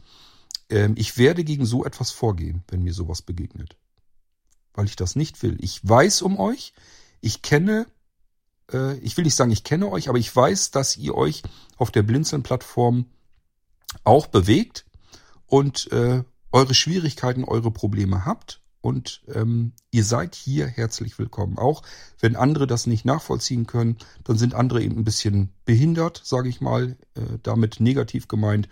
Ähm, 0.70 0.96
ich 0.98 1.18
werde 1.18 1.46
gegen 1.46 1.66
so 1.66 1.86
etwas 1.86 2.12
vorgehen, 2.12 2.66
wenn 2.68 2.84
mir 2.84 2.94
sowas 2.94 3.22
begegnet. 3.22 3.78
Weil 4.74 4.88
ich 4.88 4.98
das 4.98 5.16
nicht 5.16 5.42
will. 5.44 5.56
Ich 5.62 5.88
weiß 5.88 6.24
um 6.24 6.38
euch. 6.38 6.74
Ich 7.22 7.42
kenne 7.42 7.86
äh, 8.74 8.98
ich 8.98 9.18
will 9.18 9.24
nicht 9.24 9.36
sagen, 9.36 9.52
ich 9.52 9.64
kenne 9.64 9.90
euch, 9.90 10.10
aber 10.10 10.18
ich 10.18 10.34
weiß, 10.36 10.72
dass 10.72 10.98
ihr 10.98 11.16
euch 11.16 11.44
auf 11.78 11.92
der 11.92 12.04
Blinzeln-Plattform 12.04 13.06
auch 14.04 14.28
bewegt 14.28 14.86
und 15.48 15.92
äh, 15.92 16.24
eure 16.52 16.74
Schwierigkeiten, 16.74 17.44
eure 17.44 17.72
Probleme 17.72 18.26
habt. 18.26 18.62
Und 18.82 19.22
ähm, 19.32 19.74
ihr 19.92 20.04
seid 20.04 20.34
hier 20.34 20.66
herzlich 20.66 21.20
willkommen. 21.20 21.60
Auch 21.60 21.84
wenn 22.20 22.36
andere 22.36 22.66
das 22.66 22.88
nicht 22.88 23.06
nachvollziehen 23.06 23.68
können, 23.68 23.98
dann 24.24 24.38
sind 24.40 24.56
andere 24.56 24.82
eben 24.82 24.98
ein 24.98 25.04
bisschen 25.04 25.54
behindert, 25.66 26.22
sage 26.24 26.50
ich 26.50 26.62
mal, 26.62 26.98
äh, 27.14 27.38
damit 27.44 27.80
negativ 27.80 28.28
gemeint. 28.28 28.70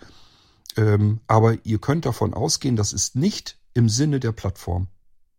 Ähm, 0.76 1.20
aber 1.28 1.64
ihr 1.64 1.78
könnt 1.78 2.06
davon 2.06 2.34
ausgehen, 2.34 2.74
das 2.74 2.92
ist 2.92 3.14
nicht 3.14 3.58
im 3.72 3.88
Sinne 3.88 4.18
der 4.18 4.32
Plattform, 4.32 4.88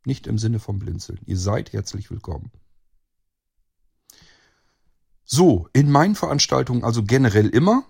nicht 0.05 0.25
im 0.25 0.37
Sinne 0.37 0.59
vom 0.59 0.79
Blinzeln. 0.79 1.19
Ihr 1.25 1.37
seid 1.37 1.73
herzlich 1.73 2.09
willkommen. 2.09 2.51
So, 5.33 5.69
in 5.71 5.89
meinen 5.89 6.15
Veranstaltungen 6.15 6.83
also 6.83 7.03
generell 7.03 7.47
immer. 7.47 7.85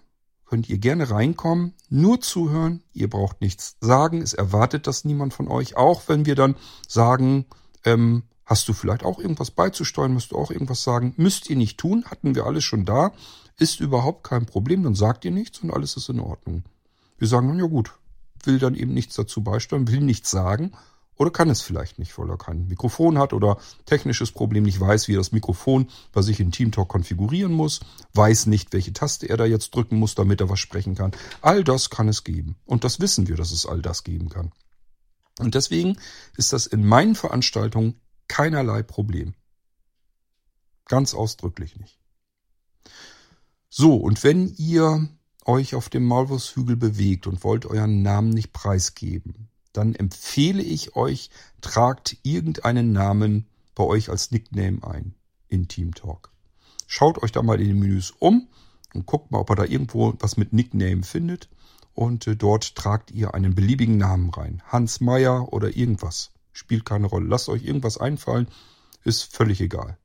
Könnt 0.45 0.69
ihr 0.69 0.77
gerne 0.77 1.09
reinkommen, 1.09 1.73
nur 1.89 2.21
zuhören. 2.21 2.83
Ihr 2.93 3.09
braucht 3.09 3.41
nichts 3.41 3.77
sagen. 3.81 4.21
Es 4.21 4.33
erwartet 4.33 4.85
das 4.85 5.05
niemand 5.05 5.33
von 5.33 5.47
euch. 5.47 5.75
Auch 5.75 6.07
wenn 6.07 6.27
wir 6.27 6.35
dann 6.35 6.55
sagen, 6.87 7.47
ähm, 7.83 8.23
hast 8.45 8.67
du 8.67 8.73
vielleicht 8.73 9.03
auch 9.03 9.17
irgendwas 9.17 9.49
beizusteuern, 9.49 10.13
müsst 10.13 10.33
du 10.33 10.37
auch 10.37 10.51
irgendwas 10.51 10.83
sagen. 10.83 11.15
Müsst 11.17 11.49
ihr 11.49 11.55
nicht 11.55 11.79
tun, 11.79 12.05
hatten 12.05 12.35
wir 12.35 12.45
alles 12.45 12.63
schon 12.63 12.85
da. 12.85 13.11
Ist 13.57 13.79
überhaupt 13.79 14.23
kein 14.23 14.45
Problem, 14.45 14.83
dann 14.83 14.93
sagt 14.93 15.25
ihr 15.25 15.31
nichts 15.31 15.59
und 15.63 15.71
alles 15.71 15.97
ist 15.97 16.09
in 16.09 16.19
Ordnung. 16.19 16.63
Wir 17.17 17.27
sagen 17.27 17.47
dann, 17.47 17.57
ja 17.57 17.65
gut, 17.65 17.93
will 18.43 18.59
dann 18.59 18.75
eben 18.75 18.93
nichts 18.93 19.15
dazu 19.15 19.41
beisteuern, 19.41 19.87
will 19.87 20.01
nichts 20.01 20.29
sagen 20.29 20.73
oder 21.17 21.29
kann 21.29 21.49
es 21.49 21.61
vielleicht 21.61 21.99
nicht, 21.99 22.17
weil 22.17 22.29
er 22.29 22.37
kein 22.37 22.67
Mikrofon 22.67 23.17
hat 23.19 23.33
oder 23.33 23.59
technisches 23.85 24.31
Problem 24.31 24.63
nicht 24.63 24.79
weiß, 24.79 25.07
wie 25.07 25.13
er 25.13 25.19
das 25.19 25.31
Mikrofon 25.31 25.87
bei 26.13 26.21
sich 26.21 26.39
in 26.39 26.51
TeamTalk 26.51 26.87
konfigurieren 26.87 27.53
muss, 27.53 27.81
weiß 28.13 28.47
nicht, 28.47 28.73
welche 28.73 28.93
Taste 28.93 29.29
er 29.29 29.37
da 29.37 29.45
jetzt 29.45 29.75
drücken 29.75 29.97
muss, 29.97 30.15
damit 30.15 30.41
er 30.41 30.49
was 30.49 30.59
sprechen 30.59 30.95
kann. 30.95 31.11
All 31.41 31.63
das 31.63 31.89
kann 31.89 32.07
es 32.07 32.23
geben. 32.23 32.55
Und 32.65 32.83
das 32.83 32.99
wissen 32.99 33.27
wir, 33.27 33.35
dass 33.35 33.51
es 33.51 33.65
all 33.65 33.81
das 33.81 34.03
geben 34.03 34.29
kann. 34.29 34.51
Und 35.39 35.53
deswegen 35.55 35.97
ist 36.37 36.53
das 36.53 36.65
in 36.65 36.85
meinen 36.85 37.15
Veranstaltungen 37.15 37.99
keinerlei 38.27 38.81
Problem. 38.81 39.35
Ganz 40.85 41.13
ausdrücklich 41.13 41.77
nicht. 41.77 41.99
So, 43.69 43.95
und 43.95 44.23
wenn 44.23 44.53
ihr 44.55 45.07
euch 45.45 45.75
auf 45.75 45.89
dem 45.89 46.05
Maulwurfshügel 46.05 46.75
bewegt 46.75 47.27
und 47.27 47.43
wollt 47.43 47.65
euren 47.65 48.01
Namen 48.01 48.29
nicht 48.29 48.53
preisgeben, 48.53 49.50
dann 49.73 49.95
empfehle 49.95 50.63
ich 50.63 50.95
euch, 50.95 51.29
tragt 51.61 52.17
irgendeinen 52.23 52.91
Namen 52.91 53.47
bei 53.75 53.83
euch 53.83 54.09
als 54.09 54.31
Nickname 54.31 54.83
ein 54.83 55.15
in 55.47 55.67
Team 55.67 55.93
Talk. 55.93 56.31
Schaut 56.87 57.21
euch 57.23 57.31
da 57.31 57.41
mal 57.41 57.59
in 57.61 57.67
den 57.67 57.79
Menüs 57.79 58.11
um 58.11 58.47
und 58.93 59.05
guckt 59.05 59.31
mal, 59.31 59.39
ob 59.39 59.49
ihr 59.49 59.55
da 59.55 59.63
irgendwo 59.63 60.13
was 60.19 60.37
mit 60.37 60.53
Nickname 60.53 61.03
findet. 61.03 61.49
Und 61.93 62.27
äh, 62.27 62.35
dort 62.35 62.75
tragt 62.75 63.11
ihr 63.11 63.33
einen 63.33 63.55
beliebigen 63.55 63.97
Namen 63.97 64.29
rein. 64.29 64.61
Hans 64.65 65.01
Meyer 65.01 65.51
oder 65.53 65.75
irgendwas. 65.75 66.31
Spielt 66.53 66.85
keine 66.85 67.07
Rolle. 67.07 67.27
Lasst 67.27 67.49
euch 67.49 67.63
irgendwas 67.63 67.97
einfallen. 67.97 68.47
Ist 69.03 69.33
völlig 69.33 69.61
egal. 69.61 69.97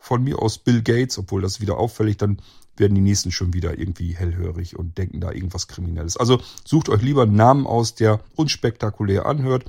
Von 0.00 0.24
mir 0.24 0.40
aus 0.40 0.58
Bill 0.58 0.82
Gates, 0.82 1.18
obwohl 1.18 1.42
das 1.42 1.60
wieder 1.60 1.78
auffällig, 1.78 2.16
dann 2.16 2.40
werden 2.76 2.94
die 2.94 3.00
nächsten 3.00 3.30
schon 3.30 3.52
wieder 3.52 3.78
irgendwie 3.78 4.16
hellhörig 4.16 4.76
und 4.76 4.98
denken 4.98 5.20
da 5.20 5.30
irgendwas 5.30 5.68
Kriminelles. 5.68 6.16
Also 6.16 6.40
sucht 6.64 6.88
euch 6.88 7.02
lieber 7.02 7.22
einen 7.22 7.36
Namen 7.36 7.66
aus, 7.66 7.94
der 7.94 8.20
unspektakulär 8.34 9.26
anhört 9.26 9.64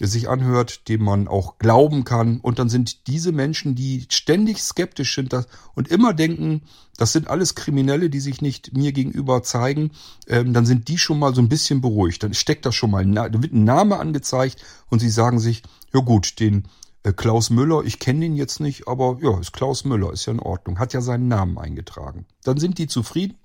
sich 0.00 0.28
anhört, 0.28 0.88
dem 0.88 1.02
man 1.02 1.26
auch 1.26 1.58
glauben 1.58 2.04
kann. 2.04 2.38
Und 2.40 2.58
dann 2.58 2.68
sind 2.68 3.06
diese 3.06 3.32
Menschen, 3.32 3.74
die 3.74 4.04
ständig 4.10 4.62
skeptisch 4.62 5.14
sind 5.14 5.34
und 5.74 5.88
immer 5.88 6.12
denken, 6.12 6.62
das 6.98 7.12
sind 7.12 7.28
alles 7.28 7.54
Kriminelle, 7.54 8.10
die 8.10 8.20
sich 8.20 8.42
nicht 8.42 8.76
mir 8.76 8.92
gegenüber 8.92 9.42
zeigen, 9.42 9.92
ähm, 10.28 10.52
dann 10.52 10.66
sind 10.66 10.88
die 10.88 10.98
schon 10.98 11.18
mal 11.18 11.34
so 11.34 11.40
ein 11.40 11.48
bisschen 11.48 11.80
beruhigt. 11.80 12.22
Dann 12.22 12.34
steckt 12.34 12.66
das 12.66 12.74
schon 12.74 12.90
mal, 12.90 13.06
da 13.06 13.42
wird 13.42 13.52
ein 13.52 13.64
Name 13.64 13.98
angezeigt 13.98 14.62
und 14.90 14.98
sie 14.98 15.10
sagen 15.10 15.38
sich, 15.38 15.62
ja 15.94 16.00
gut, 16.00 16.40
den 16.40 16.64
Klaus 17.12 17.50
Müller, 17.50 17.84
ich 17.84 17.98
kenne 17.98 18.24
ihn 18.24 18.36
jetzt 18.36 18.60
nicht, 18.60 18.88
aber 18.88 19.18
ja, 19.20 19.38
ist 19.38 19.52
Klaus 19.52 19.84
Müller, 19.84 20.12
ist 20.12 20.26
ja 20.26 20.32
in 20.32 20.40
Ordnung, 20.40 20.78
hat 20.78 20.92
ja 20.92 21.00
seinen 21.00 21.28
Namen 21.28 21.58
eingetragen. 21.58 22.26
Dann 22.42 22.58
sind 22.58 22.78
die 22.78 22.86
zufrieden 22.86 23.38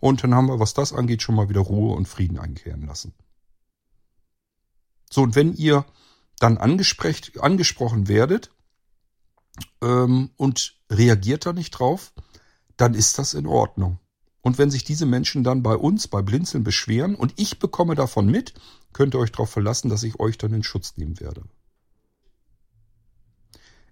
und 0.00 0.24
dann 0.24 0.34
haben 0.34 0.48
wir, 0.48 0.58
was 0.58 0.74
das 0.74 0.92
angeht, 0.92 1.22
schon 1.22 1.34
mal 1.34 1.48
wieder 1.48 1.60
Ruhe 1.60 1.94
und 1.94 2.08
Frieden 2.08 2.38
einkehren 2.38 2.86
lassen. 2.86 3.14
So, 5.10 5.22
und 5.22 5.36
wenn 5.36 5.54
ihr 5.54 5.84
dann 6.40 6.58
angesprochen 6.58 8.08
werdet 8.08 8.50
ähm, 9.80 10.30
und 10.36 10.74
reagiert 10.90 11.46
da 11.46 11.52
nicht 11.52 11.70
drauf, 11.70 12.12
dann 12.76 12.94
ist 12.94 13.18
das 13.18 13.34
in 13.34 13.46
Ordnung. 13.46 13.98
Und 14.40 14.58
wenn 14.58 14.70
sich 14.70 14.84
diese 14.84 15.06
Menschen 15.06 15.44
dann 15.44 15.62
bei 15.62 15.76
uns, 15.76 16.08
bei 16.08 16.20
Blinzeln 16.20 16.64
beschweren 16.64 17.14
und 17.14 17.32
ich 17.36 17.58
bekomme 17.58 17.94
davon 17.94 18.26
mit, 18.26 18.52
könnt 18.92 19.14
ihr 19.14 19.20
euch 19.20 19.32
darauf 19.32 19.50
verlassen, 19.50 19.88
dass 19.88 20.02
ich 20.02 20.20
euch 20.20 20.36
dann 20.36 20.52
in 20.52 20.62
Schutz 20.62 20.96
nehmen 20.96 21.18
werde. 21.20 21.44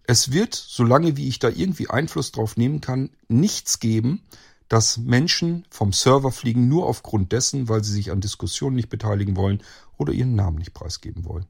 Es 0.04 0.32
wird, 0.32 0.54
solange 0.54 1.16
wie 1.16 1.28
ich 1.28 1.38
da 1.38 1.48
irgendwie 1.48 1.88
Einfluss 1.88 2.32
drauf 2.32 2.56
nehmen 2.56 2.80
kann, 2.80 3.10
nichts 3.28 3.78
geben, 3.78 4.22
dass 4.68 4.96
Menschen 4.96 5.66
vom 5.70 5.92
Server 5.92 6.32
fliegen 6.32 6.68
nur 6.68 6.86
aufgrund 6.86 7.32
dessen, 7.32 7.68
weil 7.68 7.84
sie 7.84 7.92
sich 7.92 8.10
an 8.10 8.20
Diskussionen 8.20 8.74
nicht 8.74 8.88
beteiligen 8.88 9.36
wollen 9.36 9.62
oder 9.98 10.12
ihren 10.12 10.34
Namen 10.34 10.58
nicht 10.58 10.74
preisgeben 10.74 11.24
wollen. 11.24 11.46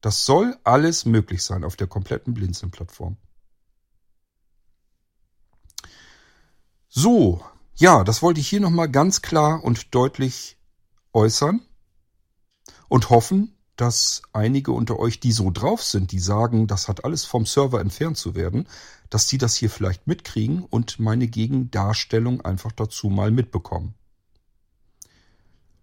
Das 0.00 0.24
soll 0.26 0.56
alles 0.64 1.04
möglich 1.04 1.42
sein 1.42 1.64
auf 1.64 1.76
der 1.76 1.86
kompletten 1.86 2.34
Blinzeln-Plattform. 2.34 3.16
So, 6.88 7.44
ja, 7.76 8.04
das 8.04 8.22
wollte 8.22 8.40
ich 8.40 8.48
hier 8.48 8.60
nochmal 8.60 8.90
ganz 8.90 9.22
klar 9.22 9.62
und 9.64 9.94
deutlich 9.94 10.58
äußern 11.12 11.60
und 12.88 13.10
hoffen, 13.10 13.55
dass 13.76 14.22
einige 14.32 14.72
unter 14.72 14.98
euch, 14.98 15.20
die 15.20 15.32
so 15.32 15.50
drauf 15.50 15.82
sind, 15.82 16.12
die 16.12 16.18
sagen, 16.18 16.66
das 16.66 16.88
hat 16.88 17.04
alles 17.04 17.24
vom 17.24 17.46
Server 17.46 17.80
entfernt 17.80 18.16
zu 18.16 18.34
werden, 18.34 18.66
dass 19.10 19.26
die 19.26 19.38
das 19.38 19.54
hier 19.54 19.70
vielleicht 19.70 20.06
mitkriegen 20.06 20.64
und 20.64 20.98
meine 20.98 21.28
Gegendarstellung 21.28 22.40
einfach 22.40 22.72
dazu 22.72 23.08
mal 23.08 23.30
mitbekommen. 23.30 23.94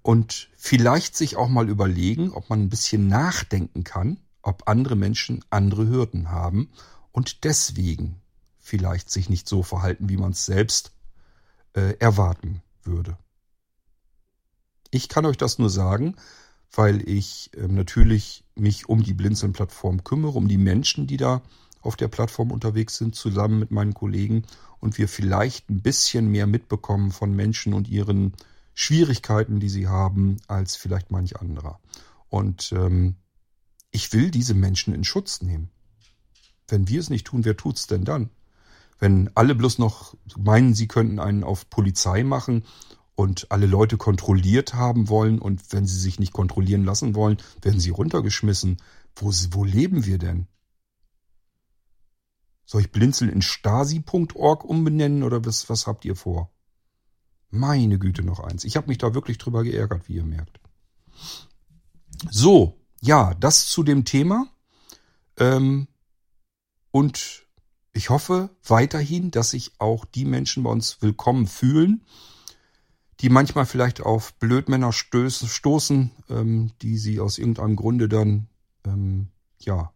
Und 0.02 0.50
vielleicht 0.58 1.16
sich 1.16 1.38
auch 1.38 1.48
mal 1.48 1.70
überlegen, 1.70 2.32
ob 2.32 2.50
man 2.50 2.64
ein 2.64 2.70
bisschen 2.70 3.08
nachdenken 3.08 3.84
kann, 3.84 4.20
ob 4.42 4.68
andere 4.68 4.96
Menschen 4.96 5.46
andere 5.50 5.88
Hürden 5.88 6.30
haben 6.30 6.70
und 7.12 7.46
deswegen 7.46 8.22
vielleicht 8.60 9.10
sich 9.10 9.30
nicht 9.30 9.48
so 9.48 9.64
verhalten, 9.64 10.10
wie 10.10 10.18
man 10.18 10.32
es 10.32 10.46
selbst 10.46 10.92
äh, 11.74 11.96
erwarten 12.00 12.62
würde. 12.84 13.18
Ich 14.92 15.10
kann 15.10 15.26
euch 15.26 15.38
das 15.38 15.58
nur 15.58 15.70
sagen, 15.70 16.16
weil 16.74 17.08
ich 17.08 17.52
äh, 17.56 17.68
natürlich 17.68 18.44
mich 18.56 18.90
um 18.90 19.04
die 19.04 19.14
Blinzeln-Plattform 19.14 20.04
kümmere, 20.04 20.34
um 20.34 20.48
die 20.48 20.58
Menschen, 20.58 21.08
die 21.08 21.18
da 21.18 21.42
auf 21.82 21.96
der 21.96 22.08
Plattform 22.08 22.52
unterwegs 22.52 22.98
sind, 22.98 23.16
zusammen 23.16 23.60
mit 23.60 23.72
meinen 23.72 23.94
Kollegen 23.94 24.44
und 24.80 24.98
wir 24.98 25.08
vielleicht 25.08 25.70
ein 25.70 25.82
bisschen 25.82 26.30
mehr 26.30 26.48
mitbekommen 26.48 27.12
von 27.12 27.36
Menschen 27.36 27.74
und 27.74 27.88
ihren 27.88 28.34
Schwierigkeiten, 28.74 29.60
die 29.60 29.70
sie 29.70 29.88
haben, 29.88 30.38
als 30.48 30.76
vielleicht 30.76 31.12
manch 31.12 31.40
anderer. 31.40 31.80
Und 32.30 32.72
ähm, 32.72 33.16
ich 33.92 34.12
will 34.14 34.32
diese 34.32 34.56
Menschen 34.56 34.94
in 34.94 35.04
Schutz 35.04 35.42
nehmen. 35.42 35.70
Wenn 36.68 36.88
wir 36.88 37.00
es 37.00 37.10
nicht 37.10 37.28
tun, 37.28 37.46
wer 37.46 37.56
tut's 37.56 37.86
denn 37.86 38.06
dann? 38.06 38.30
Wenn 38.98 39.30
alle 39.36 39.54
bloß 39.54 39.78
noch 39.78 40.16
meinen, 40.38 40.74
sie 40.74 40.88
könnten 40.88 41.20
einen 41.20 41.44
auf 41.44 41.70
Polizei 41.70 42.24
machen 42.24 42.64
und 43.16 43.52
alle 43.52 43.66
Leute 43.66 43.98
kontrolliert 43.98 44.74
haben 44.74 45.10
wollen 45.10 45.40
und 45.40 45.72
wenn 45.72 45.86
sie 45.86 46.00
sich 46.00 46.20
nicht 46.20 46.34
kontrollieren 46.34 46.84
lassen 46.84 47.16
wollen, 47.16 47.38
werden 47.62 47.80
sie 47.80 47.92
runtergeschmissen. 47.92 48.78
Wo, 49.16 49.32
wo 49.52 49.64
leben 49.64 50.06
wir 50.06 50.18
denn? 50.18 50.48
Soll 52.66 52.82
ich 52.82 52.92
Blinzeln 52.92 53.32
in 53.32 53.42
stasi.org 53.42 54.64
umbenennen 54.64 55.24
oder 55.24 55.46
was, 55.46 55.70
was 55.70 55.86
habt 55.86 56.06
ihr 56.06 56.16
vor? 56.16 56.52
Meine 57.50 58.00
Güte, 58.00 58.24
noch 58.24 58.40
eins. 58.40 58.64
Ich 58.64 58.78
habe 58.78 58.88
mich 58.88 58.98
da 58.98 59.14
wirklich 59.14 59.38
drüber 59.38 59.64
geärgert, 59.64 60.10
wie 60.10 60.16
ihr 60.16 60.26
merkt. 60.26 60.60
So, 62.32 62.80
ja, 63.02 63.36
das 63.36 63.68
zu 63.68 63.84
dem 63.84 64.06
Thema. 64.06 64.48
Ähm, 65.38 65.88
und 66.90 67.46
ich 67.92 68.10
hoffe 68.10 68.50
weiterhin, 68.64 69.30
dass 69.30 69.52
sich 69.52 69.74
auch 69.78 70.06
die 70.06 70.26
Menschen 70.26 70.64
bei 70.64 70.72
uns 70.72 71.02
willkommen 71.02 71.46
fühlen, 71.46 72.04
die 73.24 73.30
manchmal 73.30 73.66
vielleicht 73.66 74.02
auf 74.02 74.34
Blödmänner 74.34 74.92
stößen, 74.92 75.48
stoßen, 75.48 76.12
ähm, 76.30 76.72
die 76.82 76.98
sie 76.98 77.22
aus 77.22 77.38
irgendeinem 77.38 77.78
Grunde 77.78 78.10
dann 78.10 78.50
ähm, 78.86 79.30
ja 79.60 79.94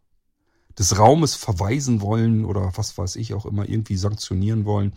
des 0.79 0.97
Raumes 0.97 1.35
verweisen 1.35 1.99
wollen 1.99 2.45
oder 2.45 2.71
was 2.75 2.97
weiß 2.97 3.17
ich 3.17 3.33
auch 3.33 3.45
immer 3.45 3.67
irgendwie 3.67 3.97
sanktionieren 3.97 4.63
wollen. 4.63 4.93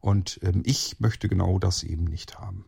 Und 0.00 0.38
ähm, 0.42 0.62
ich 0.64 1.00
möchte 1.00 1.28
genau 1.28 1.58
das 1.58 1.82
eben 1.82 2.04
nicht 2.04 2.38
haben. 2.38 2.66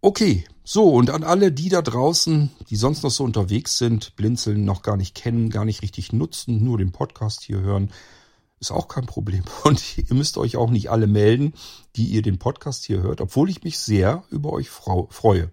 Okay, 0.00 0.46
so 0.62 0.88
und 0.88 1.10
an 1.10 1.22
alle, 1.22 1.52
die 1.52 1.68
da 1.68 1.82
draußen, 1.82 2.50
die 2.70 2.76
sonst 2.76 3.02
noch 3.02 3.10
so 3.10 3.24
unterwegs 3.24 3.76
sind, 3.76 4.16
Blinzeln 4.16 4.64
noch 4.64 4.80
gar 4.80 4.96
nicht 4.96 5.14
kennen, 5.14 5.50
gar 5.50 5.66
nicht 5.66 5.82
richtig 5.82 6.14
nutzen, 6.14 6.64
nur 6.64 6.78
den 6.78 6.92
Podcast 6.92 7.42
hier 7.42 7.60
hören, 7.60 7.90
ist 8.60 8.70
auch 8.70 8.88
kein 8.88 9.06
Problem. 9.06 9.44
Und 9.64 9.98
ihr 9.98 10.14
müsst 10.14 10.38
euch 10.38 10.56
auch 10.56 10.70
nicht 10.70 10.90
alle 10.90 11.06
melden, 11.06 11.54
die 11.96 12.06
ihr 12.06 12.22
den 12.22 12.38
Podcast 12.38 12.84
hier 12.84 13.02
hört, 13.02 13.20
obwohl 13.20 13.50
ich 13.50 13.62
mich 13.62 13.78
sehr 13.78 14.24
über 14.30 14.52
euch 14.52 14.70
freue. 14.70 15.50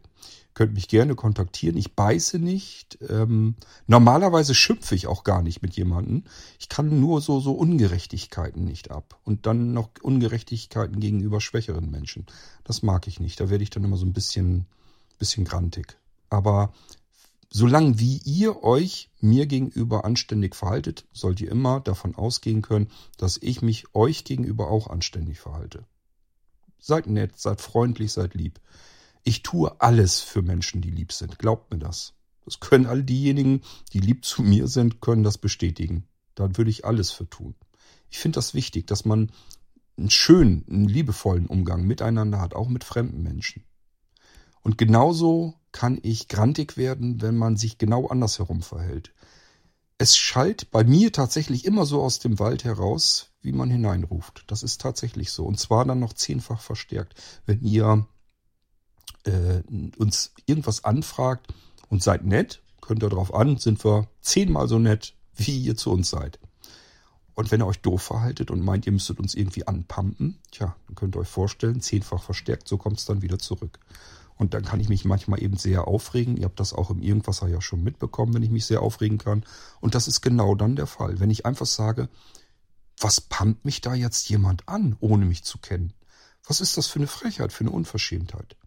Könnt 0.53 0.73
mich 0.73 0.89
gerne 0.89 1.15
kontaktieren. 1.15 1.77
Ich 1.77 1.95
beiße 1.95 2.37
nicht. 2.37 2.97
Ähm, 3.07 3.55
normalerweise 3.87 4.53
schimpfe 4.53 4.95
ich 4.95 5.07
auch 5.07 5.23
gar 5.23 5.41
nicht 5.41 5.61
mit 5.61 5.77
jemandem. 5.77 6.25
Ich 6.59 6.67
kann 6.67 6.99
nur 6.99 7.21
so, 7.21 7.39
so 7.39 7.53
Ungerechtigkeiten 7.53 8.65
nicht 8.65 8.91
ab. 8.91 9.17
Und 9.23 9.45
dann 9.45 9.71
noch 9.71 9.89
Ungerechtigkeiten 10.01 10.99
gegenüber 10.99 11.39
schwächeren 11.39 11.89
Menschen. 11.89 12.25
Das 12.65 12.83
mag 12.83 13.07
ich 13.07 13.21
nicht. 13.21 13.39
Da 13.39 13.49
werde 13.49 13.63
ich 13.63 13.69
dann 13.69 13.85
immer 13.85 13.95
so 13.95 14.05
ein 14.05 14.13
bisschen, 14.13 14.65
bisschen 15.19 15.45
grantig. 15.45 15.97
Aber 16.29 16.73
solange 17.51 17.99
wie 17.99 18.17
ihr 18.23 18.63
euch 18.63 19.11
mir 19.19 19.45
gegenüber 19.45 20.05
anständig 20.05 20.55
verhaltet, 20.55 21.05
sollt 21.11 21.41
ihr 21.41 21.51
immer 21.51 21.81
davon 21.81 22.15
ausgehen 22.15 22.61
können, 22.61 22.89
dass 23.17 23.37
ich 23.37 23.61
mich 23.61 23.93
euch 23.93 24.23
gegenüber 24.23 24.71
auch 24.71 24.87
anständig 24.87 25.39
verhalte. 25.39 25.85
Seid 26.79 27.07
nett, 27.07 27.37
seid 27.37 27.61
freundlich, 27.61 28.13
seid 28.13 28.33
lieb. 28.33 28.59
Ich 29.23 29.43
tue 29.43 29.79
alles 29.79 30.21
für 30.21 30.41
Menschen, 30.41 30.81
die 30.81 30.89
lieb 30.89 31.11
sind. 31.11 31.37
Glaubt 31.37 31.71
mir 31.71 31.77
das. 31.77 32.13
Das 32.45 32.59
können 32.59 32.87
all 32.87 33.03
diejenigen, 33.03 33.61
die 33.93 33.99
lieb 33.99 34.25
zu 34.25 34.41
mir 34.41 34.67
sind, 34.67 34.99
können 35.01 35.23
das 35.23 35.37
bestätigen. 35.37 36.07
Da 36.33 36.57
würde 36.57 36.71
ich 36.71 36.85
alles 36.85 37.11
für 37.11 37.29
tun. 37.29 37.53
Ich 38.09 38.17
finde 38.17 38.37
das 38.37 38.53
wichtig, 38.53 38.87
dass 38.87 39.05
man 39.05 39.31
einen 39.97 40.09
schönen, 40.09 40.65
einen 40.67 40.87
liebevollen 40.87 41.45
Umgang 41.45 41.85
miteinander 41.85 42.39
hat, 42.39 42.55
auch 42.55 42.69
mit 42.69 42.83
fremden 42.83 43.21
Menschen. 43.21 43.63
Und 44.63 44.77
genauso 44.77 45.60
kann 45.71 45.99
ich 46.01 46.27
grantig 46.27 46.77
werden, 46.77 47.21
wenn 47.21 47.37
man 47.37 47.57
sich 47.57 47.77
genau 47.77 48.07
andersherum 48.07 48.61
verhält. 48.61 49.13
Es 49.97 50.17
schallt 50.17 50.71
bei 50.71 50.83
mir 50.83 51.11
tatsächlich 51.11 51.65
immer 51.65 51.85
so 51.85 52.01
aus 52.01 52.19
dem 52.19 52.39
Wald 52.39 52.63
heraus, 52.63 53.29
wie 53.41 53.51
man 53.51 53.69
hineinruft. 53.69 54.43
Das 54.47 54.63
ist 54.63 54.81
tatsächlich 54.81 55.31
so. 55.31 55.45
Und 55.45 55.59
zwar 55.59 55.85
dann 55.85 55.99
noch 55.99 56.13
zehnfach 56.13 56.61
verstärkt. 56.61 57.13
Wenn 57.45 57.61
ihr 57.61 58.07
äh, 59.25 59.61
uns 59.97 60.33
irgendwas 60.45 60.83
anfragt 60.83 61.53
und 61.89 62.01
seid 62.01 62.25
nett, 62.25 62.61
könnt 62.81 63.03
ihr 63.03 63.09
darauf 63.09 63.33
an, 63.33 63.57
sind 63.57 63.83
wir 63.85 64.07
zehnmal 64.21 64.67
so 64.67 64.79
nett, 64.79 65.13
wie 65.35 65.59
ihr 65.59 65.75
zu 65.75 65.91
uns 65.91 66.09
seid. 66.09 66.39
Und 67.33 67.51
wenn 67.51 67.61
ihr 67.61 67.67
euch 67.67 67.81
doof 67.81 68.01
verhaltet 68.01 68.51
und 68.51 68.61
meint, 68.61 68.85
ihr 68.85 68.91
müsstet 68.91 69.19
uns 69.19 69.33
irgendwie 69.33 69.67
anpumpen, 69.67 70.39
tja, 70.51 70.75
dann 70.87 70.95
könnt 70.95 71.15
ihr 71.15 71.19
euch 71.19 71.27
vorstellen, 71.27 71.81
zehnfach 71.81 72.21
verstärkt, 72.21 72.67
so 72.67 72.77
kommt 72.77 72.99
es 72.99 73.05
dann 73.05 73.21
wieder 73.21 73.39
zurück. 73.39 73.79
Und 74.41 74.55
dann 74.55 74.65
kann 74.65 74.79
ich 74.79 74.89
mich 74.89 75.05
manchmal 75.05 75.39
eben 75.43 75.55
sehr 75.55 75.87
aufregen. 75.87 76.35
Ihr 76.35 76.45
habt 76.45 76.59
das 76.59 76.73
auch 76.73 76.89
im 76.89 77.03
Irgendwasser 77.03 77.47
ja 77.47 77.61
schon 77.61 77.83
mitbekommen, 77.83 78.33
wenn 78.33 78.41
ich 78.41 78.49
mich 78.49 78.65
sehr 78.65 78.81
aufregen 78.81 79.19
kann. 79.19 79.45
Und 79.81 79.93
das 79.93 80.07
ist 80.07 80.21
genau 80.21 80.55
dann 80.55 80.75
der 80.75 80.87
Fall. 80.87 81.19
Wenn 81.19 81.29
ich 81.29 81.45
einfach 81.45 81.67
sage, 81.67 82.09
was 82.97 83.21
pumpt 83.21 83.65
mich 83.65 83.81
da 83.81 83.93
jetzt 83.93 84.27
jemand 84.29 84.67
an, 84.67 84.97
ohne 84.99 85.25
mich 85.25 85.43
zu 85.43 85.59
kennen? 85.59 85.93
Was 86.47 86.59
ist 86.59 86.75
das 86.75 86.87
für 86.87 86.97
eine 86.97 87.05
Frechheit, 87.05 87.53
für 87.53 87.65
eine 87.65 87.69
Unverschämtheit? 87.69 88.57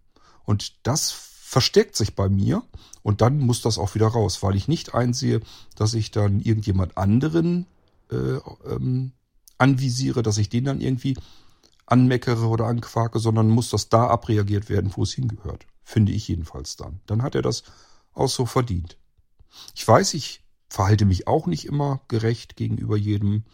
Und 0.44 0.86
das 0.86 1.10
versteckt 1.10 1.96
sich 1.96 2.14
bei 2.14 2.28
mir 2.28 2.62
und 3.02 3.20
dann 3.20 3.40
muss 3.40 3.60
das 3.60 3.76
auch 3.76 3.96
wieder 3.96 4.06
raus, 4.06 4.44
weil 4.44 4.54
ich 4.54 4.68
nicht 4.68 4.94
einsehe, 4.94 5.40
dass 5.74 5.94
ich 5.94 6.12
dann 6.12 6.38
irgendjemand 6.38 6.96
anderen 6.96 7.66
äh, 8.12 8.38
ähm, 8.64 9.10
anvisiere, 9.58 10.22
dass 10.22 10.38
ich 10.38 10.48
den 10.48 10.66
dann 10.66 10.80
irgendwie 10.80 11.16
anmeckere 11.86 12.46
oder 12.46 12.66
anquake, 12.66 13.18
sondern 13.18 13.48
muss 13.48 13.70
das 13.70 13.88
da 13.88 14.06
abreagiert 14.06 14.68
werden, 14.68 14.92
wo 14.94 15.02
es 15.02 15.12
hingehört. 15.12 15.66
Finde 15.82 16.12
ich 16.12 16.28
jedenfalls 16.28 16.76
dann. 16.76 17.00
Dann 17.06 17.22
hat 17.22 17.34
er 17.34 17.42
das 17.42 17.64
auch 18.12 18.28
so 18.28 18.46
verdient. 18.46 18.96
Ich 19.74 19.86
weiß, 19.86 20.14
ich 20.14 20.44
verhalte 20.68 21.04
mich 21.04 21.26
auch 21.26 21.46
nicht 21.46 21.66
immer 21.66 22.00
gerecht 22.08 22.56
gegenüber 22.56 22.96
jedem 22.96 23.44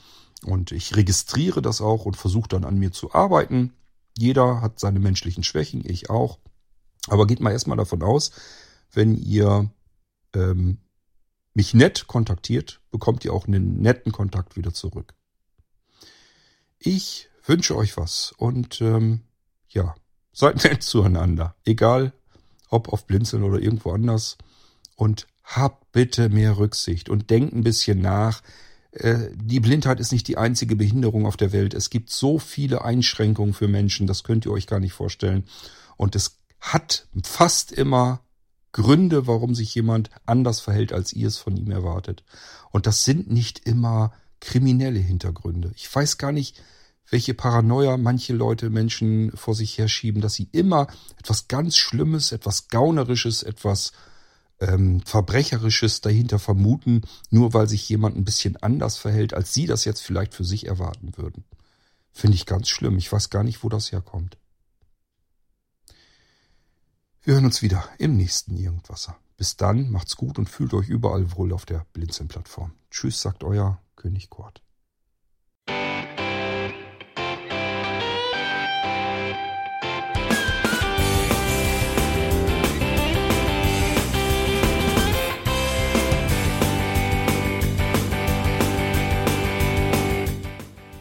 und 0.44 0.72
ich 0.72 0.96
registriere 0.96 1.60
das 1.60 1.80
auch 1.80 2.06
und 2.06 2.16
versuche 2.16 2.48
dann 2.48 2.64
an 2.64 2.78
mir 2.78 2.92
zu 2.92 3.12
arbeiten. 3.12 3.74
Jeder 4.16 4.60
hat 4.60 4.80
seine 4.80 5.00
menschlichen 5.00 5.44
Schwächen, 5.44 5.82
ich 5.84 6.08
auch. 6.08 6.38
Aber 7.08 7.26
geht 7.26 7.40
mal 7.40 7.52
erstmal 7.52 7.76
davon 7.76 8.02
aus, 8.02 8.32
wenn 8.92 9.16
ihr 9.16 9.70
ähm, 10.34 10.78
mich 11.54 11.74
nett 11.74 12.06
kontaktiert, 12.06 12.80
bekommt 12.90 13.24
ihr 13.24 13.32
auch 13.32 13.46
einen 13.46 13.80
netten 13.80 14.12
Kontakt 14.12 14.56
wieder 14.56 14.72
zurück. 14.72 15.14
Ich 16.78 17.29
wünsche 17.50 17.76
euch 17.76 17.96
was 17.96 18.32
und 18.38 18.80
ähm, 18.80 19.20
ja, 19.68 19.94
seid 20.32 20.64
nett 20.64 20.82
zueinander. 20.82 21.56
Egal, 21.64 22.12
ob 22.70 22.88
auf 22.92 23.06
Blinzeln 23.06 23.42
oder 23.42 23.60
irgendwo 23.60 23.90
anders. 23.90 24.38
Und 24.96 25.26
habt 25.42 25.92
bitte 25.92 26.28
mehr 26.28 26.58
Rücksicht 26.58 27.08
und 27.08 27.30
denkt 27.30 27.54
ein 27.54 27.64
bisschen 27.64 28.00
nach. 28.00 28.42
Äh, 28.92 29.30
die 29.34 29.60
Blindheit 29.60 29.98
ist 29.98 30.12
nicht 30.12 30.28
die 30.28 30.38
einzige 30.38 30.76
Behinderung 30.76 31.26
auf 31.26 31.36
der 31.36 31.52
Welt. 31.52 31.74
Es 31.74 31.90
gibt 31.90 32.10
so 32.10 32.38
viele 32.38 32.84
Einschränkungen 32.84 33.52
für 33.52 33.68
Menschen, 33.68 34.06
das 34.06 34.22
könnt 34.22 34.46
ihr 34.46 34.52
euch 34.52 34.66
gar 34.66 34.80
nicht 34.80 34.92
vorstellen. 34.92 35.44
Und 35.96 36.14
es 36.14 36.38
hat 36.60 37.08
fast 37.24 37.72
immer 37.72 38.20
Gründe, 38.72 39.26
warum 39.26 39.56
sich 39.56 39.74
jemand 39.74 40.10
anders 40.24 40.60
verhält, 40.60 40.92
als 40.92 41.12
ihr 41.12 41.26
es 41.26 41.38
von 41.38 41.56
ihm 41.56 41.72
erwartet. 41.72 42.22
Und 42.70 42.86
das 42.86 43.04
sind 43.04 43.28
nicht 43.30 43.66
immer 43.66 44.12
kriminelle 44.38 45.00
Hintergründe. 45.00 45.72
Ich 45.74 45.92
weiß 45.92 46.18
gar 46.18 46.30
nicht, 46.30 46.62
welche 47.10 47.34
Paranoia 47.34 47.96
manche 47.96 48.32
Leute 48.32 48.70
Menschen 48.70 49.32
vor 49.36 49.54
sich 49.54 49.76
herschieben, 49.76 50.22
dass 50.22 50.34
sie 50.34 50.48
immer 50.52 50.86
etwas 51.18 51.48
ganz 51.48 51.76
Schlimmes, 51.76 52.32
etwas 52.32 52.68
Gaunerisches, 52.68 53.42
etwas 53.42 53.92
ähm, 54.60 55.00
Verbrecherisches 55.04 56.00
dahinter 56.00 56.38
vermuten, 56.38 57.02
nur 57.30 57.52
weil 57.52 57.68
sich 57.68 57.88
jemand 57.88 58.16
ein 58.16 58.24
bisschen 58.24 58.56
anders 58.56 58.96
verhält, 58.96 59.34
als 59.34 59.52
sie 59.52 59.66
das 59.66 59.84
jetzt 59.84 60.00
vielleicht 60.00 60.34
für 60.34 60.44
sich 60.44 60.66
erwarten 60.66 61.16
würden. 61.16 61.44
Finde 62.12 62.36
ich 62.36 62.46
ganz 62.46 62.68
schlimm. 62.68 62.96
Ich 62.96 63.10
weiß 63.10 63.30
gar 63.30 63.42
nicht, 63.42 63.64
wo 63.64 63.68
das 63.68 63.92
herkommt. 63.92 64.36
Wir 67.22 67.34
hören 67.34 67.44
uns 67.44 67.60
wieder 67.60 67.88
im 67.98 68.16
nächsten 68.16 68.56
Irgendwasser. 68.56 69.16
Bis 69.36 69.56
dann, 69.56 69.90
macht's 69.90 70.16
gut 70.16 70.38
und 70.38 70.48
fühlt 70.48 70.74
euch 70.74 70.88
überall 70.88 71.34
wohl 71.36 71.52
auf 71.52 71.66
der 71.66 71.86
Blinzeln-Plattform. 71.92 72.72
Tschüss, 72.90 73.20
sagt 73.20 73.42
euer 73.42 73.80
König 73.96 74.30
Kurt. 74.30 74.62